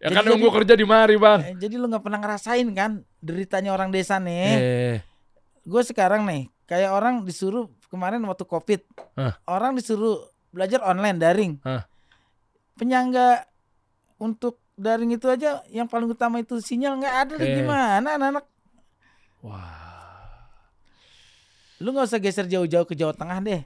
Ya 0.00 0.08
Jadi- 0.08 0.16
kan 0.16 0.24
jadi- 0.26 0.40
gua 0.40 0.50
kerja 0.54 0.72
di 0.72 0.86
mari, 0.88 1.20
Bang. 1.20 1.40
Eh, 1.42 1.52
jadi 1.54 1.76
lu 1.76 1.84
nggak 1.86 2.00
pernah 2.00 2.16
ngerasain 2.16 2.64
kan 2.72 2.90
deritanya 3.18 3.76
orang 3.76 3.92
desa 3.92 4.16
nih. 4.16 4.48
Eh, 4.56 4.96
Gue 5.62 5.82
sekarang 5.82 6.24
nih 6.24 6.48
kayak 6.64 6.88
orang 6.90 7.20
disuruh 7.22 7.68
kemarin 7.86 8.24
waktu 8.24 8.46
covid, 8.46 8.80
Hah? 9.14 9.36
orang 9.44 9.76
disuruh 9.76 10.24
belajar 10.48 10.80
online 10.80 11.18
daring. 11.20 11.52
Hah? 11.60 11.84
Penyangga 12.72 13.44
untuk 14.16 14.64
daring 14.76 15.16
itu 15.16 15.24
aja 15.26 15.64
yang 15.66 15.88
paling 15.88 16.06
utama 16.06 16.36
itu 16.38 16.60
sinyal 16.60 17.00
nggak 17.00 17.16
ada 17.16 17.34
Eh. 17.40 17.56
gimana 17.58 17.98
anak-anak. 18.16 18.44
wah. 19.40 19.82
Lu 21.76 21.92
nggak 21.92 22.08
usah 22.08 22.20
geser 22.20 22.46
jauh-jauh 22.46 22.84
ke 22.84 22.96
Jawa 22.96 23.12
Tengah 23.12 23.36
deh, 23.40 23.62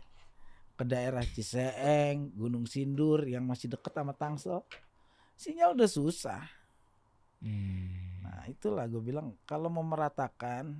ke 0.74 0.82
daerah 0.82 1.22
Ciseeng, 1.22 2.34
Gunung 2.34 2.66
Sindur 2.66 3.22
yang 3.22 3.46
masih 3.46 3.70
deket 3.70 3.94
sama 3.94 4.10
Tangsel. 4.10 4.66
Sinyal 5.38 5.78
udah 5.78 5.86
susah. 5.86 6.42
Hmm. 7.38 8.18
Nah 8.20 8.44
itulah 8.46 8.84
gue 8.84 8.98
bilang 9.00 9.38
kalau 9.46 9.70
mau 9.70 9.82
meratakan 9.82 10.74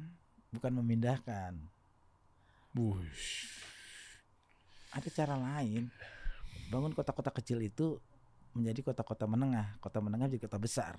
bukan 0.50 0.72
memindahkan. 0.74 1.54
Bush. 2.70 3.46
ada 4.90 5.06
cara 5.06 5.38
lain. 5.38 5.86
Bangun 6.66 6.90
kota-kota 6.90 7.30
kecil 7.30 7.62
itu 7.62 7.98
menjadi 8.54 8.80
kota-kota 8.82 9.24
menengah, 9.30 9.78
kota 9.78 10.02
menengah 10.02 10.26
jadi 10.26 10.42
kota 10.46 10.58
besar. 10.58 10.98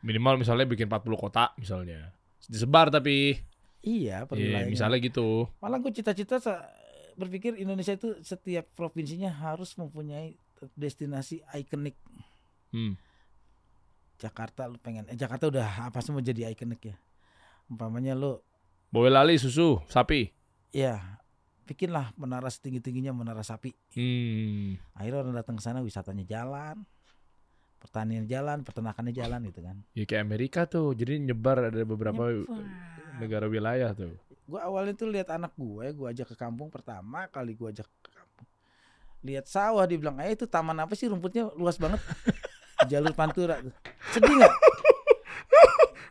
Minimal 0.00 0.40
misalnya 0.40 0.64
bikin 0.68 0.88
40 0.88 1.16
kota 1.16 1.52
misalnya. 1.56 2.12
Disebar 2.48 2.88
tapi 2.88 3.36
Iya, 3.80 4.28
per 4.28 4.36
Iya, 4.36 4.68
misalnya 4.68 5.00
gitu. 5.00 5.48
Malah 5.64 5.80
gue 5.80 5.92
cita-cita 5.92 6.36
berpikir 7.16 7.56
Indonesia 7.56 7.96
itu 7.96 8.16
setiap 8.20 8.68
provinsinya 8.76 9.32
harus 9.32 9.72
mempunyai 9.80 10.36
destinasi 10.76 11.40
ikonik. 11.56 11.96
Hmm. 12.72 12.96
Jakarta 14.20 14.68
lu 14.68 14.76
pengen, 14.76 15.08
eh 15.08 15.16
Jakarta 15.16 15.48
udah 15.48 15.88
apa 15.88 16.04
semua 16.04 16.20
jadi 16.20 16.52
ikonik 16.52 16.92
ya. 16.92 16.96
Umpamanya 17.72 18.12
lu, 18.12 18.36
Boyolali 18.92 19.38
susu 19.40 19.80
sapi. 19.88 20.28
ya 20.74 21.19
bikinlah 21.70 22.10
menara 22.18 22.50
setinggi-tingginya 22.50 23.14
menara 23.14 23.46
sapi. 23.46 23.70
Hmm. 23.94 24.74
Akhirnya 24.98 25.22
orang 25.22 25.34
datang 25.38 25.54
ke 25.54 25.62
sana 25.62 25.78
wisatanya 25.78 26.26
jalan, 26.26 26.82
pertanian 27.78 28.26
jalan, 28.26 28.66
peternakannya 28.66 29.14
jalan 29.14 29.40
gitu 29.46 29.62
kan. 29.62 29.76
Ya 29.94 30.02
kayak 30.02 30.26
Amerika 30.26 30.66
tuh. 30.66 30.90
Jadi 30.92 31.22
nyebar 31.22 31.70
ada 31.70 31.82
beberapa 31.86 32.26
Nyebar. 32.26 33.22
negara 33.22 33.46
wilayah 33.46 33.94
tuh. 33.94 34.18
gue 34.50 34.58
awalnya 34.58 34.98
tuh 34.98 35.06
lihat 35.06 35.30
anak 35.30 35.54
gue 35.54 35.94
gue 35.94 36.06
ajak 36.10 36.26
ke 36.26 36.34
kampung 36.34 36.74
pertama 36.74 37.30
kali 37.30 37.54
gue 37.54 37.70
ajak 37.70 37.86
ke 38.02 38.10
kampung 38.10 38.46
lihat 39.22 39.46
sawah 39.46 39.86
dibilang 39.86 40.18
eh 40.18 40.34
itu 40.34 40.42
taman 40.42 40.74
apa 40.74 40.98
sih 40.98 41.06
rumputnya 41.06 41.46
luas 41.54 41.78
banget 41.78 42.02
jalur 42.90 43.14
pantura 43.14 43.62
tuh 43.62 43.70
sedih 44.10 44.42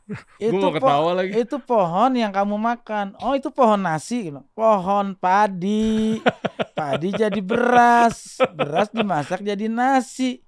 nggak 0.10 0.49
Gue 0.49 0.57
mau 0.57 0.74
ketawa 0.74 1.12
lagi. 1.14 1.32
itu 1.38 1.57
pohon 1.62 2.12
yang 2.18 2.34
kamu 2.34 2.57
makan. 2.57 3.14
Oh 3.22 3.38
itu 3.38 3.53
pohon 3.53 3.78
nasi. 3.78 4.34
Gua 4.34 4.41
pohon 4.57 5.14
padi. 5.14 6.18
Padi 6.78 7.14
jadi 7.14 7.39
beras. 7.43 8.41
Beras 8.55 8.89
dimasak 8.89 9.45
jadi 9.45 9.70
nasi. 9.70 10.41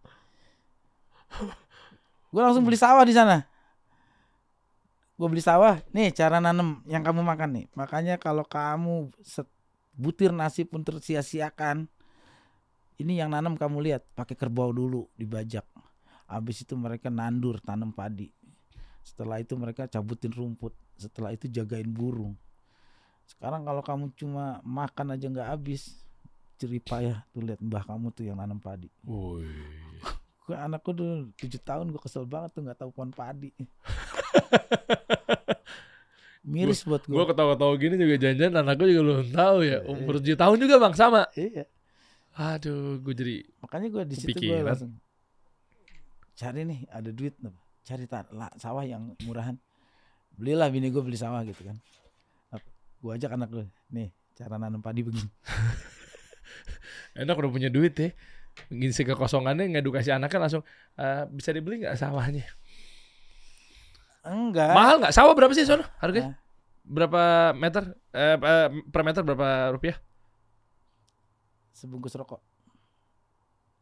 Gue 2.32 2.42
langsung 2.42 2.66
beli 2.66 2.80
sawah 2.80 3.06
di 3.06 3.14
sana. 3.14 3.46
Gue 5.20 5.28
beli 5.30 5.44
sawah. 5.44 5.78
Nih 5.94 6.10
cara 6.16 6.42
nanem 6.42 6.82
yang 6.90 7.06
kamu 7.06 7.22
makan 7.22 7.50
nih. 7.62 7.66
Makanya 7.78 8.16
kalau 8.18 8.42
kamu 8.48 9.14
sebutir 9.22 10.34
nasi 10.34 10.66
pun 10.66 10.82
tersia-siakan 10.82 11.86
ini 12.98 13.20
yang 13.22 13.30
nanam 13.30 13.54
kamu 13.60 13.78
lihat. 13.92 14.08
Pakai 14.18 14.34
kerbau 14.34 14.74
dulu 14.74 15.06
dibajak. 15.14 15.68
Habis 16.32 16.64
itu 16.64 16.74
mereka 16.80 17.12
nandur 17.12 17.60
tanam 17.60 17.92
padi 17.92 18.32
setelah 19.02 19.42
itu 19.42 19.54
mereka 19.58 19.90
cabutin 19.90 20.32
rumput 20.32 20.74
setelah 20.98 21.34
itu 21.34 21.50
jagain 21.50 21.90
burung 21.90 22.38
sekarang 23.26 23.66
kalau 23.66 23.82
kamu 23.82 24.06
cuma 24.18 24.60
makan 24.62 25.18
aja 25.18 25.26
nggak 25.30 25.50
habis 25.50 25.98
ceripayah 26.62 27.26
tuh 27.34 27.42
lihat 27.42 27.58
mbah 27.64 27.82
kamu 27.82 28.14
tuh 28.14 28.24
yang 28.30 28.38
nanam 28.38 28.62
padi 28.62 28.92
Woi. 29.08 29.48
gue 30.46 30.56
anakku 30.58 30.94
dulu 30.94 31.32
tujuh 31.40 31.62
tahun 31.64 31.90
gue 31.90 32.02
kesel 32.02 32.28
banget 32.28 32.54
tuh 32.54 32.62
nggak 32.66 32.78
tahu 32.78 32.92
pohon 32.94 33.10
padi 33.10 33.50
miris 36.42 36.82
buat 36.86 37.06
gue 37.06 37.14
Gue 37.14 37.26
ketawa-ketawa 37.30 37.74
gini 37.78 37.96
juga 38.02 38.16
janjian 38.18 38.54
anak 38.58 38.76
gue 38.82 38.88
juga 38.90 39.02
belum 39.06 39.30
tahu 39.30 39.58
ya. 39.62 39.78
Umur 39.86 40.18
7 40.18 40.34
tahun 40.34 40.58
juga 40.58 40.76
bang 40.82 40.94
sama. 40.98 41.22
iya 41.38 41.66
Aduh, 42.32 42.98
gue 43.04 43.14
jadi 43.14 43.36
makanya 43.60 43.88
gue 43.92 44.04
di 44.08 44.16
situ 44.16 44.40
gue 44.40 44.60
langsung 44.64 44.96
cari 46.34 46.64
nih 46.64 46.80
ada 46.90 47.12
duit 47.12 47.36
nih. 47.44 47.54
Cari 47.82 48.06
ta- 48.06 48.30
la- 48.32 48.54
sawah 48.58 48.86
yang 48.86 49.14
murahan 49.26 49.58
belilah 50.38 50.70
bini 50.72 50.90
gue 50.94 51.02
beli 51.04 51.18
sawah 51.20 51.42
gitu 51.44 51.66
kan 51.66 51.78
gue 53.02 53.12
ajak 53.18 53.34
anak 53.34 53.50
gue 53.50 53.66
nih 53.90 54.14
cara 54.38 54.62
nanam 54.62 54.80
padi 54.80 55.02
begini 55.02 55.26
enak 57.22 57.36
udah 57.36 57.52
punya 57.52 57.70
duit 57.74 57.94
ya. 57.98 58.10
Ngisi 58.68 59.08
kekosongannya 59.08 59.72
ngedukasi 59.74 60.12
anaknya 60.12 60.40
langsung 60.44 60.64
"Eh, 61.00 61.24
bisa 61.32 61.56
dibeli 61.56 61.82
nggak 61.82 61.96
sawahnya? 61.98 62.46
enggak 64.22 64.76
Mahal 64.76 64.96
nggak? 65.02 65.14
Sawah 65.16 65.34
berapa 65.34 65.56
sih 65.56 65.66
sono 65.66 65.88
harganya? 66.04 66.36
Hah? 66.36 66.36
Berapa 66.86 67.22
meter? 67.56 67.96
Eh, 68.12 68.36
eh, 68.38 68.68
per 68.92 69.02
meter 69.08 69.22
berapa 69.24 69.72
rupiah? 69.74 69.98
sebungkus 71.74 72.14
rokok 72.14 72.42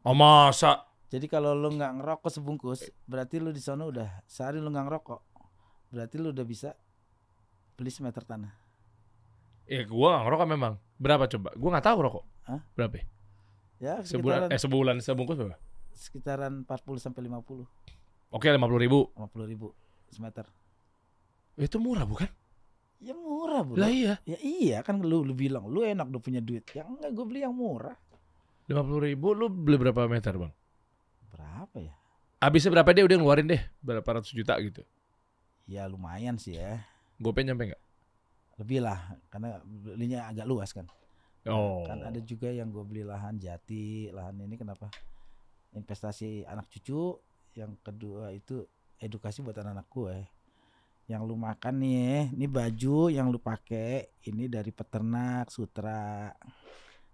Oh 0.00 0.16
masa? 0.16 0.88
Jadi 1.10 1.26
kalau 1.26 1.52
lu 1.52 1.74
nggak 1.74 2.00
ngerokok 2.00 2.30
sebungkus 2.30 2.86
berarti 3.04 3.42
lu 3.42 3.50
di 3.50 3.58
sana 3.58 3.82
udah 3.84 4.22
sehari 4.24 4.62
lu 4.62 4.70
nggak 4.70 4.86
ngerokok 4.86 5.20
berarti 5.90 6.16
lu 6.22 6.30
udah 6.30 6.46
bisa 6.46 6.70
beli 7.74 7.90
semeter 7.90 8.22
tanah. 8.22 8.52
Ya 9.66 9.82
gua 9.86 10.18
nggak 10.18 10.24
ngerokok 10.30 10.48
memang. 10.48 10.72
Berapa 11.00 11.24
coba? 11.26 11.50
Gua 11.58 11.68
nggak 11.74 11.86
tahu 11.86 11.98
rokok. 12.04 12.24
Hah? 12.46 12.60
Berapa? 12.78 12.94
ya? 13.00 13.06
Ya, 13.80 13.94
Sebulan 14.04 14.52
eh 14.52 14.60
sebulan 14.60 14.96
sebungkus 15.00 15.40
berapa? 15.40 15.56
sekitaran 15.90 16.64
40 16.64 16.96
sampai 16.96 17.28
50, 17.28 17.68
Oke, 18.32 18.48
lima 18.48 18.64
puluh 18.64 18.80
ribu. 18.80 18.98
50 19.20 19.44
ribu 19.52 19.68
semeter. 20.08 20.48
Itu 21.60 21.76
murah 21.76 22.08
bukan? 22.08 22.28
Ya 23.00 23.12
murah, 23.16 23.64
Bro. 23.64 23.76
Lah 23.80 23.88
iya. 23.88 24.16
Ya 24.28 24.36
iya 24.40 24.78
kan 24.84 25.00
lu 25.00 25.24
lu 25.24 25.32
bilang 25.36 25.68
lu 25.68 25.84
enak 25.84 26.08
udah 26.08 26.22
punya 26.22 26.40
duit. 26.40 26.64
Ya 26.72 26.84
enggak 26.88 27.12
gue 27.12 27.24
beli 27.24 27.40
yang 27.44 27.52
murah. 27.52 27.96
Lima 28.68 28.80
puluh 28.84 29.08
ribu 29.08 29.32
lu 29.36 29.48
beli 29.48 29.76
berapa 29.80 30.08
meter 30.08 30.36
bang? 30.36 30.52
Berapa 31.30 31.76
ya? 31.78 31.94
Habisnya 32.40 32.72
berapa 32.72 32.90
dia 32.96 33.04
udah 33.04 33.16
ngeluarin 33.20 33.48
deh 33.52 33.62
berapa 33.84 34.06
ratus 34.06 34.32
juta 34.32 34.56
gitu. 34.64 34.80
Ya 35.68 35.86
lumayan 35.86 36.40
sih 36.40 36.56
ya. 36.56 36.82
Gope 37.20 37.44
nyampe 37.44 37.70
nggak? 37.70 37.82
Lebih 38.60 38.80
lah 38.84 38.98
karena 39.28 39.60
belinya 39.64 40.28
agak 40.28 40.46
luas 40.48 40.72
kan. 40.72 40.88
Oh. 41.48 41.84
Kan 41.88 42.04
ada 42.04 42.20
juga 42.20 42.52
yang 42.52 42.68
gue 42.68 42.84
beli 42.84 43.04
lahan 43.04 43.40
jati, 43.40 44.12
lahan 44.12 44.36
ini 44.40 44.56
kenapa? 44.60 44.92
Investasi 45.72 46.44
anak 46.44 46.68
cucu, 46.68 47.16
yang 47.56 47.76
kedua 47.80 48.34
itu 48.34 48.64
edukasi 49.00 49.40
buat 49.40 49.56
anak-anak 49.56 49.88
gue. 49.88 50.16
Yang 51.08 51.22
lu 51.26 51.36
makan 51.40 51.74
nih, 51.80 52.30
ini 52.36 52.46
baju 52.46 53.10
yang 53.10 53.32
lu 53.32 53.40
pakai 53.40 54.12
ini 54.28 54.46
dari 54.46 54.70
peternak 54.70 55.48
sutra 55.48 56.30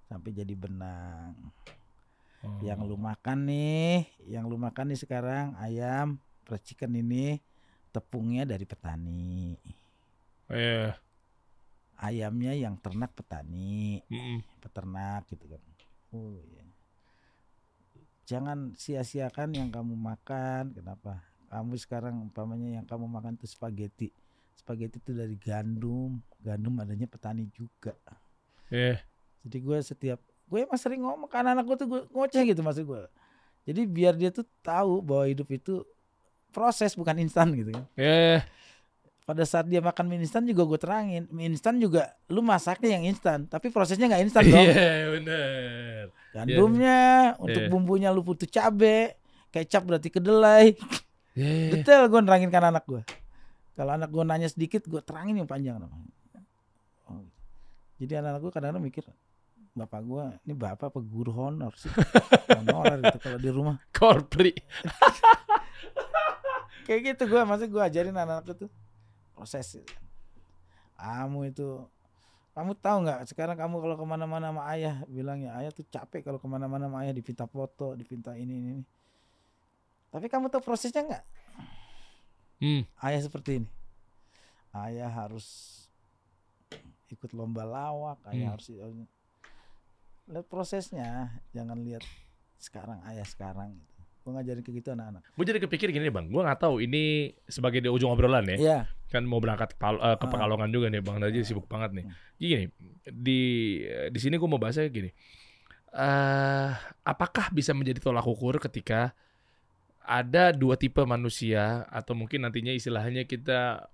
sampai 0.07 0.31
jadi 0.35 0.55
benang. 0.55 1.33
Oh. 2.47 2.63
Yang 2.63 2.81
lu 2.87 2.97
makan 2.97 3.51
nih, 3.51 4.07
yang 4.31 4.47
lu 4.47 4.55
makan 4.55 4.95
nih 4.95 5.01
sekarang 5.03 5.59
ayam 5.59 6.23
fried 6.47 6.63
chicken 6.63 6.95
ini 6.95 7.43
tepungnya 7.91 8.47
dari 8.47 8.63
petani. 8.63 9.59
Iya. 10.47 10.95
Ayamnya 11.99 12.53
yang 12.55 12.79
ternak 12.79 13.17
petani. 13.17 14.05
Mm-mm. 14.07 14.45
peternak 14.63 15.27
gitu 15.33 15.49
kan. 15.51 15.63
Oh 16.15 16.39
iya. 16.55 16.63
Jangan 18.27 18.75
sia-siakan 18.79 19.55
yang 19.55 19.69
kamu 19.71 19.95
makan. 19.97 20.75
Kenapa? 20.75 21.23
Kamu 21.51 21.79
sekarang 21.79 22.15
umpamanya 22.27 22.83
yang 22.83 22.87
kamu 22.87 23.07
makan 23.07 23.39
itu 23.39 23.47
spaghetti. 23.47 24.11
Spaghetti 24.59 24.99
itu 24.99 25.15
dari 25.15 25.39
gandum. 25.39 26.19
Gandum 26.43 26.79
adanya 26.83 27.07
petani 27.07 27.47
juga. 27.55 27.95
Iya. 28.71 28.99
Jadi 29.47 29.59
gue 29.63 29.79
setiap 29.79 30.21
gue 30.47 30.59
emang 30.63 30.79
sering 30.79 31.03
ngomong 31.03 31.27
ke 31.27 31.37
anak-anak 31.37 31.65
gue 31.67 31.77
tuh 31.77 31.87
gue 31.91 32.01
ngoceh 32.15 32.43
gitu 32.47 32.61
maksud 32.63 32.85
gue. 32.87 33.03
Jadi 33.67 33.81
biar 33.83 34.15
dia 34.15 34.31
tuh 34.31 34.47
tahu 34.63 35.03
bahwa 35.03 35.27
hidup 35.27 35.49
itu 35.51 35.83
proses 36.55 36.95
bukan 36.95 37.19
instan 37.19 37.51
gitu 37.53 37.75
kan. 37.75 37.85
Iya. 37.99 38.47
Pada 39.27 39.43
saat 39.43 39.67
dia 39.67 39.83
makan 39.83 40.07
mie 40.07 40.23
instan 40.23 40.47
juga 40.47 40.63
gue 40.63 40.79
terangin, 40.79 41.27
mie 41.35 41.51
instan 41.51 41.83
juga 41.83 42.15
lu 42.31 42.47
masaknya 42.47 42.95
yang 42.95 43.11
instan, 43.11 43.51
tapi 43.51 43.75
prosesnya 43.75 44.07
nggak 44.07 44.23
instan 44.23 44.47
dong. 44.47 44.63
Iya 44.63 45.11
bener. 45.19 46.05
Gandumnya 46.31 46.99
untuk 47.43 47.67
Iya. 47.67 47.71
bumbunya 47.75 48.09
lu 48.15 48.23
butuh 48.23 48.47
cabe, 48.47 49.19
kecap 49.51 49.83
berarti 49.83 50.15
kedelai. 50.15 50.79
Iya. 51.35 51.83
Detail 51.83 52.07
gue 52.07 52.21
nerangin 52.23 52.55
kan 52.55 52.71
anak 52.71 52.87
gue. 52.87 53.03
Kalau 53.75 53.93
anak 53.99 54.09
gue 54.09 54.23
nanya 54.25 54.49
sedikit, 54.49 54.87
gue 54.89 55.03
terangin 55.05 55.37
yang 55.43 55.51
panjang. 55.51 55.77
Oh. 57.11 57.27
Jadi 58.01 58.13
anak-anak 58.15 58.41
gue 58.41 58.53
kadang-kadang 58.55 58.85
mikir, 58.87 59.05
bapak 59.77 60.01
gue, 60.01 60.25
ini 60.49 60.55
bapak 60.57 60.89
apa 60.89 61.01
guru 61.05 61.29
honor 61.37 61.77
sih? 61.77 61.93
Honorer 62.57 63.05
gitu 63.05 63.19
kalau 63.21 63.37
di 63.37 63.51
rumah. 63.53 63.77
Korpri. 63.97 64.53
Kayak 66.89 67.01
gitu 67.13 67.23
gue, 67.29 67.43
maksud 67.45 67.69
gue 67.69 67.83
ajarin 67.83 68.17
anak-anak 68.17 68.57
itu 68.57 68.67
proses. 69.37 69.85
Kamu 70.97 71.53
itu, 71.53 71.85
kamu 72.57 72.73
tahu 72.81 72.97
nggak? 73.05 73.29
Sekarang 73.29 73.57
kamu 73.61 73.77
kalau 73.85 73.97
ke 74.01 74.07
mana-mana 74.09 74.49
sama 74.49 74.65
ayah, 74.73 75.05
bilangnya 75.13 75.53
ayah 75.61 75.69
tuh 75.75 75.85
capek 75.93 76.25
kalau 76.25 76.41
ke 76.41 76.49
mana-mana 76.49 76.89
sama 76.89 77.05
ayah 77.05 77.13
dipinta 77.13 77.45
foto, 77.45 77.93
dipinta 77.93 78.33
ini 78.33 78.55
ini. 78.57 78.69
ini. 78.81 78.85
Tapi 80.09 80.33
kamu 80.33 80.49
tahu 80.49 80.65
prosesnya 80.65 81.05
nggak? 81.05 81.25
Hmm. 82.57 82.89
ayah 83.05 83.21
seperti 83.21 83.61
ini 83.61 83.69
ayah 84.73 85.13
harus 85.13 85.77
ikut 87.13 87.29
lomba 87.37 87.69
lawak 87.69 88.17
ayah 88.33 88.49
Hmm. 88.49 88.53
harus 88.57 88.73
lihat 90.27 90.47
prosesnya 90.47 91.31
jangan 91.51 91.79
lihat 91.81 92.03
sekarang 92.57 92.99
ayah 93.07 93.23
sekarang 93.23 93.77
gitu. 93.77 94.01
gue 94.27 94.31
ngajarin 94.35 94.63
ke 94.63 94.71
gitu 94.75 94.91
anak-anak 94.91 95.23
Gue 95.39 95.45
jadi 95.47 95.63
kepikir 95.63 95.89
gini 95.91 96.11
bang, 96.11 96.27
gue 96.27 96.43
nggak 96.43 96.59
tahu 96.59 96.83
ini 96.83 97.31
sebagai 97.47 97.79
di 97.79 97.87
ujung 97.87 98.11
obrolan 98.11 98.43
ya, 98.51 98.57
Iya 98.59 98.79
kan 99.07 99.23
mau 99.23 99.39
berangkat 99.39 99.79
ke, 99.79 99.79
Pal- 99.79 100.03
eh, 100.03 100.19
ke 100.19 100.27
Ah. 100.27 100.31
Pekalongan 100.31 100.67
juga 100.75 100.91
nih 100.91 100.99
bang 100.99 101.23
Najib 101.23 101.43
Ah. 101.43 101.47
sibuk 101.47 101.67
banget 101.71 101.91
nih. 101.95 102.05
Hmm. 102.11 102.17
Gini, 102.37 102.65
di 103.07 103.41
di 104.11 104.19
sini 104.19 104.35
gue 104.35 104.49
mau 104.51 104.59
bahasnya 104.59 104.91
gini, 104.91 105.15
eh 105.95 106.71
apakah 107.07 107.55
bisa 107.55 107.71
menjadi 107.71 108.03
tolak 108.03 108.27
ukur 108.27 108.59
ketika 108.59 109.15
ada 110.03 110.51
dua 110.51 110.75
tipe 110.75 110.99
manusia 111.03 111.87
atau 111.87 112.15
mungkin 112.15 112.43
nantinya 112.43 112.71
istilahnya 112.71 113.27
kita 113.27 113.87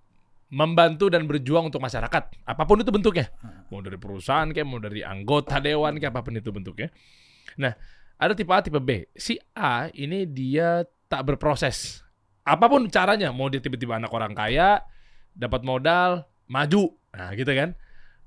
membantu 0.53 1.09
dan 1.09 1.25
berjuang 1.25 1.73
untuk 1.73 1.81
masyarakat, 1.81 2.45
apa 2.45 2.63
pun 2.69 2.85
itu 2.85 2.93
bentuknya, 2.93 3.33
mau 3.73 3.81
dari 3.81 3.97
perusahaan 3.97 4.45
kayak 4.53 4.69
mau 4.69 4.77
dari 4.77 5.01
anggota 5.01 5.57
dewan 5.57 5.97
kayak 5.97 6.13
apa 6.13 6.21
pun 6.21 6.37
itu 6.37 6.53
bentuknya. 6.53 6.93
Nah, 7.57 7.73
ada 8.21 8.37
tipe 8.37 8.53
A, 8.53 8.61
tipe 8.61 8.77
B. 8.77 9.09
Si 9.17 9.41
A 9.57 9.89
ini 9.97 10.29
dia 10.29 10.85
tak 11.09 11.25
berproses. 11.25 12.05
Apa 12.45 12.69
pun 12.69 12.85
caranya, 12.93 13.33
mau 13.33 13.49
dia 13.49 13.65
tiba-tiba 13.65 13.97
anak 13.97 14.13
orang 14.13 14.37
kaya, 14.37 14.85
dapat 15.33 15.65
modal, 15.65 16.29
maju. 16.53 16.93
Nah, 17.17 17.33
gitu 17.33 17.49
kan. 17.49 17.73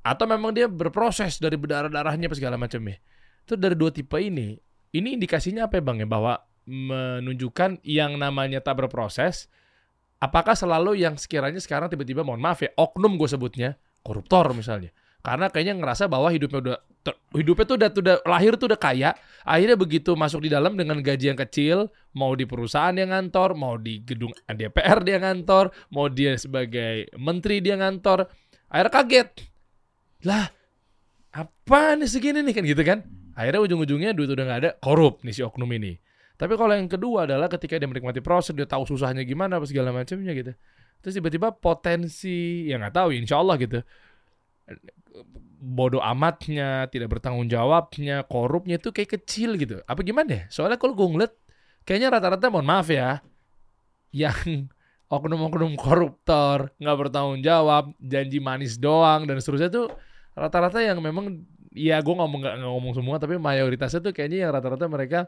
Atau 0.05 0.25
memang 0.29 0.53
dia 0.53 0.69
berproses 0.69 1.37
dari 1.41 1.57
berdarah-darahnya 1.57 2.29
apa 2.29 2.35
segala 2.37 2.57
macamnya. 2.57 3.01
Itu 3.45 3.57
dari 3.57 3.73
dua 3.77 3.89
tipe 3.93 4.17
ini. 4.17 4.57
Ini 4.93 5.17
indikasinya 5.17 5.69
apa 5.69 5.77
ya 5.77 5.83
Bang 5.85 5.97
ya? 6.01 6.07
Bahwa 6.09 6.41
menunjukkan 6.65 7.85
yang 7.85 8.17
namanya 8.17 8.61
tak 8.61 8.81
berproses, 8.81 9.49
apakah 10.19 10.55
selalu 10.55 10.99
yang 11.01 11.19
sekiranya 11.19 11.59
sekarang 11.59 11.91
tiba-tiba 11.91 12.21
mohon 12.23 12.41
maaf 12.41 12.63
ya, 12.63 12.71
oknum 12.75 13.19
gue 13.19 13.29
sebutnya, 13.29 13.79
koruptor 14.01 14.51
misalnya. 14.55 14.91
Karena 15.25 15.49
kayaknya 15.49 15.81
ngerasa 15.81 16.05
bahwa 16.05 16.29
hidupnya 16.29 16.59
udah 16.61 16.77
ter- 17.01 17.19
hidupnya 17.33 17.65
tuh 17.65 17.75
udah, 17.81 17.89
udah 17.89 18.15
lahir 18.29 18.53
tuh 18.61 18.69
udah 18.69 18.77
kaya, 18.77 19.17
akhirnya 19.41 19.73
begitu 19.73 20.13
masuk 20.13 20.45
di 20.45 20.53
dalam 20.53 20.77
dengan 20.77 21.01
gaji 21.01 21.33
yang 21.33 21.39
kecil, 21.39 21.89
mau 22.13 22.37
di 22.37 22.45
perusahaan 22.45 22.93
dia 22.93 23.09
ngantor, 23.09 23.57
mau 23.57 23.73
di 23.81 24.05
gedung 24.05 24.29
DPR 24.45 25.01
dia 25.01 25.17
ngantor, 25.17 25.73
mau 25.89 26.13
dia 26.13 26.37
sebagai 26.37 27.09
menteri 27.17 27.57
dia 27.57 27.73
ngantor, 27.73 28.29
akhirnya 28.69 28.93
kaget. 28.93 29.29
Lah, 30.29 30.45
apa 31.33 31.97
nih 31.97 32.05
segini 32.05 32.45
nih 32.45 32.53
kan 32.53 32.63
gitu 32.63 32.83
kan? 32.85 32.99
Akhirnya 33.33 33.65
ujung-ujungnya 33.65 34.13
duit 34.13 34.29
udah 34.29 34.45
nggak 34.45 34.59
ada, 34.61 34.71
korup 34.77 35.25
nih 35.25 35.33
si 35.33 35.41
oknum 35.41 35.67
ini. 35.73 36.04
Tapi 36.35 36.53
kalau 36.59 36.75
yang 36.75 36.91
kedua 36.91 37.23
adalah 37.23 37.47
ketika 37.47 37.79
dia 37.79 37.87
menikmati 37.87 38.19
proses, 38.19 38.51
dia 38.51 38.67
tahu 38.67 38.83
susahnya 38.83 39.23
gimana 39.23 39.55
apa 39.55 39.65
segala 39.67 39.95
macamnya 39.95 40.35
gitu. 40.35 40.51
Terus 40.99 41.13
tiba-tiba 41.15 41.55
potensi, 41.55 42.67
ya 42.67 42.75
nggak 42.75 42.95
tahu, 42.95 43.15
insya 43.15 43.39
Allah 43.39 43.55
gitu. 43.55 43.79
Bodoh 45.63 46.03
amatnya, 46.03 46.91
tidak 46.91 47.15
bertanggung 47.15 47.47
jawabnya, 47.47 48.27
korupnya 48.27 48.75
itu 48.75 48.91
kayak 48.91 49.21
kecil 49.21 49.55
gitu. 49.55 49.79
Apa 49.87 50.03
gimana 50.03 50.29
ya? 50.29 50.43
Soalnya 50.51 50.75
kalau 50.75 50.91
gue 50.91 51.07
ngeliat, 51.07 51.33
kayaknya 51.87 52.11
rata-rata 52.11 52.51
mohon 52.51 52.67
maaf 52.67 52.91
ya, 52.91 53.23
yang 54.11 54.67
oknum-oknum 55.15 55.79
koruptor, 55.79 56.75
nggak 56.81 56.97
bertanggung 56.99 57.39
jawab, 57.39 57.95
janji 58.03 58.43
manis 58.43 58.75
doang 58.75 59.23
dan 59.23 59.39
seterusnya 59.39 59.71
tuh 59.71 59.87
rata-rata 60.35 60.83
yang 60.83 60.99
memang 60.99 61.47
ya 61.75 61.99
gue 61.99 62.15
ngomong 62.15 62.39
nggak 62.39 62.55
ngomong 62.63 62.93
semua 62.95 63.15
tapi 63.19 63.35
mayoritasnya 63.35 63.99
tuh 63.99 64.11
kayaknya 64.15 64.47
yang 64.47 64.51
rata-rata 64.55 64.87
mereka 64.87 65.27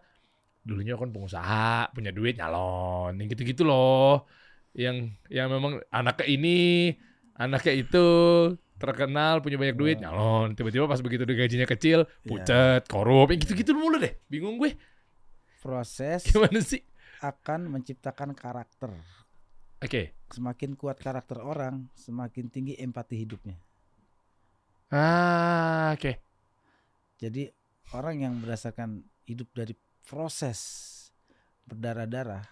dulunya 0.67 0.99
kan 0.99 1.09
pengusaha 1.09 1.95
punya 1.95 2.11
duit 2.11 2.35
nyalon 2.35 3.15
yang 3.15 3.27
gitu-gitu 3.31 3.63
loh. 3.63 4.27
Yang 4.75 5.15
yang 5.31 5.47
memang 5.47 5.79
anaknya 5.89 6.27
ini 6.27 6.57
anaknya 7.33 7.73
itu 7.73 8.05
terkenal 8.77 9.41
punya 9.41 9.57
banyak 9.57 9.73
duit 9.73 9.97
Ya. 9.97 10.11
nyalon. 10.11 10.53
Tiba-tiba 10.53 10.85
pas 10.85 10.99
begitu 10.99 11.23
gajinya 11.23 11.65
kecil 11.65 12.03
pucet 12.21 12.85
korup 12.85 13.31
yang 13.31 13.39
gitu-gitu 13.39 13.71
mulu 13.71 13.97
deh. 13.97 14.13
Bingung 14.27 14.59
gue. 14.59 14.75
Proses 15.63 16.21
gimana 16.29 16.59
sih? 16.59 16.83
akan 17.17 17.73
menciptakan 17.73 18.37
karakter. 18.37 18.93
Oke. 19.81 20.13
Semakin 20.29 20.77
kuat 20.77 21.01
karakter 21.01 21.41
orang 21.41 21.89
semakin 21.97 22.45
tinggi 22.51 22.77
empati 22.77 23.17
hidupnya. 23.17 23.57
Ah 24.87 25.91
oke. 25.91 26.13
Jadi 27.17 27.49
orang 27.97 28.21
yang 28.21 28.33
berdasarkan 28.37 29.01
hidup 29.25 29.49
dari 29.51 29.73
proses 30.07 30.59
berdarah-darah, 31.67 32.47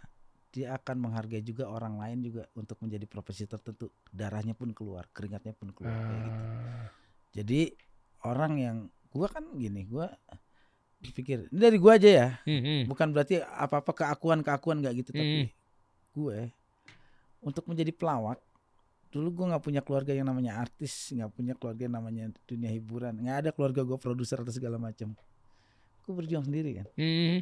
dia 0.52 0.76
akan 0.76 1.08
menghargai 1.08 1.40
juga 1.40 1.72
orang 1.72 1.96
lain 1.96 2.20
juga 2.20 2.44
untuk 2.56 2.76
menjadi 2.84 3.08
profesi 3.08 3.48
tertentu. 3.48 3.88
Darahnya 4.12 4.52
pun 4.52 4.76
keluar, 4.76 5.08
keringatnya 5.16 5.56
pun 5.56 5.72
keluar 5.72 5.96
kayak 5.96 6.22
gitu. 6.28 6.44
Ah, 6.44 6.86
Jadi 7.32 7.62
orang 8.28 8.54
yang 8.60 8.78
gua 9.08 9.32
kan 9.32 9.48
gini, 9.56 9.88
gua 9.88 10.12
pikir 11.06 11.48
ini 11.54 11.60
dari 11.60 11.78
gua 11.80 11.96
aja 11.96 12.10
ya, 12.10 12.28
hmm, 12.44 12.62
hmm. 12.66 12.82
bukan 12.92 13.08
berarti 13.14 13.40
apa-apa 13.40 13.92
keakuan-keakuan 13.94 14.84
nggak 14.84 14.94
gitu, 15.06 15.10
tapi 15.14 15.38
Hmm. 15.46 15.50
gue 16.16 16.40
untuk 17.46 17.68
menjadi 17.70 17.94
pelawak 17.94 18.42
dulu 19.14 19.32
gue 19.32 19.46
nggak 19.54 19.64
punya 19.64 19.82
keluarga 19.86 20.12
yang 20.12 20.28
namanya 20.28 20.60
artis 20.60 21.14
nggak 21.16 21.32
punya 21.32 21.54
keluarga 21.56 21.88
yang 21.88 21.96
namanya 21.96 22.24
dunia 22.44 22.68
hiburan 22.68 23.16
nggak 23.16 23.38
ada 23.48 23.50
keluarga 23.56 23.88
gue 23.88 23.96
produser 23.96 24.44
atau 24.44 24.52
segala 24.52 24.76
macam 24.76 25.16
gue 26.06 26.14
berjuang 26.14 26.46
sendiri 26.46 26.72
kan. 26.82 26.88
Hmm. 26.94 27.42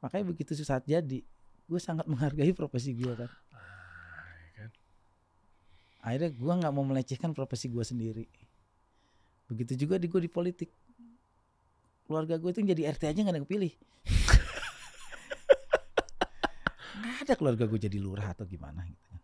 makanya 0.00 0.24
begitu 0.32 0.56
saat 0.58 0.82
jadi 0.88 1.22
gue 1.70 1.80
sangat 1.80 2.10
menghargai 2.10 2.50
profesi 2.50 2.90
gue 2.98 3.14
kan. 3.14 3.30
Kan. 4.58 4.70
akhirnya 6.02 6.30
gue 6.34 6.52
nggak 6.58 6.72
mau 6.74 6.82
melecehkan 6.82 7.30
profesi 7.30 7.70
gue 7.70 7.84
sendiri. 7.86 8.26
Begitu 9.46 9.86
juga 9.86 9.98
di 10.02 10.10
gue 10.10 10.20
di 10.26 10.30
politik. 10.30 10.70
Keluarga 12.10 12.34
gue 12.42 12.50
itu 12.50 12.66
jadi 12.66 12.90
RT 12.90 13.02
aja 13.06 13.20
nggak 13.22 13.34
ada 13.34 13.38
yang 13.38 13.46
kepilih. 13.46 13.72
Nggak 17.00 17.16
ada 17.22 17.34
keluarga 17.38 17.64
gue 17.70 17.80
jadi 17.86 17.98
lurah 18.02 18.34
atau 18.34 18.42
gimana 18.42 18.82
gitu 18.82 19.06
kan. 19.06 19.22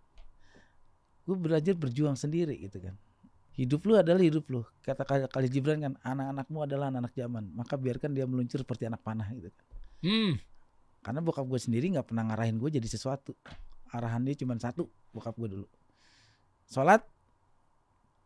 Gue 1.26 1.34
belajar 1.34 1.74
berjuang 1.74 2.14
sendiri 2.14 2.54
gitu 2.62 2.78
kan 2.78 2.94
hidup 3.56 3.80
lu 3.88 3.96
adalah 3.96 4.20
hidup 4.20 4.44
lu. 4.52 4.62
Kata 4.84 5.02
kali, 5.04 5.48
Gibran 5.48 5.80
kan 5.80 5.92
anak-anakmu 6.04 6.68
adalah 6.68 6.92
anak-anak 6.92 7.12
zaman. 7.16 7.44
Maka 7.56 7.80
biarkan 7.80 8.12
dia 8.12 8.28
meluncur 8.28 8.60
seperti 8.60 8.86
anak 8.86 9.00
panah 9.00 9.26
gitu 9.32 9.50
kan. 9.50 9.66
Hmm. 10.04 10.36
karena 11.00 11.22
bokap 11.22 11.46
gue 11.46 11.56
sendiri 11.56 11.86
nggak 11.94 12.12
pernah 12.12 12.26
ngarahin 12.28 12.60
gue 12.60 12.68
jadi 12.68 12.84
sesuatu. 12.84 13.32
Arahan 13.94 14.26
dia 14.26 14.36
cuma 14.36 14.58
satu 14.58 14.90
bokap 15.14 15.38
gue 15.38 15.48
dulu. 15.56 15.66
Sholat 16.68 17.00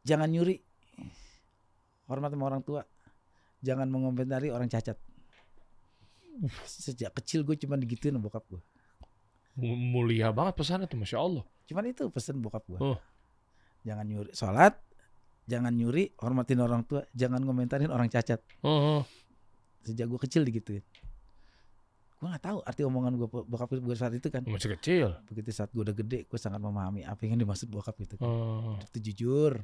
jangan 0.03 0.27
nyuri. 0.33 0.59
Hormat 2.09 2.33
sama 2.33 2.45
orang 2.51 2.65
tua. 2.65 2.83
Jangan 3.61 3.87
mengomentari 3.87 4.49
orang 4.49 4.67
cacat. 4.67 4.97
Sejak 6.65 7.13
kecil 7.21 7.45
gue 7.45 7.55
cuma 7.61 7.77
digituin 7.77 8.17
sama 8.17 8.27
bokap 8.27 8.49
gue. 8.49 8.63
Mulia 9.61 10.33
banget 10.33 10.57
pesannya 10.57 10.89
tuh, 10.89 10.97
masya 10.97 11.21
Allah. 11.21 11.45
cuman 11.69 11.85
itu 11.87 12.09
pesen 12.11 12.41
bokap 12.43 12.65
gue. 12.67 12.81
Oh. 12.81 12.99
jangan 13.85 14.09
nyuri. 14.09 14.33
Sholat 14.33 14.75
jangan 15.45 15.71
nyuri 15.71 16.13
hormatin 16.19 16.59
orang 16.59 16.83
tua 16.83 17.05
jangan 17.11 17.41
ngomentarin 17.41 17.89
orang 17.89 18.07
cacat 18.07 18.41
Oh, 18.61 19.03
sejak 19.81 20.07
gue 20.07 20.21
kecil 20.21 20.43
digituin 20.43 20.85
gue 22.21 22.29
nggak 22.29 22.45
tahu 22.45 22.59
arti 22.61 22.83
omongan 22.83 23.17
gue 23.17 23.25
bokap 23.25 23.73
gue 23.73 23.97
saat 23.97 24.13
itu 24.13 24.29
kan 24.29 24.45
masih 24.45 24.77
kecil. 24.77 25.17
begitu 25.25 25.51
saat 25.51 25.73
gue 25.73 25.81
udah 25.81 25.97
gede 25.97 26.29
gue 26.29 26.37
sangat 26.37 26.61
memahami 26.61 27.01
apa 27.03 27.25
yang 27.25 27.37
dimaksud 27.37 27.67
bokap 27.67 27.97
itu 27.97 28.21
kan. 28.21 28.29
Oh. 28.29 28.77
itu 28.77 28.99
jujur 29.01 29.57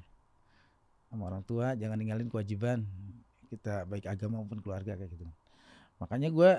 sama 1.06 1.28
orang 1.28 1.44
tua 1.44 1.76
jangan 1.76 1.94
ninggalin 1.94 2.26
kewajiban 2.26 2.88
kita 3.46 3.84
baik 3.84 4.08
agama 4.08 4.40
maupun 4.40 4.58
keluarga 4.58 4.96
kayak 4.96 5.12
gitu 5.12 5.28
makanya 5.96 6.28
gue 6.28 6.50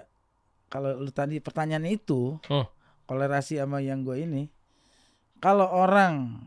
kalau 0.67 0.95
lu 0.95 1.09
tadi 1.09 1.41
pertanyaannya 1.41 1.91
itu 1.91 2.37
Oh. 2.45 2.69
kolerasi 3.03 3.57
sama 3.57 3.81
yang 3.81 4.05
gue 4.05 4.21
ini 4.21 4.43
kalau 5.37 5.65
orang 5.65 6.45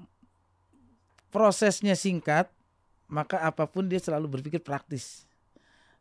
prosesnya 1.30 1.94
singkat 1.94 2.50
maka 3.10 3.42
apa 3.42 3.66
pun 3.66 3.90
dia 3.90 3.98
selalu 3.98 4.40
berpikir 4.40 4.62
praktis. 4.62 5.26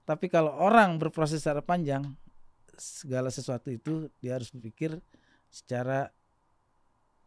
Tapi 0.05 0.29
kalau 0.29 0.53
orang 0.53 1.01
berproses 1.01 1.41
secara 1.41 1.61
panjang 1.65 2.05
segala 2.79 3.33
sesuatu 3.33 3.67
itu 3.73 4.07
dia 4.23 4.37
harus 4.37 4.53
berpikir 4.53 4.95
secara 5.49 6.13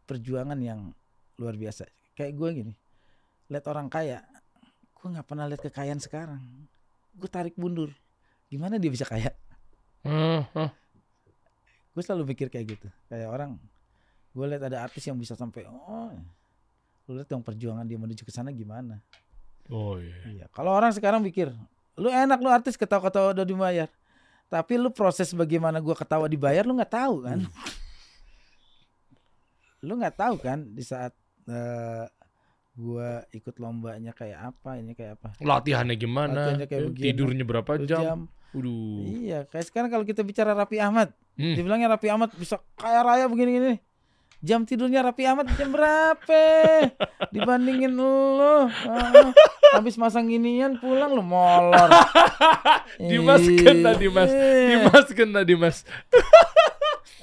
perjuangan 0.07 0.57
yang 0.57 0.95
luar 1.37 1.59
biasa. 1.59 1.85
Kayak 2.15 2.33
gue 2.39 2.49
gini 2.63 2.73
lihat 3.51 3.67
orang 3.69 3.91
kaya 3.91 4.23
gue 4.97 5.07
nggak 5.11 5.27
pernah 5.27 5.45
lihat 5.45 5.61
kekayaan 5.61 5.99
sekarang. 5.99 6.41
Gue 7.13 7.29
tarik 7.29 7.59
mundur. 7.59 7.91
Gimana 8.47 8.79
dia 8.79 8.89
bisa 8.89 9.03
kaya? 9.03 9.35
Oh. 10.03 10.43
gue 11.93 12.01
selalu 12.01 12.33
mikir 12.33 12.49
kayak 12.49 12.79
gitu. 12.79 12.87
Kayak 13.11 13.29
orang 13.29 13.59
gue 14.33 14.45
lihat 14.49 14.63
ada 14.65 14.81
artis 14.81 15.05
yang 15.05 15.15
bisa 15.15 15.37
sampai 15.37 15.69
oh 15.69 16.09
lu 17.05 17.19
lihat 17.19 17.29
dong 17.29 17.45
perjuangan 17.45 17.85
dia 17.85 18.01
menuju 18.01 18.25
ke 18.25 18.33
sana 18.33 18.49
gimana 18.49 18.97
Oh 19.71 19.95
iya. 19.99 20.15
iya 20.27 20.45
kalau 20.51 20.75
orang 20.75 20.91
sekarang 20.91 21.23
pikir 21.23 21.53
lu 21.95 22.09
enak 22.09 22.41
lu 22.41 22.49
artis 22.49 22.75
ketawa-ketawa 22.75 23.37
udah 23.37 23.45
dibayar 23.45 23.87
tapi 24.49 24.75
lu 24.75 24.91
proses 24.91 25.31
bagaimana 25.31 25.79
gue 25.79 25.95
ketawa 25.95 26.27
dibayar 26.27 26.65
lu 26.65 26.75
nggak 26.75 26.93
tahu 26.93 27.15
kan 27.23 27.39
lu 29.87 29.93
nggak 29.99 30.15
tahu 30.15 30.35
kan 30.39 30.63
di 30.73 30.83
saat 30.83 31.11
eh, 31.47 32.05
gue 32.73 33.09
ikut 33.37 33.55
lombanya 33.61 34.15
kayak 34.15 34.55
apa 34.55 34.81
ini 34.81 34.97
kayak 34.97 35.21
apa 35.21 35.37
Latihannya 35.37 35.93
gimana? 35.93 36.49
Latihannya 36.49 36.65
kayak 36.65 36.83
begini. 36.89 37.05
Tidurnya 37.05 37.45
berapa 37.45 37.71
Dua 37.77 37.85
jam? 37.85 38.17
Waduh. 38.53 38.97
iya 39.05 39.39
kayak 39.45 39.65
sekarang 39.69 39.89
kalau 39.93 40.05
kita 40.05 40.25
bicara 40.25 40.57
Rapi 40.57 40.81
Ahmad 40.81 41.13
Hmm. 41.33 41.57
Dibilangnya 41.57 41.97
Rapi 41.97 42.13
Ahmad 42.13 42.29
bisa 42.37 42.61
kaya 42.77 43.01
raya 43.01 43.25
begini-gini. 43.25 43.81
Jam 44.43 44.67
tidurnya 44.67 44.99
Rapi 44.99 45.23
Ahmad 45.23 45.47
jam 45.55 45.71
berapa? 45.71 46.43
Dibandingin 47.31 47.95
lu. 47.95 48.67
Ah, 48.67 49.31
habis 49.71 49.95
masang 49.95 50.27
ginian 50.27 50.75
pulang 50.83 51.15
lu 51.15 51.23
molor. 51.23 51.87
Dimas 52.99 53.39
kena 53.39 53.95
Dimas. 53.95 54.27
Iya. 54.27 54.67
Dimas 54.67 55.07
kena 55.15 55.41
Dimas. 55.47 55.77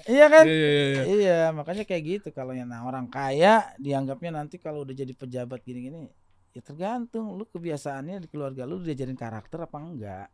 Iya 0.09 0.27
kan? 0.33 0.49
Iya 0.49 0.57
iya 0.57 0.85
iya. 0.89 1.03
Iya, 1.05 1.41
makanya 1.53 1.85
kayak 1.85 2.03
gitu 2.09 2.29
kalau 2.33 2.57
yang 2.57 2.73
nah, 2.73 2.89
orang 2.89 3.05
kaya 3.12 3.68
dianggapnya 3.77 4.41
nanti 4.41 4.57
kalau 4.57 4.89
udah 4.89 4.97
jadi 4.97 5.12
pejabat 5.12 5.61
gini-gini 5.61 6.09
ya 6.51 6.64
tergantung 6.66 7.39
lu 7.39 7.47
kebiasaannya 7.47 8.27
di 8.27 8.29
keluarga 8.33 8.66
lu 8.66 8.83
diajarin 8.83 9.14
karakter 9.14 9.61
apa 9.68 9.77
enggak. 9.77 10.29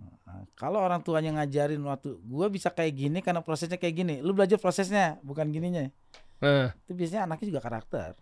Nah, 0.00 0.46
kalau 0.56 0.80
orang 0.80 1.04
tuanya 1.04 1.36
ngajarin 1.36 1.82
waktu 1.84 2.16
gua 2.24 2.48
bisa 2.48 2.72
kayak 2.72 2.92
gini 2.96 3.18
karena 3.20 3.44
prosesnya 3.44 3.76
kayak 3.76 3.94
gini, 3.94 4.14
lu 4.24 4.32
belajar 4.32 4.56
prosesnya 4.56 5.20
bukan 5.20 5.52
gininya. 5.52 5.84
Nah, 6.40 6.72
Itu 6.88 6.96
biasanya 6.96 7.28
anaknya 7.28 7.46
juga 7.52 7.60
karakter. 7.60 8.16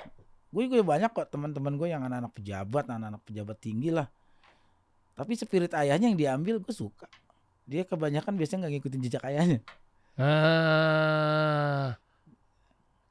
Gue 0.49 0.65
juga 0.65 0.81
banyak 0.81 1.13
kok 1.13 1.29
teman-teman 1.29 1.77
gue 1.77 1.93
yang 1.93 2.03
anak-anak 2.09 2.33
pejabat, 2.33 2.89
anak-anak 2.89 3.21
pejabat 3.23 3.57
tinggi 3.61 3.93
lah. 3.93 4.09
Tapi 5.13 5.37
spirit 5.37 5.77
ayahnya 5.77 6.09
yang 6.09 6.19
diambil 6.19 6.57
gue 6.59 6.75
suka. 6.75 7.07
Dia 7.69 7.85
kebanyakan 7.85 8.33
biasanya 8.35 8.65
nggak 8.65 8.73
ngikutin 8.81 9.01
jejak 9.05 9.25
ayahnya 9.29 9.61
ah. 10.19 11.95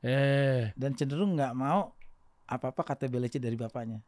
Eh, 0.03 0.71
dan 0.77 0.93
cenderung 0.93 1.33
nggak 1.33 1.53
mau 1.57 1.95
apa-apa 2.47 2.81
kata 2.83 3.09
belece 3.09 3.41
dari 3.41 3.55
bapaknya. 3.57 4.03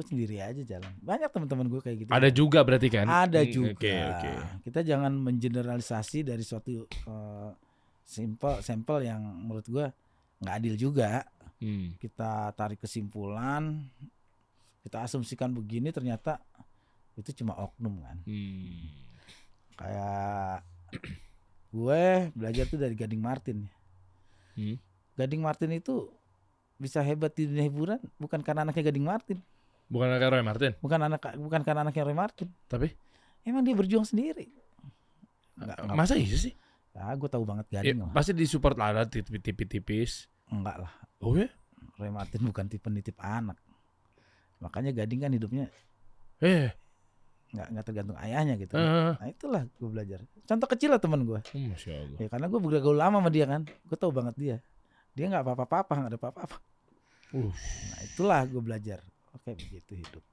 Gue 0.00 0.08
sendiri 0.08 0.40
aja 0.40 0.62
jalan. 0.64 0.88
Banyak 1.04 1.28
teman-teman 1.28 1.68
gue 1.68 1.80
kayak 1.84 1.96
gitu. 2.00 2.10
ada 2.10 2.28
juga 2.32 2.64
berarti 2.64 2.88
kan? 2.88 3.04
Ada 3.04 3.44
Hmm, 3.44 3.52
juga. 3.52 3.76
Oke, 3.76 3.92
oke. 3.92 4.30
Kita 4.64 4.80
jangan 4.80 5.12
mengeneralisasi 5.12 6.24
dari 6.24 6.40
suatu 6.40 6.88
uh, 7.04 7.52
simple 8.00 8.64
sampel 8.64 9.04
yang 9.04 9.20
menurut 9.20 9.68
gue 9.68 9.86
nggak 10.40 10.54
adil 10.56 10.74
juga. 10.80 11.28
Hmm. 11.60 11.92
Kita 12.00 12.48
tarik 12.56 12.80
kesimpulan, 12.80 13.84
kita 14.80 15.04
asumsikan 15.04 15.52
begini 15.52 15.92
ternyata 15.92 16.40
itu 17.20 17.44
cuma 17.44 17.60
oknum 17.60 18.00
kan. 18.00 18.16
Hmm. 18.24 18.88
Kayak 19.76 20.64
gue 21.68 22.02
belajar 22.32 22.64
tuh 22.64 22.80
dari 22.80 22.96
Gading 22.96 23.20
Martin. 23.20 23.68
Hmm. 24.56 24.80
Gading 25.20 25.44
Martin 25.44 25.76
itu 25.76 26.08
bisa 26.80 27.04
hebat 27.04 27.36
di 27.36 27.44
dunia 27.44 27.68
hiburan 27.68 28.00
bukan 28.16 28.40
karena 28.40 28.64
anaknya 28.64 28.88
Gading 28.88 29.04
Martin, 29.04 29.36
Bukan 29.90 30.06
kayak 30.08 30.30
Roy 30.30 30.40
Martin, 30.40 30.72
bukan 30.78 31.00
anak 31.02 31.20
bukan 31.34 31.60
karena 31.60 31.82
anaknya 31.82 32.02
Roy 32.04 32.14
Martin. 32.14 32.48
tapi 32.64 32.94
Emang 33.42 33.60
dia 33.60 33.74
berjuang 33.74 34.04
sendiri. 34.04 34.46
Enggak, 35.56 35.76
enggak. 35.80 35.96
masa 35.96 36.14
iya 36.14 36.36
sih? 36.38 36.54
Ah, 36.92 37.10
gue 37.12 37.26
tahu 37.26 37.42
banget 37.42 37.66
Ya, 37.70 37.80
Gading 37.82 38.02
lah. 38.02 38.12
pasti 38.12 38.32
disupport 38.32 38.76
lah 38.76 38.88
ada 38.92 39.02
tipis-tipis. 39.08 40.28
Enggak 40.46 40.76
lah. 40.78 40.92
Oh 41.18 41.34
ya? 41.34 41.48
Roy 41.96 42.08
Martin 42.08 42.44
bukan 42.44 42.66
tipe 42.66 42.86
nitip 42.86 43.16
anak. 43.18 43.58
Makanya 44.58 44.92
Gading 44.92 45.20
kan 45.20 45.32
hidupnya 45.32 45.66
Eh, 46.38 46.72
nggak 47.50 47.66
nggak 47.68 47.84
tergantung 47.84 48.16
ayahnya 48.16 48.54
gitu. 48.56 48.72
eh, 48.74 49.12
Nah 49.12 49.26
itulah 49.26 49.66
gue 49.66 49.88
belajar. 49.88 50.20
Contoh 50.44 50.66
kecil 50.66 50.88
lah 50.88 51.00
teman 51.00 51.22
gue. 51.22 51.40
oh, 51.40 51.60
masya 51.66 51.92
Allah. 51.98 52.18
Ya 52.18 52.28
karena 52.28 52.46
gue 52.46 52.60
bergaul 52.60 52.96
lama 52.96 53.18
sama 53.18 53.28
dia 53.28 53.44
kan. 53.44 53.62
Gue 53.66 53.96
tahu 53.96 54.12
banget 54.12 54.34
dia. 54.36 54.56
Dia 55.12 55.26
nggak 55.28 55.42
apa-apa-apa, 55.42 55.92
nggak 55.96 56.10
ada 56.10 56.18
apa-apa. 56.18 56.56
Uh. 57.32 57.50
Nah 57.90 58.00
itulah 58.02 58.40
gue 58.44 58.60
belajar. 58.60 59.00
Oke 59.32 59.54
begitu 59.54 59.92
hidup. 59.96 60.24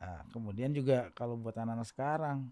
Nah 0.00 0.20
kemudian 0.30 0.70
juga 0.70 1.08
kalau 1.12 1.34
buat 1.34 1.54
anak-anak 1.54 1.88
sekarang, 1.88 2.50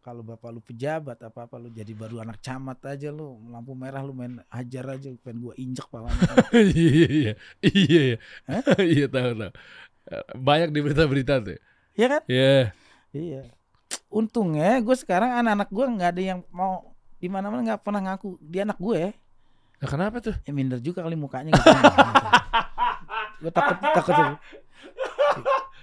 kalau 0.00 0.20
bapak 0.20 0.50
lu 0.52 0.60
pejabat 0.60 1.18
apa 1.18 1.44
apa 1.44 1.56
lu 1.56 1.68
jadi 1.68 1.90
baru 1.92 2.20
anak 2.20 2.40
camat 2.40 2.76
aja 2.86 3.08
lu 3.08 3.40
lampu 3.48 3.72
merah 3.72 4.00
lu 4.00 4.12
main 4.12 4.40
hajar 4.48 4.84
aja 4.94 5.08
pengen 5.20 5.42
gue 5.42 5.54
injek 5.56 5.88
palanya. 5.88 6.16
iya 6.54 6.92
iya 6.92 7.06
iya 7.08 7.32
iya 7.64 8.02
iya 8.04 8.16
iya 8.94 9.06
tahu 9.08 9.30
tahu 9.34 9.52
banyak 10.36 10.68
di 10.70 10.80
berita-berita 10.84 11.40
tuh 11.40 11.56
Iya 11.94 12.06
kan? 12.10 12.22
ya 12.26 12.74
Iya. 13.14 13.42
Untungnya 14.10 14.82
gue 14.82 14.96
sekarang 14.98 15.38
anak-anak 15.38 15.68
gue 15.70 15.84
nggak 15.96 16.10
ada 16.12 16.22
yang 16.22 16.40
mau 16.50 16.92
di 17.16 17.30
mana-mana 17.30 17.62
nggak 17.64 17.82
pernah 17.82 18.00
ngaku 18.12 18.36
dia 18.42 18.66
anak 18.68 18.76
gue. 18.76 19.14
nah, 19.80 19.88
kenapa 19.88 20.18
tuh 20.20 20.34
Ya 20.44 20.52
minder 20.52 20.78
juga 20.78 21.00
kali 21.00 21.16
mukanya 21.16 21.54
gitu. 21.54 21.64
gue 23.44 23.52
takut 23.52 23.76
takut 23.96 24.14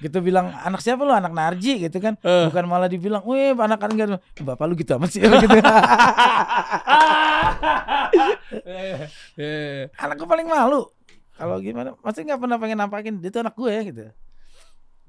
gitu 0.01 0.17
bilang 0.25 0.49
anak 0.65 0.81
siapa 0.81 1.05
lu? 1.05 1.13
Anak 1.13 1.29
Narji 1.29 1.77
gitu 1.85 2.01
kan. 2.01 2.17
Eh. 2.25 2.49
bukan 2.49 2.65
malah 2.65 2.89
dibilang 2.89 3.21
wih 3.21 3.53
anak 3.53 3.77
kan 3.77 3.93
enggak 3.93 4.17
bapak 4.41 4.65
lu 4.65 4.73
gitu 4.73 4.97
amat 4.97 5.09
sih? 5.13 5.21
Gitu. 8.51 9.47
Anak 10.03 10.15
gue 10.19 10.27
paling 10.27 10.43
malu. 10.43 10.91
Kalau 11.39 11.57
gimana 11.63 11.95
maksudnya 12.03 12.35
nggak 12.35 12.41
pernah 12.43 12.57
pengen 12.59 12.77
nampakin. 12.83 13.13
Dia 13.23 13.31
tuh 13.31 13.41
anak 13.47 13.55
gue 13.55 13.73
gitu. 13.87 14.03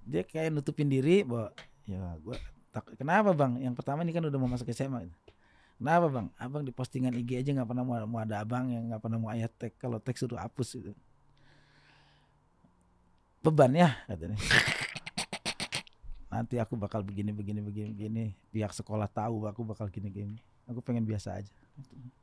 Dia 0.07 0.23
kayak 0.23 0.55
nutupin 0.55 0.87
diri 0.87 1.27
bahwa 1.27 1.51
ya 1.89 2.15
gue 2.23 2.37
tak 2.71 2.95
kenapa 2.95 3.35
bang? 3.35 3.59
Yang 3.59 3.75
pertama 3.83 4.07
ini 4.07 4.15
kan 4.15 4.23
udah 4.23 4.39
mau 4.39 4.49
masuk 4.49 4.71
SMA 4.71 5.11
gitu. 5.11 5.19
kenapa 5.83 6.07
bang? 6.09 6.27
Abang 6.39 6.63
di 6.63 6.71
postingan 6.71 7.13
IG 7.19 7.43
aja 7.43 7.51
nggak 7.53 7.69
pernah 7.69 7.85
mau, 7.85 7.99
mau 8.07 8.23
ada 8.23 8.39
abang 8.41 8.71
yang 8.71 8.95
nggak 8.95 9.03
pernah 9.03 9.19
mau 9.19 9.31
ayat 9.35 9.51
tag 9.59 9.75
kalau 9.77 9.99
tag 9.99 10.15
suruh 10.15 10.39
hapus 10.39 10.79
gitu 10.79 10.95
beban 13.43 13.73
ya 13.73 13.91
katanya 14.07 14.39
nanti 16.29 16.57
aku 16.57 16.75
bakal 16.75 17.03
begini 17.03 17.29
begini 17.31 17.61
begini 17.61 17.89
begini 17.91 18.25
pihak 18.49 18.73
sekolah 18.73 19.05
tahu 19.07 19.45
aku 19.45 19.63
bakal 19.63 19.85
gini 19.87 20.09
gini 20.09 20.37
aku 20.65 20.81
pengen 20.81 21.05
biasa 21.05 21.37
aja 21.37 21.53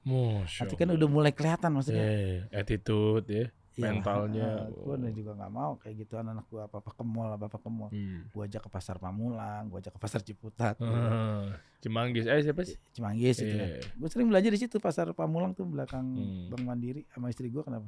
Masya 0.02 0.66
nanti 0.66 0.76
kan 0.76 0.90
udah 0.90 1.08
mulai 1.08 1.30
kelihatan 1.30 1.70
maksudnya 1.72 2.02
Eh, 2.02 2.38
attitude 2.52 3.28
ya. 3.28 3.46
Iyalah, 3.72 3.96
mentalnya. 3.96 4.50
gue 5.00 5.12
juga 5.14 5.32
nggak 5.36 5.52
mau 5.52 5.72
kayak 5.78 5.96
gitu 6.00 6.14
anak-anak 6.16 6.46
gue 6.48 6.62
apa 6.62 6.76
apa 6.80 6.92
ke 6.92 7.04
mall 7.06 7.30
apa 7.30 7.46
apa 7.48 7.58
ke 7.58 7.70
mall 7.70 7.90
Hmm. 7.90 8.26
gue 8.28 8.42
ajak 8.44 8.62
ke 8.62 8.70
pasar 8.70 8.96
Pamulang 8.98 9.70
gue 9.70 9.78
ajak 9.78 9.94
ke 9.94 10.00
pasar 10.00 10.20
Ciputat 10.20 10.76
Ah, 10.80 11.54
Cimanggis. 11.80 12.26
Eh 12.26 12.42
siapa 12.42 12.62
sih? 12.64 12.76
Cimanggis 12.92 13.38
gitu 13.38 13.56
Iya. 13.56 13.80
gue 13.86 14.08
sering 14.10 14.28
belajar 14.28 14.50
di 14.50 14.60
situ 14.60 14.80
pasar 14.80 15.14
Pamulang 15.14 15.54
tuh 15.54 15.64
belakang 15.64 16.04
Hmm. 16.08 16.50
Bank 16.50 16.64
Mandiri 16.66 17.06
sama 17.10 17.30
istri 17.30 17.48
gue 17.48 17.62
kenapa 17.62 17.88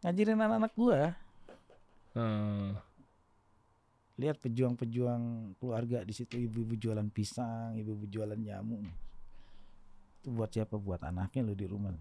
ngajarin 0.00 0.34
anak-anak 0.36 0.72
gue 0.72 0.98
Ah, 2.14 2.78
lihat 4.14 4.38
pejuang-pejuang 4.38 5.54
keluarga 5.58 6.06
di 6.06 6.14
situ 6.14 6.38
ibu-ibu 6.38 6.78
jualan 6.78 7.10
pisang 7.10 7.74
ibu-ibu 7.74 8.06
jualan 8.06 8.38
jamu. 8.38 8.78
Itu 10.22 10.30
buat 10.30 10.54
siapa? 10.54 10.78
Buat 10.78 11.02
anaknya 11.02 11.42
lo 11.42 11.54
di 11.58 11.66
rumah. 11.66 11.94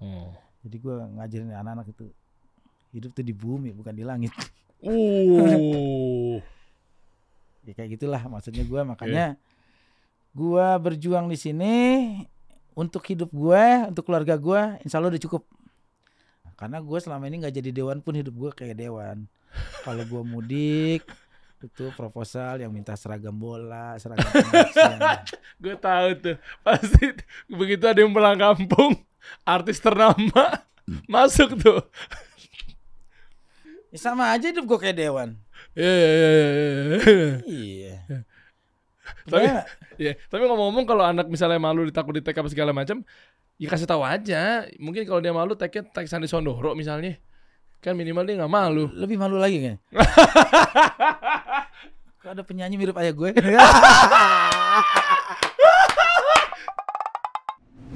Oh. 0.00 0.32
jadi 0.64 0.76
gue 0.80 0.96
ngajarin 0.96 1.52
anak-anak 1.52 1.92
itu 1.92 2.08
hidup 2.96 3.12
tuh 3.12 3.20
di 3.20 3.34
bumi 3.36 3.74
bukan 3.74 3.92
di 3.92 4.04
langit. 4.06 4.32
Uh. 4.80 6.40
ya 7.68 7.76
kayak 7.76 8.00
gitulah 8.00 8.22
maksudnya 8.24 8.64
gue 8.64 8.80
makanya 8.80 9.36
gua 10.32 10.80
berjuang 10.80 11.28
di 11.28 11.36
sini 11.36 11.74
untuk 12.72 13.04
hidup 13.12 13.28
gue 13.28 13.92
untuk 13.92 14.08
keluarga 14.08 14.40
gue 14.40 14.80
insya 14.86 15.02
Allah 15.02 15.12
udah 15.12 15.22
cukup. 15.26 15.42
Karena 16.56 16.80
gue 16.80 16.98
selama 17.00 17.28
ini 17.28 17.44
nggak 17.44 17.56
jadi 17.60 17.70
dewan 17.72 18.00
pun 18.00 18.16
hidup 18.16 18.32
gue 18.32 18.50
kayak 18.56 18.80
dewan 18.80 19.28
kalau 19.82 20.02
gue 20.02 20.22
mudik 20.22 21.02
itu 21.60 21.92
proposal 21.92 22.56
yang 22.58 22.72
minta 22.72 22.96
seragam 22.96 23.36
bola 23.36 23.92
seragam. 24.00 24.24
Gue 25.60 25.76
tahu 25.76 26.08
tuh. 26.16 26.36
Pasti 26.64 27.12
begitu 27.52 27.84
ada 27.84 28.00
yang 28.00 28.16
pulang 28.16 28.40
kampung, 28.40 28.96
artis 29.44 29.76
ternama 29.76 30.64
masuk 31.04 31.60
tuh. 31.60 31.84
Ya 33.92 33.98
sama 34.00 34.32
aja 34.32 34.48
hidup 34.48 34.64
gue 34.64 34.78
kayak 34.78 34.96
dewan 35.02 35.28
Iya, 35.74 35.90
iya, 35.90 36.14
iya, 36.14 36.30
iya, 36.30 36.56
iya. 36.96 37.28
iya 37.44 37.96
Tapi- 38.00 38.24
Kebayang 39.26 39.54
nggak? 39.58 39.68
Iya, 40.00 40.12
tapi 40.32 40.42
ngomong-ngomong 40.48 40.84
kalau 40.88 41.04
anak 41.04 41.26
misalnya 41.28 41.60
malu 41.60 41.84
ditakut 41.84 42.16
di 42.16 42.24
tag 42.24 42.32
apa 42.40 42.48
segala 42.48 42.72
macam, 42.72 43.04
ya 43.60 43.68
kasih 43.68 43.84
tahu 43.84 44.00
aja. 44.00 44.64
Mungkin 44.80 45.04
kalau 45.04 45.20
dia 45.20 45.34
malu 45.34 45.52
tagnya 45.52 45.84
tag 45.84 46.08
Sandi 46.08 46.24
Sondoro 46.24 46.72
misalnya. 46.72 47.20
Kan 47.80 47.96
minimal 47.96 48.28
dia 48.28 48.36
nggak 48.36 48.52
malu. 48.52 48.92
lebih 48.92 49.16
malu 49.16 49.40
lagi 49.40 49.56
kan 49.64 49.80
Kok 52.20 52.36
ada 52.36 52.44
penyanyi 52.44 52.76
mirip 52.76 52.92
ayah 53.00 53.16
gue 53.16 53.32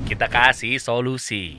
Kita 0.09 0.29
kasih 0.29 0.77
solusi. 0.81 1.57